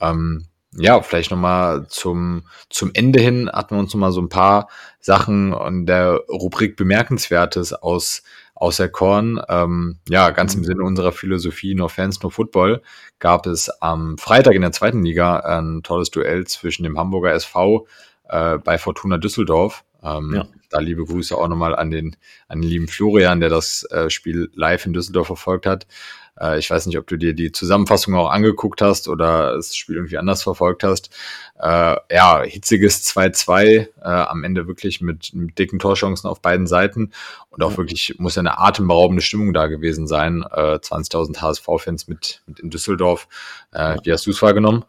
Ähm, 0.00 0.44
ja, 0.76 1.00
vielleicht 1.00 1.30
nochmal 1.30 1.86
zum, 1.88 2.42
zum 2.68 2.90
Ende 2.92 3.20
hin 3.20 3.50
hatten 3.50 3.74
wir 3.74 3.80
uns 3.80 3.94
nochmal 3.94 4.12
so 4.12 4.20
ein 4.20 4.28
paar 4.28 4.68
Sachen 5.00 5.54
an 5.54 5.86
der 5.86 6.20
Rubrik 6.28 6.76
Bemerkenswertes 6.76 7.72
aus 7.72 8.22
außer 8.58 8.88
Korn. 8.88 9.40
Ähm, 9.48 9.98
ja, 10.08 10.30
ganz 10.30 10.54
im 10.54 10.60
mhm. 10.60 10.64
Sinne 10.64 10.82
unserer 10.82 11.12
Philosophie 11.12 11.74
No 11.74 11.88
Fans, 11.88 12.22
No 12.22 12.30
Football 12.30 12.82
gab 13.18 13.46
es 13.46 13.68
am 13.80 14.18
Freitag 14.18 14.54
in 14.54 14.62
der 14.62 14.72
zweiten 14.72 15.02
Liga 15.02 15.40
ein 15.40 15.82
tolles 15.82 16.10
Duell 16.10 16.46
zwischen 16.46 16.82
dem 16.82 16.98
Hamburger 16.98 17.32
SV 17.32 17.86
äh, 18.28 18.58
bei 18.58 18.78
Fortuna 18.78 19.18
Düsseldorf. 19.18 19.84
Ähm, 20.02 20.34
ja. 20.34 20.46
Da 20.70 20.80
liebe 20.80 21.04
Grüße 21.04 21.36
auch 21.36 21.48
nochmal 21.48 21.74
an 21.74 21.90
den, 21.90 22.16
an 22.46 22.60
den 22.60 22.68
lieben 22.68 22.88
Florian, 22.88 23.40
der 23.40 23.48
das 23.48 23.84
äh, 23.90 24.10
Spiel 24.10 24.50
live 24.54 24.86
in 24.86 24.92
Düsseldorf 24.92 25.28
verfolgt 25.28 25.66
hat. 25.66 25.86
Äh, 26.40 26.58
ich 26.58 26.70
weiß 26.70 26.86
nicht, 26.86 26.98
ob 26.98 27.06
du 27.06 27.16
dir 27.16 27.34
die 27.34 27.52
Zusammenfassung 27.52 28.14
auch 28.14 28.30
angeguckt 28.30 28.82
hast 28.82 29.08
oder 29.08 29.54
das 29.54 29.76
Spiel 29.76 29.96
irgendwie 29.96 30.18
anders 30.18 30.42
verfolgt 30.42 30.84
hast. 30.84 31.10
Äh, 31.58 31.96
ja, 32.10 32.42
hitziges 32.42 33.04
2-2, 33.14 33.54
äh, 33.68 33.88
am 34.02 34.44
Ende 34.44 34.66
wirklich 34.66 35.00
mit, 35.00 35.34
mit, 35.34 35.58
dicken 35.58 35.78
Torchancen 35.78 36.30
auf 36.30 36.40
beiden 36.40 36.66
Seiten 36.66 37.12
und 37.50 37.62
auch 37.62 37.76
wirklich 37.76 38.14
muss 38.18 38.36
ja 38.36 38.40
eine 38.40 38.58
atemberaubende 38.58 39.22
Stimmung 39.22 39.52
da 39.52 39.66
gewesen 39.66 40.06
sein. 40.06 40.44
Äh, 40.52 40.76
20.000 40.76 41.40
HSV-Fans 41.40 42.08
mit, 42.08 42.42
mit 42.46 42.60
in 42.60 42.70
Düsseldorf. 42.70 43.28
Äh, 43.72 43.96
wie 44.04 44.12
hast 44.12 44.26
du 44.26 44.30
es 44.30 44.40
wahrgenommen? 44.40 44.84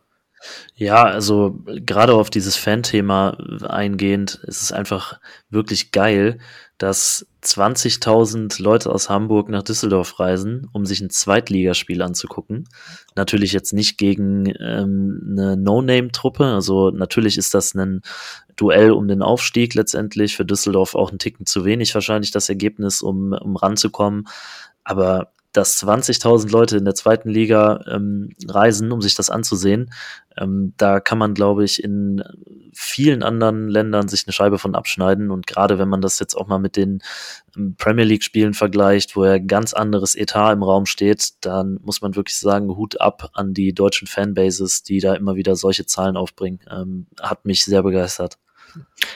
Ja, 0.76 1.04
also 1.04 1.60
gerade 1.66 2.14
auf 2.14 2.30
dieses 2.30 2.56
Fan-Thema 2.56 3.38
eingehend, 3.68 4.36
ist 4.44 4.62
es 4.62 4.72
einfach 4.72 5.20
wirklich 5.50 5.92
geil, 5.92 6.40
dass 6.78 7.28
20.000 7.44 8.62
Leute 8.62 8.90
aus 8.90 9.10
Hamburg 9.10 9.50
nach 9.50 9.64
Düsseldorf 9.64 10.20
reisen, 10.20 10.70
um 10.72 10.86
sich 10.86 11.02
ein 11.02 11.10
Zweitligaspiel 11.10 12.02
anzugucken. 12.02 12.70
Natürlich 13.16 13.52
jetzt 13.52 13.74
nicht 13.74 13.98
gegen 13.98 14.46
ähm, 14.60 15.28
eine 15.32 15.58
No-Name-Truppe, 15.58 16.46
also 16.46 16.90
natürlich 16.92 17.38
ist 17.38 17.54
das 17.54 17.76
ein 17.76 18.02
Duell 18.56 18.92
um 18.92 19.08
den 19.08 19.22
Aufstieg 19.22 19.74
letztendlich 19.74 20.36
für 20.36 20.44
Düsseldorf 20.44 20.94
auch 20.94 21.14
ein 21.14 21.20
Ticken 21.20 21.46
zu 21.46 21.64
wenig 21.64 21.94
wahrscheinlich 21.96 22.32
das 22.32 22.50
Ergebnis, 22.50 23.02
um, 23.02 23.32
um 23.32 23.56
ranzukommen. 23.56 24.28
Aber 24.84 25.32
dass 25.54 25.82
20.000 25.82 26.52
Leute 26.52 26.78
in 26.78 26.86
der 26.86 26.94
zweiten 26.94 27.30
Liga 27.30 27.84
ähm, 27.88 28.30
reisen, 28.48 28.92
um 28.92 29.02
sich 29.02 29.16
das 29.16 29.30
anzusehen. 29.30 29.92
Ähm, 30.40 30.74
da 30.78 31.00
kann 31.00 31.18
man, 31.18 31.34
glaube 31.34 31.64
ich, 31.64 31.84
in 31.84 32.24
vielen 32.74 33.24
anderen 33.24 33.68
Ländern 33.68 34.08
sich 34.08 34.26
eine 34.26 34.34
Scheibe 34.34 34.58
von 34.58 34.76
abschneiden. 34.76 35.32
Und 35.32 35.48
gerade 35.48 35.80
wenn 35.80 35.90
man 35.90 36.02
das 36.02 36.20
jetzt 36.20 36.36
auch 36.36 36.48
mal 36.48 36.60
mit 36.60 36.76
den 36.76 37.02
ähm, 37.58 37.76
Premier 37.78 38.06
League-Spielen 38.06 38.54
vergleicht, 38.54 39.16
wo 39.16 39.26
ja 39.26 39.38
ganz 39.38 39.74
anderes 39.74 40.16
Etat 40.16 40.54
im 40.54 40.64
Raum 40.64 40.86
steht, 40.86 41.32
dann 41.42 41.80
muss 41.84 42.02
man 42.02 42.16
wirklich 42.16 42.38
sagen, 42.38 42.76
Hut 42.76 43.02
ab 43.02 43.30
an 43.34 43.54
die 43.54 43.74
deutschen 43.74 44.08
Fanbases, 44.08 44.84
die 44.84 45.00
da 45.00 45.14
immer 45.16 45.36
wieder 45.36 45.56
solche 45.56 45.86
Zahlen 45.86 46.18
aufbringen. 46.18 46.60
Ähm, 46.70 47.08
hat 47.20 47.46
mich 47.46 47.66
sehr 47.66 47.84
begeistert. 47.84 48.38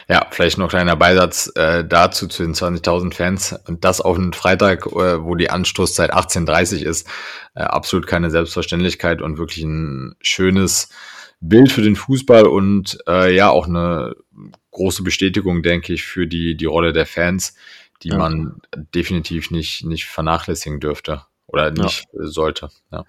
Ja, 0.10 0.26
vielleicht 0.32 0.58
noch 0.58 0.70
kleiner 0.70 0.96
Beisatz 0.96 1.52
äh, 1.56 1.86
dazu 1.86 2.28
zu 2.28 2.44
den 2.44 2.54
20.000 2.54 3.14
Fans 3.14 3.56
und 3.68 3.84
das 3.86 4.02
auf 4.02 4.18
einen 4.18 4.34
Freitag, 4.34 4.86
äh, 4.88 5.24
wo 5.24 5.36
die 5.36 5.50
Anstoßzeit 5.50 6.14
18.30 6.14 6.84
ist, 6.84 7.08
äh, 7.56 7.62
absolut 7.62 8.08
keine 8.08 8.30
Selbstverständlichkeit 8.30 9.22
und 9.22 9.38
wirklich 9.38 9.64
ein 9.64 10.16
schönes 10.22 10.90
Bild 11.44 11.72
für 11.72 11.82
den 11.82 11.96
Fußball 11.96 12.46
und 12.46 12.98
äh, 13.08 13.36
ja 13.36 13.50
auch 13.50 13.68
eine 13.68 14.16
große 14.72 15.04
Bestätigung, 15.04 15.62
denke 15.62 15.94
ich, 15.94 16.04
für 16.04 16.26
die 16.26 16.56
die 16.56 16.66
Rolle 16.66 16.94
der 16.94 17.06
Fans, 17.06 17.56
die 18.02 18.10
ja. 18.10 18.18
man 18.18 18.62
definitiv 18.96 19.52
nicht 19.52 19.84
nicht 19.84 20.06
vernachlässigen 20.06 20.80
dürfte 20.80 21.24
oder 21.48 21.72
nicht 21.72 22.06
ja. 22.14 22.26
sollte. 22.28 22.70
Ja. 22.91 23.06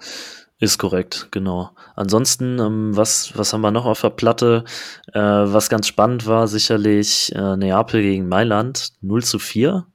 Ist 0.60 0.78
korrekt, 0.78 1.28
genau. 1.30 1.70
Ansonsten, 1.96 2.58
ähm, 2.58 2.96
was, 2.96 3.36
was 3.36 3.52
haben 3.52 3.60
wir 3.62 3.70
noch 3.70 3.86
auf 3.86 4.00
der 4.00 4.10
Platte? 4.10 4.64
Äh, 5.12 5.20
was 5.20 5.68
ganz 5.68 5.88
spannend 5.88 6.26
war, 6.26 6.46
sicherlich 6.46 7.34
äh, 7.34 7.56
Neapel 7.56 8.02
gegen 8.02 8.28
Mailand 8.28 8.92
0 9.00 9.24
zu 9.24 9.38
4. 9.38 9.86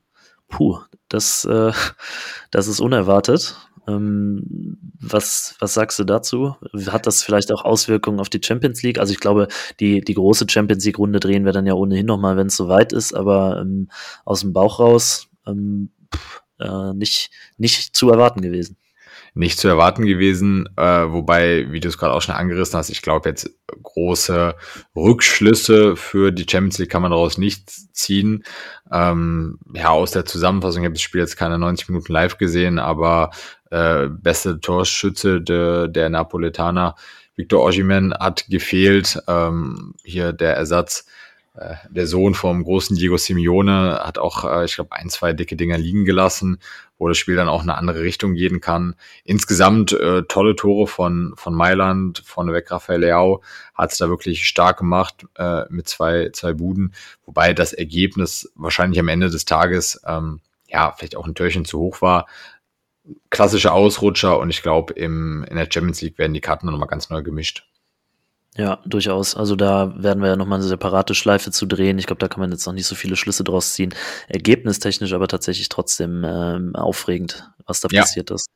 Puh, 0.50 0.80
das, 1.08 1.46
äh, 1.46 1.72
das 2.52 2.68
ist 2.68 2.82
unerwartet. 2.82 3.56
Ähm, 3.90 4.78
was, 5.00 5.56
was 5.60 5.74
sagst 5.74 6.00
du 6.00 6.04
dazu? 6.04 6.56
Hat 6.88 7.08
das 7.08 7.24
vielleicht 7.24 7.52
auch 7.52 7.66
Auswirkungen 7.66 8.20
auf 8.20 8.30
die 8.30 8.42
Champions 8.44 8.84
League? 8.84 9.00
Also 9.00 9.14
ich 9.14 9.20
glaube, 9.20 9.48
die, 9.80 10.02
die 10.02 10.14
große 10.14 10.46
Champions 10.50 10.86
League-Runde 10.86 11.20
drehen 11.20 11.46
wir 11.46 11.54
dann 11.54 11.66
ja 11.68 11.74
ohnehin 11.74 12.06
nochmal, 12.06 12.38
wenn 12.38 12.48
es 12.48 12.56
soweit 12.56 12.94
ist, 12.94 13.14
aber 13.14 13.60
ähm, 13.62 13.90
aus 14.26 14.42
dem 14.42 14.54
Bauch 14.54 14.80
raus 14.80 15.28
ähm, 15.48 15.92
pff, 16.14 16.44
äh, 16.60 16.94
nicht, 16.94 17.32
nicht 17.58 17.96
zu 17.96 18.10
erwarten 18.10 18.42
gewesen 18.42 18.79
nicht 19.40 19.58
zu 19.58 19.70
erwarten 19.70 20.06
gewesen. 20.06 20.68
Äh, 20.76 21.12
wobei, 21.12 21.72
wie 21.72 21.80
du 21.80 21.88
es 21.88 21.98
gerade 21.98 22.14
auch 22.14 22.22
schon 22.22 22.36
angerissen 22.36 22.78
hast, 22.78 22.90
ich 22.90 23.02
glaube 23.02 23.30
jetzt 23.30 23.50
große 23.82 24.54
Rückschlüsse 24.96 25.96
für 25.96 26.32
die 26.32 26.46
Champions 26.50 26.78
League 26.78 26.90
kann 26.90 27.02
man 27.02 27.12
daraus 27.12 27.38
nicht 27.38 27.70
ziehen. 27.96 28.44
Ähm, 28.92 29.58
ja, 29.74 29.90
aus 29.90 30.12
der 30.12 30.26
Zusammenfassung, 30.26 30.84
ich 30.84 30.88
habe 30.88 30.94
das 30.94 31.02
Spiel 31.02 31.22
jetzt 31.22 31.38
keine 31.38 31.58
90 31.58 31.88
Minuten 31.88 32.12
live 32.12 32.38
gesehen, 32.38 32.80
aber 32.80 33.32
äh, 33.72 34.08
beste 34.10 34.60
Torschütze 34.60 35.42
de, 35.42 35.88
der 35.88 36.10
Napoletaner, 36.10 36.96
Victor 37.38 37.64
Osimhen, 37.64 38.14
hat 38.14 38.46
gefehlt. 38.50 39.20
Ähm, 39.28 39.94
hier 40.04 40.34
der 40.34 40.58
Ersatz 40.58 41.06
der 41.90 42.08
Sohn 42.08 42.36
vom 42.36 42.64
großen 42.64 42.96
Diego 42.96 43.18
Simeone 43.18 44.02
hat 44.04 44.18
auch, 44.18 44.46
äh, 44.46 44.66
ich 44.66 44.76
glaube, 44.76 44.94
ein, 44.94 45.10
zwei 45.10 45.34
dicke 45.34 45.56
Dinger 45.56 45.78
liegen 45.78 46.06
gelassen, 46.06 46.60
wo 46.98 47.08
das 47.08 47.18
Spiel 47.18 47.36
dann 47.36 47.50
auch 47.50 47.64
eine 47.64 47.76
andere 47.76 48.02
Richtung 48.02 48.34
gehen 48.34 48.62
kann. 48.62 48.96
Insgesamt 49.24 49.92
äh, 49.94 50.24
tolle 50.24 50.56
Tore 50.56 50.88
von, 50.88 51.34
von 51.36 51.54
Mailand, 51.54 52.24
vorneweg 52.26 52.72
Rafael 52.72 53.02
Leao 53.02 53.44
hat 53.74 53.92
es 53.92 53.98
da 53.98 54.10
wirklich 54.10 54.48
stark 54.48 54.78
gemacht 54.78 55.26
äh, 55.36 55.64
mit 55.70 55.88
zwei, 55.88 56.30
zwei 56.32 56.54
Buden, 56.54 56.94
wobei 57.26 57.54
das 57.54 57.74
Ergebnis 57.74 58.52
wahrscheinlich 58.56 59.00
am 59.00 59.08
Ende 59.08 59.30
des 59.30 59.46
Tages 59.46 60.02
ähm, 60.06 60.40
ja 60.68 60.94
vielleicht 60.98 61.16
auch 61.16 61.26
ein 61.26 61.36
Törchen 61.36 61.66
zu 61.66 61.80
hoch 61.80 62.02
war. 62.02 62.28
Klassische 63.32 63.72
Ausrutscher 63.72 64.40
und 64.40 64.50
ich 64.50 64.62
glaube, 64.62 64.94
in 64.94 65.46
der 65.50 65.68
Champions 65.72 66.02
League 66.02 66.18
werden 66.18 66.34
die 66.34 66.42
Karten 66.42 66.68
nochmal 66.68 66.88
ganz 66.88 67.10
neu 67.10 67.24
gemischt. 67.24 67.66
Ja, 68.58 68.80
durchaus. 68.86 69.36
Also 69.36 69.56
da 69.56 69.94
werden 69.98 70.22
wir 70.22 70.30
ja 70.30 70.36
nochmal 70.36 70.60
eine 70.60 70.68
separate 70.68 71.14
Schleife 71.14 71.52
zu 71.52 71.66
drehen. 71.66 72.00
Ich 72.00 72.08
glaube, 72.08 72.20
da 72.20 72.28
kann 72.28 72.40
man 72.42 72.52
jetzt 72.52 72.66
noch 72.66 72.74
nicht 72.74 72.88
so 72.88 72.96
viele 72.96 73.16
Schlüsse 73.16 73.44
draus 73.44 73.74
ziehen. 73.74 73.94
Ergebnistechnisch 74.28 75.14
aber 75.14 75.28
tatsächlich 75.28 75.70
trotzdem 75.70 76.24
ähm, 76.26 76.76
aufregend, 76.76 77.50
was 77.66 77.80
da 77.80 77.88
ja. 77.92 78.02
passiert 78.02 78.32
ist. 78.32 78.50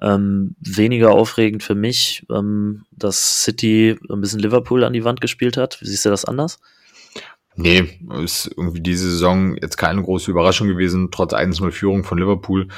Ähm, 0.00 0.54
weniger 0.60 1.12
aufregend 1.12 1.62
für 1.62 1.74
mich, 1.74 2.26
ähm, 2.30 2.84
dass 2.92 3.42
City 3.42 3.98
ein 4.10 4.20
bisschen 4.20 4.40
Liverpool 4.40 4.84
an 4.84 4.92
die 4.92 5.04
Wand 5.04 5.20
gespielt 5.20 5.56
hat. 5.56 5.78
Siehst 5.80 6.04
du 6.04 6.10
das 6.10 6.26
anders? 6.26 6.58
Nee, 7.56 7.98
ist 8.22 8.50
irgendwie 8.56 8.80
diese 8.80 9.10
Saison 9.10 9.56
jetzt 9.56 9.76
keine 9.76 10.02
große 10.02 10.30
Überraschung 10.30 10.68
gewesen, 10.68 11.10
trotz 11.10 11.32
1-0 11.32 11.72
Führung 11.72 12.04
von 12.04 12.18
Liverpool 12.18 12.68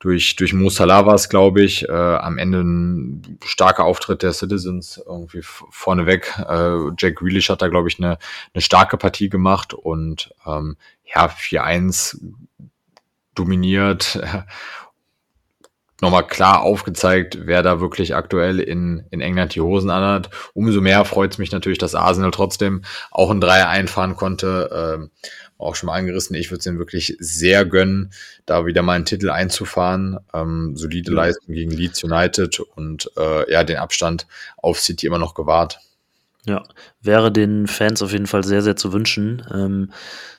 durch, 0.00 0.36
durch 0.36 0.52
Mo 0.52 0.70
Salah 0.70 1.06
war 1.06 1.14
es, 1.14 1.28
glaube 1.28 1.62
ich, 1.62 1.88
äh, 1.88 1.92
am 1.92 2.38
Ende 2.38 2.60
ein 2.60 3.38
starker 3.44 3.84
Auftritt 3.84 4.22
der 4.22 4.32
Citizens 4.32 5.02
irgendwie 5.04 5.42
vorneweg. 5.42 6.38
Äh, 6.48 6.90
Jack 6.96 7.16
Grealish 7.16 7.50
hat 7.50 7.62
da, 7.62 7.68
glaube 7.68 7.88
ich, 7.88 7.98
eine, 7.98 8.18
eine 8.54 8.62
starke 8.62 8.96
Partie 8.96 9.28
gemacht 9.28 9.74
und 9.74 10.32
ähm, 10.46 10.76
ja, 11.04 11.26
4-1 11.26 12.20
dominiert. 13.34 14.20
Nochmal 16.00 16.28
klar 16.28 16.62
aufgezeigt, 16.62 17.38
wer 17.46 17.64
da 17.64 17.80
wirklich 17.80 18.14
aktuell 18.14 18.60
in, 18.60 19.04
in 19.10 19.20
England 19.20 19.56
die 19.56 19.60
Hosen 19.60 19.90
anhat. 19.90 20.30
Umso 20.54 20.80
mehr 20.80 21.04
freut 21.04 21.32
es 21.32 21.38
mich 21.38 21.50
natürlich, 21.50 21.78
dass 21.78 21.96
Arsenal 21.96 22.30
trotzdem 22.30 22.82
auch 23.10 23.30
ein 23.30 23.40
Dreier 23.40 23.68
einfahren 23.68 24.14
konnte. 24.14 24.70
Ähm, 24.72 25.10
auch 25.58 25.74
schon 25.74 25.88
mal 25.88 25.94
angerissen. 25.94 26.36
Ich 26.36 26.50
würde 26.50 26.60
es 26.60 26.66
ihnen 26.66 26.78
wirklich 26.78 27.16
sehr 27.18 27.64
gönnen, 27.64 28.10
da 28.46 28.64
wieder 28.64 28.82
mal 28.82 28.94
einen 28.94 29.04
Titel 29.04 29.30
einzufahren. 29.30 30.18
Ähm, 30.32 30.76
solide 30.76 31.12
Leistung 31.12 31.54
gegen 31.54 31.72
Leeds 31.72 32.02
United 32.04 32.60
und 32.60 33.10
äh, 33.16 33.50
ja, 33.50 33.64
den 33.64 33.76
Abstand 33.76 34.26
auf 34.56 34.80
City 34.80 35.06
immer 35.06 35.18
noch 35.18 35.34
gewahrt. 35.34 35.80
Ja, 36.46 36.64
wäre 37.02 37.30
den 37.30 37.66
Fans 37.66 38.00
auf 38.00 38.12
jeden 38.12 38.26
Fall 38.26 38.42
sehr, 38.42 38.62
sehr 38.62 38.76
zu 38.76 38.92
wünschen, 38.92 39.42
ähm, 39.52 39.92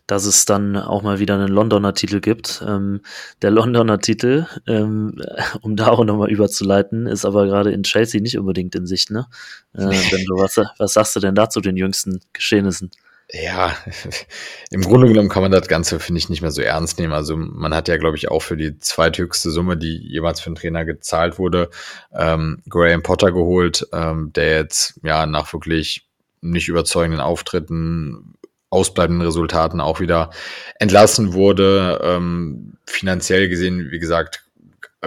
dass 0.07 0.26
es 0.26 0.45
dann 0.45 0.76
auch 0.76 1.03
mal 1.03 1.20
wieder 1.20 1.36
einen 1.36 1.49
Londoner 1.49 1.93
Titel 1.93 2.20
gibt. 2.20 2.63
Ähm, 2.65 3.01
der 3.43 3.51
Londoner 3.51 3.99
Titel, 3.99 4.47
ähm, 4.65 5.22
um 5.61 5.76
da 5.76 5.89
auch 5.89 6.03
nochmal 6.03 6.32
überzuleiten, 6.32 7.05
ist 7.05 7.26
aber 7.26 7.45
gerade 7.45 7.72
in 7.72 7.84
Chelsea 7.84 8.22
nicht 8.22 8.39
unbedingt 8.39 8.74
in 8.74 8.88
Sicht, 8.88 9.11
ne? 9.11 9.28
Äh, 9.74 9.89
du, 10.28 10.36
was, 10.36 10.59
was 10.80 10.93
sagst 10.93 11.15
du 11.15 11.20
denn 11.20 11.36
dazu 11.36 11.61
den 11.61 11.78
jüngsten 11.78 12.22
Geschehnissen? 12.34 12.89
Ja, 13.32 13.76
im 14.72 14.82
Grunde 14.82 15.08
genommen 15.08 15.30
kann 15.30 15.44
man 15.44 15.52
das 15.52 15.68
Ganze, 15.68 16.00
finde 16.00 16.20
ich, 16.20 16.30
nicht 16.30 16.42
mehr 16.42 16.52
so 16.52 16.62
ernst 16.62 16.98
nehmen. 16.98 17.14
Also 17.14 17.38
man 17.38 17.76
hat 17.76 17.88
ja, 17.88 17.98
glaube 17.98 18.18
ich, 18.18 18.32
auch 18.32 18.42
für 18.42 18.58
die 18.58 18.80
zweithöchste 18.80 19.52
Summe, 19.52 19.78
die 19.78 19.98
jemals 19.98 20.40
für 20.42 20.48
einen 20.48 20.56
Trainer 20.56 20.84
gezahlt 20.84 21.38
wurde, 21.38 21.70
ähm, 22.14 22.62
Graham 22.68 23.04
Potter 23.04 23.32
geholt, 23.32 23.88
ähm, 23.94 24.34
der 24.34 24.56
jetzt 24.56 25.00
ja 25.04 25.28
nach 25.28 25.54
wirklich 25.54 26.08
nicht 26.42 26.70
überzeugenden 26.70 27.20
Auftritten, 27.20 28.34
ausbleibenden 28.72 29.26
Resultaten 29.26 29.80
auch 29.80 30.00
wieder 30.00 30.32
entlassen 30.80 31.34
wurde. 31.34 32.00
Ähm, 32.04 32.78
finanziell 32.86 33.48
gesehen, 33.48 33.92
wie 33.92 34.00
gesagt, 34.00 34.44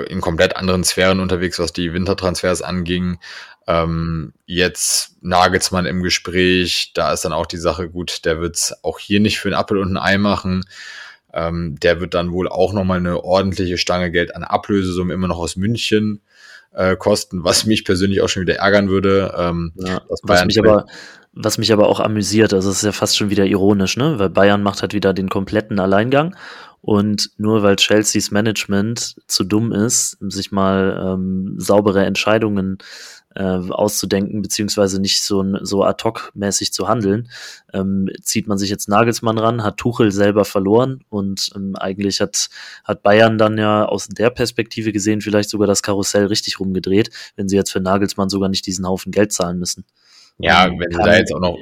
in 0.09 0.21
komplett 0.21 0.57
anderen 0.57 0.85
Sphären 0.85 1.21
unterwegs, 1.21 1.59
was 1.59 1.73
die 1.73 1.93
Wintertransfers 1.93 2.63
anging. 2.63 3.19
Ähm, 3.67 4.33
jetzt 4.47 5.17
Nagelsmann 5.23 5.87
im 5.87 6.03
Gespräch, 6.03 6.93
da 6.95 7.13
ist 7.13 7.25
dann 7.25 7.33
auch 7.33 7.47
die 7.47 7.59
Sache 7.59 7.89
gut, 7.89 8.25
der 8.25 8.41
wird 8.41 8.57
es 8.57 8.75
auch 8.83 8.99
hier 8.99 9.21
nicht 9.21 9.39
für 9.39 9.49
einen 9.49 9.55
Appel 9.55 9.79
und 9.79 9.93
ein 9.93 10.03
Ei 10.03 10.19
machen. 10.19 10.65
Ähm, 11.33 11.77
der 11.81 12.01
wird 12.01 12.15
dann 12.15 12.33
wohl 12.33 12.49
auch 12.49 12.73
nochmal 12.73 12.99
eine 12.99 13.23
ordentliche 13.23 13.79
Stange 13.79 14.11
Geld 14.11 14.37
an 14.37 14.45
Ablösesumme 14.45 15.15
immer 15.15 15.29
noch 15.29 15.39
aus 15.39 15.57
München 15.57 16.21
äh, 16.75 16.97
kosten, 16.97 17.45
was 17.45 17.65
mich 17.65 17.85
persönlich 17.85 18.21
auch 18.21 18.29
schon 18.29 18.43
wieder 18.43 18.57
ärgern 18.57 18.89
würde. 18.89 19.35
Ähm, 19.39 19.73
ja, 19.77 20.03
was 20.23 20.45
mich 20.45 20.59
aber 20.59 20.87
was 21.35 21.57
mich 21.57 21.73
aber 21.73 21.89
auch 21.89 22.01
amüsiert, 22.01 22.53
also 22.53 22.69
es 22.69 22.77
ist 22.77 22.85
ja 22.85 22.93
fast 22.93 23.17
schon 23.17 23.31
wieder 23.31 23.47
ironisch, 23.47 23.97
ne? 23.97 24.19
Weil 24.19 24.29
Bayern 24.29 24.63
macht 24.63 24.83
halt 24.83 24.93
wieder 24.93 25.15
den 25.15 25.31
kompletten 25.31 25.81
Alleingang 25.81 26.37
und 26.83 27.31
nur 27.39 27.63
weil 27.63 27.77
Chelseas 27.77 28.33
Management 28.33 29.17
zu 29.29 29.45
dumm 29.45 29.73
ist, 29.73 30.19
sich 30.21 30.51
mal 30.51 31.15
ähm, 31.15 31.55
saubere 31.57 32.05
Entscheidungen 32.05 32.79
äh, 33.37 33.43
auszudenken, 33.43 34.43
beziehungsweise 34.43 35.01
nicht 35.01 35.23
so, 35.23 35.45
so 35.63 35.85
ad 35.85 36.03
hoc-mäßig 36.05 36.73
zu 36.73 36.89
handeln, 36.89 37.31
ähm, 37.73 38.11
zieht 38.21 38.49
man 38.49 38.59
sich 38.59 38.69
jetzt 38.69 38.89
Nagelsmann 38.89 39.39
ran, 39.39 39.63
hat 39.63 39.77
Tuchel 39.77 40.11
selber 40.11 40.45
verloren 40.45 41.05
und 41.09 41.51
ähm, 41.55 41.77
eigentlich 41.77 42.21
hat, 42.21 42.51
hat 42.85 43.03
Bayern 43.05 43.39
dann 43.39 43.59
ja 43.59 43.85
aus 43.87 44.09
der 44.09 44.31
Perspektive 44.31 44.93
gesehen 44.93 45.21
vielleicht 45.21 45.51
sogar 45.51 45.69
das 45.69 45.83
Karussell 45.83 46.27
richtig 46.27 46.59
rumgedreht, 46.59 47.11
wenn 47.37 47.49
sie 47.49 47.57
jetzt 47.57 47.71
für 47.71 47.81
Nagelsmann 47.81 48.29
sogar 48.29 48.49
nicht 48.49 48.67
diesen 48.67 48.87
Haufen 48.87 49.13
Geld 49.13 49.33
zahlen 49.33 49.59
müssen. 49.59 49.85
Ja, 50.39 50.69
wenn 50.69 50.91
sie 50.91 50.99
da 50.99 51.17
jetzt 51.17 51.33
auch 51.33 51.41
noch. 51.41 51.57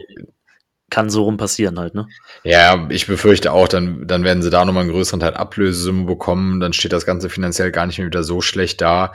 Kann 0.90 1.08
so 1.08 1.22
rum 1.22 1.36
passieren 1.36 1.78
halt, 1.78 1.94
ne? 1.94 2.08
Ja, 2.42 2.88
ich 2.90 3.06
befürchte 3.06 3.52
auch, 3.52 3.68
dann, 3.68 4.06
dann 4.06 4.24
werden 4.24 4.42
sie 4.42 4.50
da 4.50 4.64
nochmal 4.64 4.82
einen 4.82 4.92
größeren 4.92 5.20
Teil 5.20 5.34
Ablösesumme 5.34 6.04
bekommen, 6.04 6.60
dann 6.60 6.72
steht 6.72 6.92
das 6.92 7.06
Ganze 7.06 7.30
finanziell 7.30 7.70
gar 7.70 7.86
nicht 7.86 7.98
mehr 7.98 8.08
wieder 8.08 8.24
so 8.24 8.40
schlecht 8.40 8.80
da. 8.80 9.12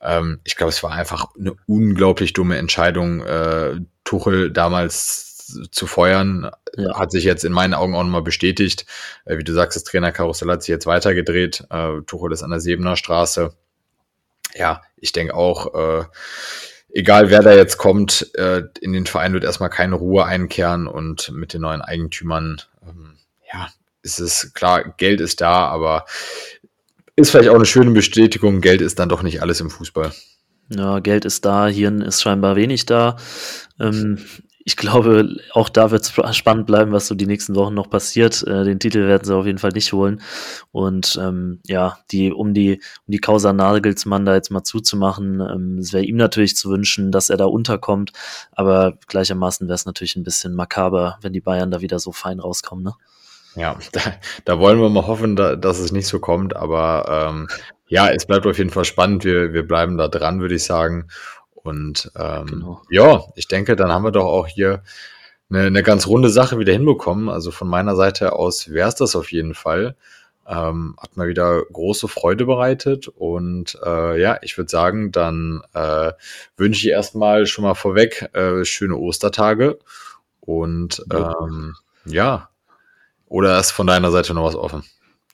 Ähm, 0.00 0.40
ich 0.44 0.56
glaube, 0.56 0.70
es 0.70 0.82
war 0.82 0.92
einfach 0.92 1.28
eine 1.38 1.54
unglaublich 1.66 2.34
dumme 2.34 2.58
Entscheidung, 2.58 3.22
äh, 3.22 3.80
Tuchel 4.04 4.50
damals 4.52 5.34
zu 5.70 5.86
feuern. 5.86 6.50
Ja. 6.76 6.98
Hat 6.98 7.10
sich 7.10 7.24
jetzt 7.24 7.44
in 7.44 7.52
meinen 7.52 7.74
Augen 7.74 7.94
auch 7.94 8.02
nochmal 8.02 8.22
bestätigt. 8.22 8.86
Äh, 9.24 9.38
wie 9.38 9.44
du 9.44 9.52
sagst, 9.52 9.76
das 9.76 9.84
Trainerkarussell 9.84 10.50
hat 10.50 10.62
sich 10.62 10.68
jetzt 10.68 10.86
weitergedreht. 10.86 11.64
Äh, 11.70 12.02
Tuchel 12.06 12.32
ist 12.32 12.42
an 12.42 12.50
der 12.50 12.60
Siebener 12.60 12.96
Straße. 12.96 13.54
Ja, 14.54 14.82
ich 14.96 15.12
denke 15.12 15.34
auch, 15.34 15.74
äh, 15.74 16.04
egal 16.94 17.28
wer 17.28 17.42
da 17.42 17.52
jetzt 17.52 17.76
kommt, 17.76 18.30
äh, 18.34 18.62
in 18.80 18.92
den 18.92 19.06
Verein 19.06 19.34
wird 19.34 19.44
erstmal 19.44 19.68
keine 19.68 19.96
Ruhe 19.96 20.24
einkehren 20.24 20.86
und 20.86 21.30
mit 21.32 21.52
den 21.52 21.60
neuen 21.60 21.82
Eigentümern, 21.82 22.62
ähm, 22.82 23.16
ja, 23.52 23.68
ist 24.02 24.20
es 24.20 24.52
klar, 24.54 24.94
Geld 24.96 25.20
ist 25.20 25.40
da, 25.40 25.66
aber 25.66 26.06
ist 27.16 27.30
vielleicht 27.30 27.50
auch 27.50 27.56
eine 27.56 27.66
schöne 27.66 27.90
Bestätigung, 27.90 28.60
Geld 28.60 28.80
ist 28.80 28.98
dann 28.98 29.08
doch 29.08 29.22
nicht 29.22 29.42
alles 29.42 29.60
im 29.60 29.70
Fußball. 29.70 30.12
Ja, 30.70 31.00
Geld 31.00 31.24
ist 31.24 31.44
da, 31.44 31.66
Hirn 31.66 32.00
ist 32.00 32.22
scheinbar 32.22 32.56
wenig 32.56 32.86
da. 32.86 33.16
Ähm, 33.78 34.18
ich 34.66 34.76
glaube, 34.76 35.36
auch 35.52 35.68
da 35.68 35.90
wird 35.90 36.02
es 36.02 36.36
spannend 36.36 36.66
bleiben, 36.66 36.92
was 36.92 37.06
so 37.06 37.14
die 37.14 37.26
nächsten 37.26 37.54
Wochen 37.54 37.74
noch 37.74 37.90
passiert. 37.90 38.42
Äh, 38.46 38.64
den 38.64 38.80
Titel 38.80 39.06
werden 39.06 39.24
sie 39.24 39.36
auf 39.36 39.44
jeden 39.44 39.58
Fall 39.58 39.72
nicht 39.72 39.92
holen. 39.92 40.22
Und 40.72 41.18
ähm, 41.22 41.60
ja, 41.66 41.98
die, 42.10 42.32
um 42.32 42.54
die, 42.54 42.80
um 43.06 43.12
die 43.12 43.18
Causa 43.18 43.52
Nagelsmann 43.52 44.24
da 44.24 44.34
jetzt 44.34 44.50
mal 44.50 44.64
zuzumachen, 44.64 45.40
ähm, 45.40 45.78
es 45.78 45.92
wäre 45.92 46.04
ihm 46.04 46.16
natürlich 46.16 46.56
zu 46.56 46.70
wünschen, 46.70 47.12
dass 47.12 47.28
er 47.28 47.36
da 47.36 47.44
unterkommt. 47.44 48.12
Aber 48.52 48.94
gleichermaßen 49.06 49.68
wäre 49.68 49.74
es 49.74 49.84
natürlich 49.84 50.16
ein 50.16 50.24
bisschen 50.24 50.54
makaber, 50.54 51.18
wenn 51.20 51.34
die 51.34 51.42
Bayern 51.42 51.70
da 51.70 51.82
wieder 51.82 51.98
so 51.98 52.12
fein 52.12 52.40
rauskommen, 52.40 52.84
ne? 52.84 52.94
Ja, 53.56 53.78
da, 53.92 54.00
da 54.46 54.58
wollen 54.58 54.80
wir 54.80 54.88
mal 54.88 55.06
hoffen, 55.06 55.36
da, 55.36 55.56
dass 55.56 55.78
es 55.78 55.92
nicht 55.92 56.06
so 56.06 56.20
kommt. 56.20 56.56
Aber 56.56 57.28
ähm, 57.28 57.48
ja, 57.86 58.08
es 58.08 58.24
bleibt 58.26 58.46
auf 58.46 58.56
jeden 58.56 58.70
Fall 58.70 58.86
spannend. 58.86 59.24
Wir, 59.24 59.52
wir 59.52 59.66
bleiben 59.66 59.98
da 59.98 60.08
dran, 60.08 60.40
würde 60.40 60.54
ich 60.54 60.64
sagen. 60.64 61.08
Und 61.64 62.12
ähm, 62.14 62.46
genau. 62.46 62.82
ja, 62.90 63.24
ich 63.34 63.48
denke, 63.48 63.74
dann 63.74 63.90
haben 63.90 64.04
wir 64.04 64.12
doch 64.12 64.26
auch 64.26 64.46
hier 64.46 64.82
eine, 65.50 65.62
eine 65.62 65.82
ganz 65.82 66.06
runde 66.06 66.28
Sache 66.28 66.58
wieder 66.58 66.72
hinbekommen. 66.72 67.28
Also 67.28 67.50
von 67.50 67.68
meiner 67.68 67.96
Seite 67.96 68.34
aus 68.34 68.70
wäre 68.70 68.88
es 68.88 68.94
das 68.94 69.16
auf 69.16 69.32
jeden 69.32 69.54
Fall. 69.54 69.96
Ähm, 70.46 70.94
hat 71.00 71.16
mal 71.16 71.26
wieder 71.26 71.62
große 71.72 72.06
Freude 72.06 72.44
bereitet. 72.44 73.08
Und 73.08 73.78
äh, 73.84 74.20
ja, 74.20 74.38
ich 74.42 74.58
würde 74.58 74.70
sagen, 74.70 75.10
dann 75.10 75.62
äh, 75.72 76.12
wünsche 76.58 76.86
ich 76.86 76.92
erstmal 76.92 77.46
schon 77.46 77.64
mal 77.64 77.74
vorweg 77.74 78.28
äh, 78.34 78.64
schöne 78.66 78.96
Ostertage. 78.96 79.78
Und 80.40 81.02
ähm, 81.10 81.74
ja, 82.04 82.50
oder 83.26 83.58
ist 83.58 83.70
von 83.70 83.86
deiner 83.86 84.10
Seite 84.10 84.34
noch 84.34 84.44
was 84.44 84.54
offen? 84.54 84.84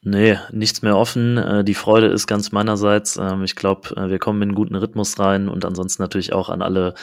Nee, 0.03 0.39
nichts 0.51 0.81
mehr 0.81 0.97
offen. 0.97 1.37
Äh, 1.37 1.65
die 1.65 1.75
Freude 1.75 2.07
ist 2.07 2.27
ganz 2.27 2.53
meinerseits. 2.53 3.17
Ähm, 3.17 3.43
ich 3.45 3.55
glaube, 3.55 3.95
äh, 3.97 4.09
wir 4.09 4.19
kommen 4.19 4.41
in 4.41 4.49
einen 4.51 4.57
guten 4.57 4.75
Rhythmus 4.75 5.19
rein 5.19 5.49
und 5.49 5.65
ansonsten 5.65 6.03
natürlich 6.03 6.33
auch 6.33 6.49
an 6.49 6.63
alle 6.63 6.95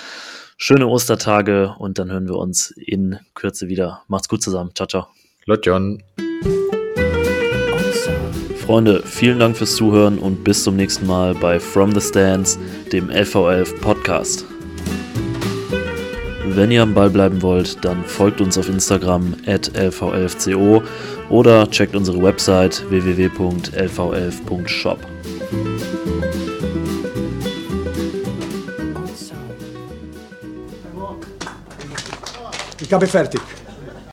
schöne 0.58 0.88
Ostertage 0.88 1.76
und 1.78 2.00
dann 2.00 2.12
hören 2.12 2.28
wir 2.28 2.38
uns 2.38 2.72
in 2.72 3.20
Kürze 3.36 3.68
wieder. 3.68 4.02
Macht's 4.08 4.28
gut 4.28 4.42
zusammen. 4.42 4.72
Ciao, 4.74 4.88
ciao. 4.88 5.08
Lotjon. 5.46 6.02
Freunde, 8.66 9.02
vielen 9.06 9.40
Dank 9.40 9.56
fürs 9.56 9.76
Zuhören 9.76 10.18
und 10.18 10.44
bis 10.44 10.64
zum 10.64 10.76
nächsten 10.76 11.08
Mal 11.08 11.36
bei 11.36 11.60
From 11.60 11.94
the 11.94 12.02
Stands, 12.02 12.60
dem 12.92 13.10
LV11 13.10 13.80
Podcast. 13.80 14.46
Wenn 16.56 16.72
ihr 16.72 16.82
am 16.82 16.94
Ball 16.94 17.10
bleiben 17.10 17.42
wollt, 17.42 17.84
dann 17.84 18.02
folgt 18.04 18.40
uns 18.42 18.58
auf 18.58 18.68
Instagram 18.70 19.36
at 19.46 19.70
lv11co 19.72 20.82
oder 21.30 21.70
checkt 21.70 21.96
unsere 21.96 22.22
Website 22.22 22.84
www.lv11.shop. 22.90 25.00
Ich 32.80 32.94
habe 32.94 33.08
fertig. 33.08 33.42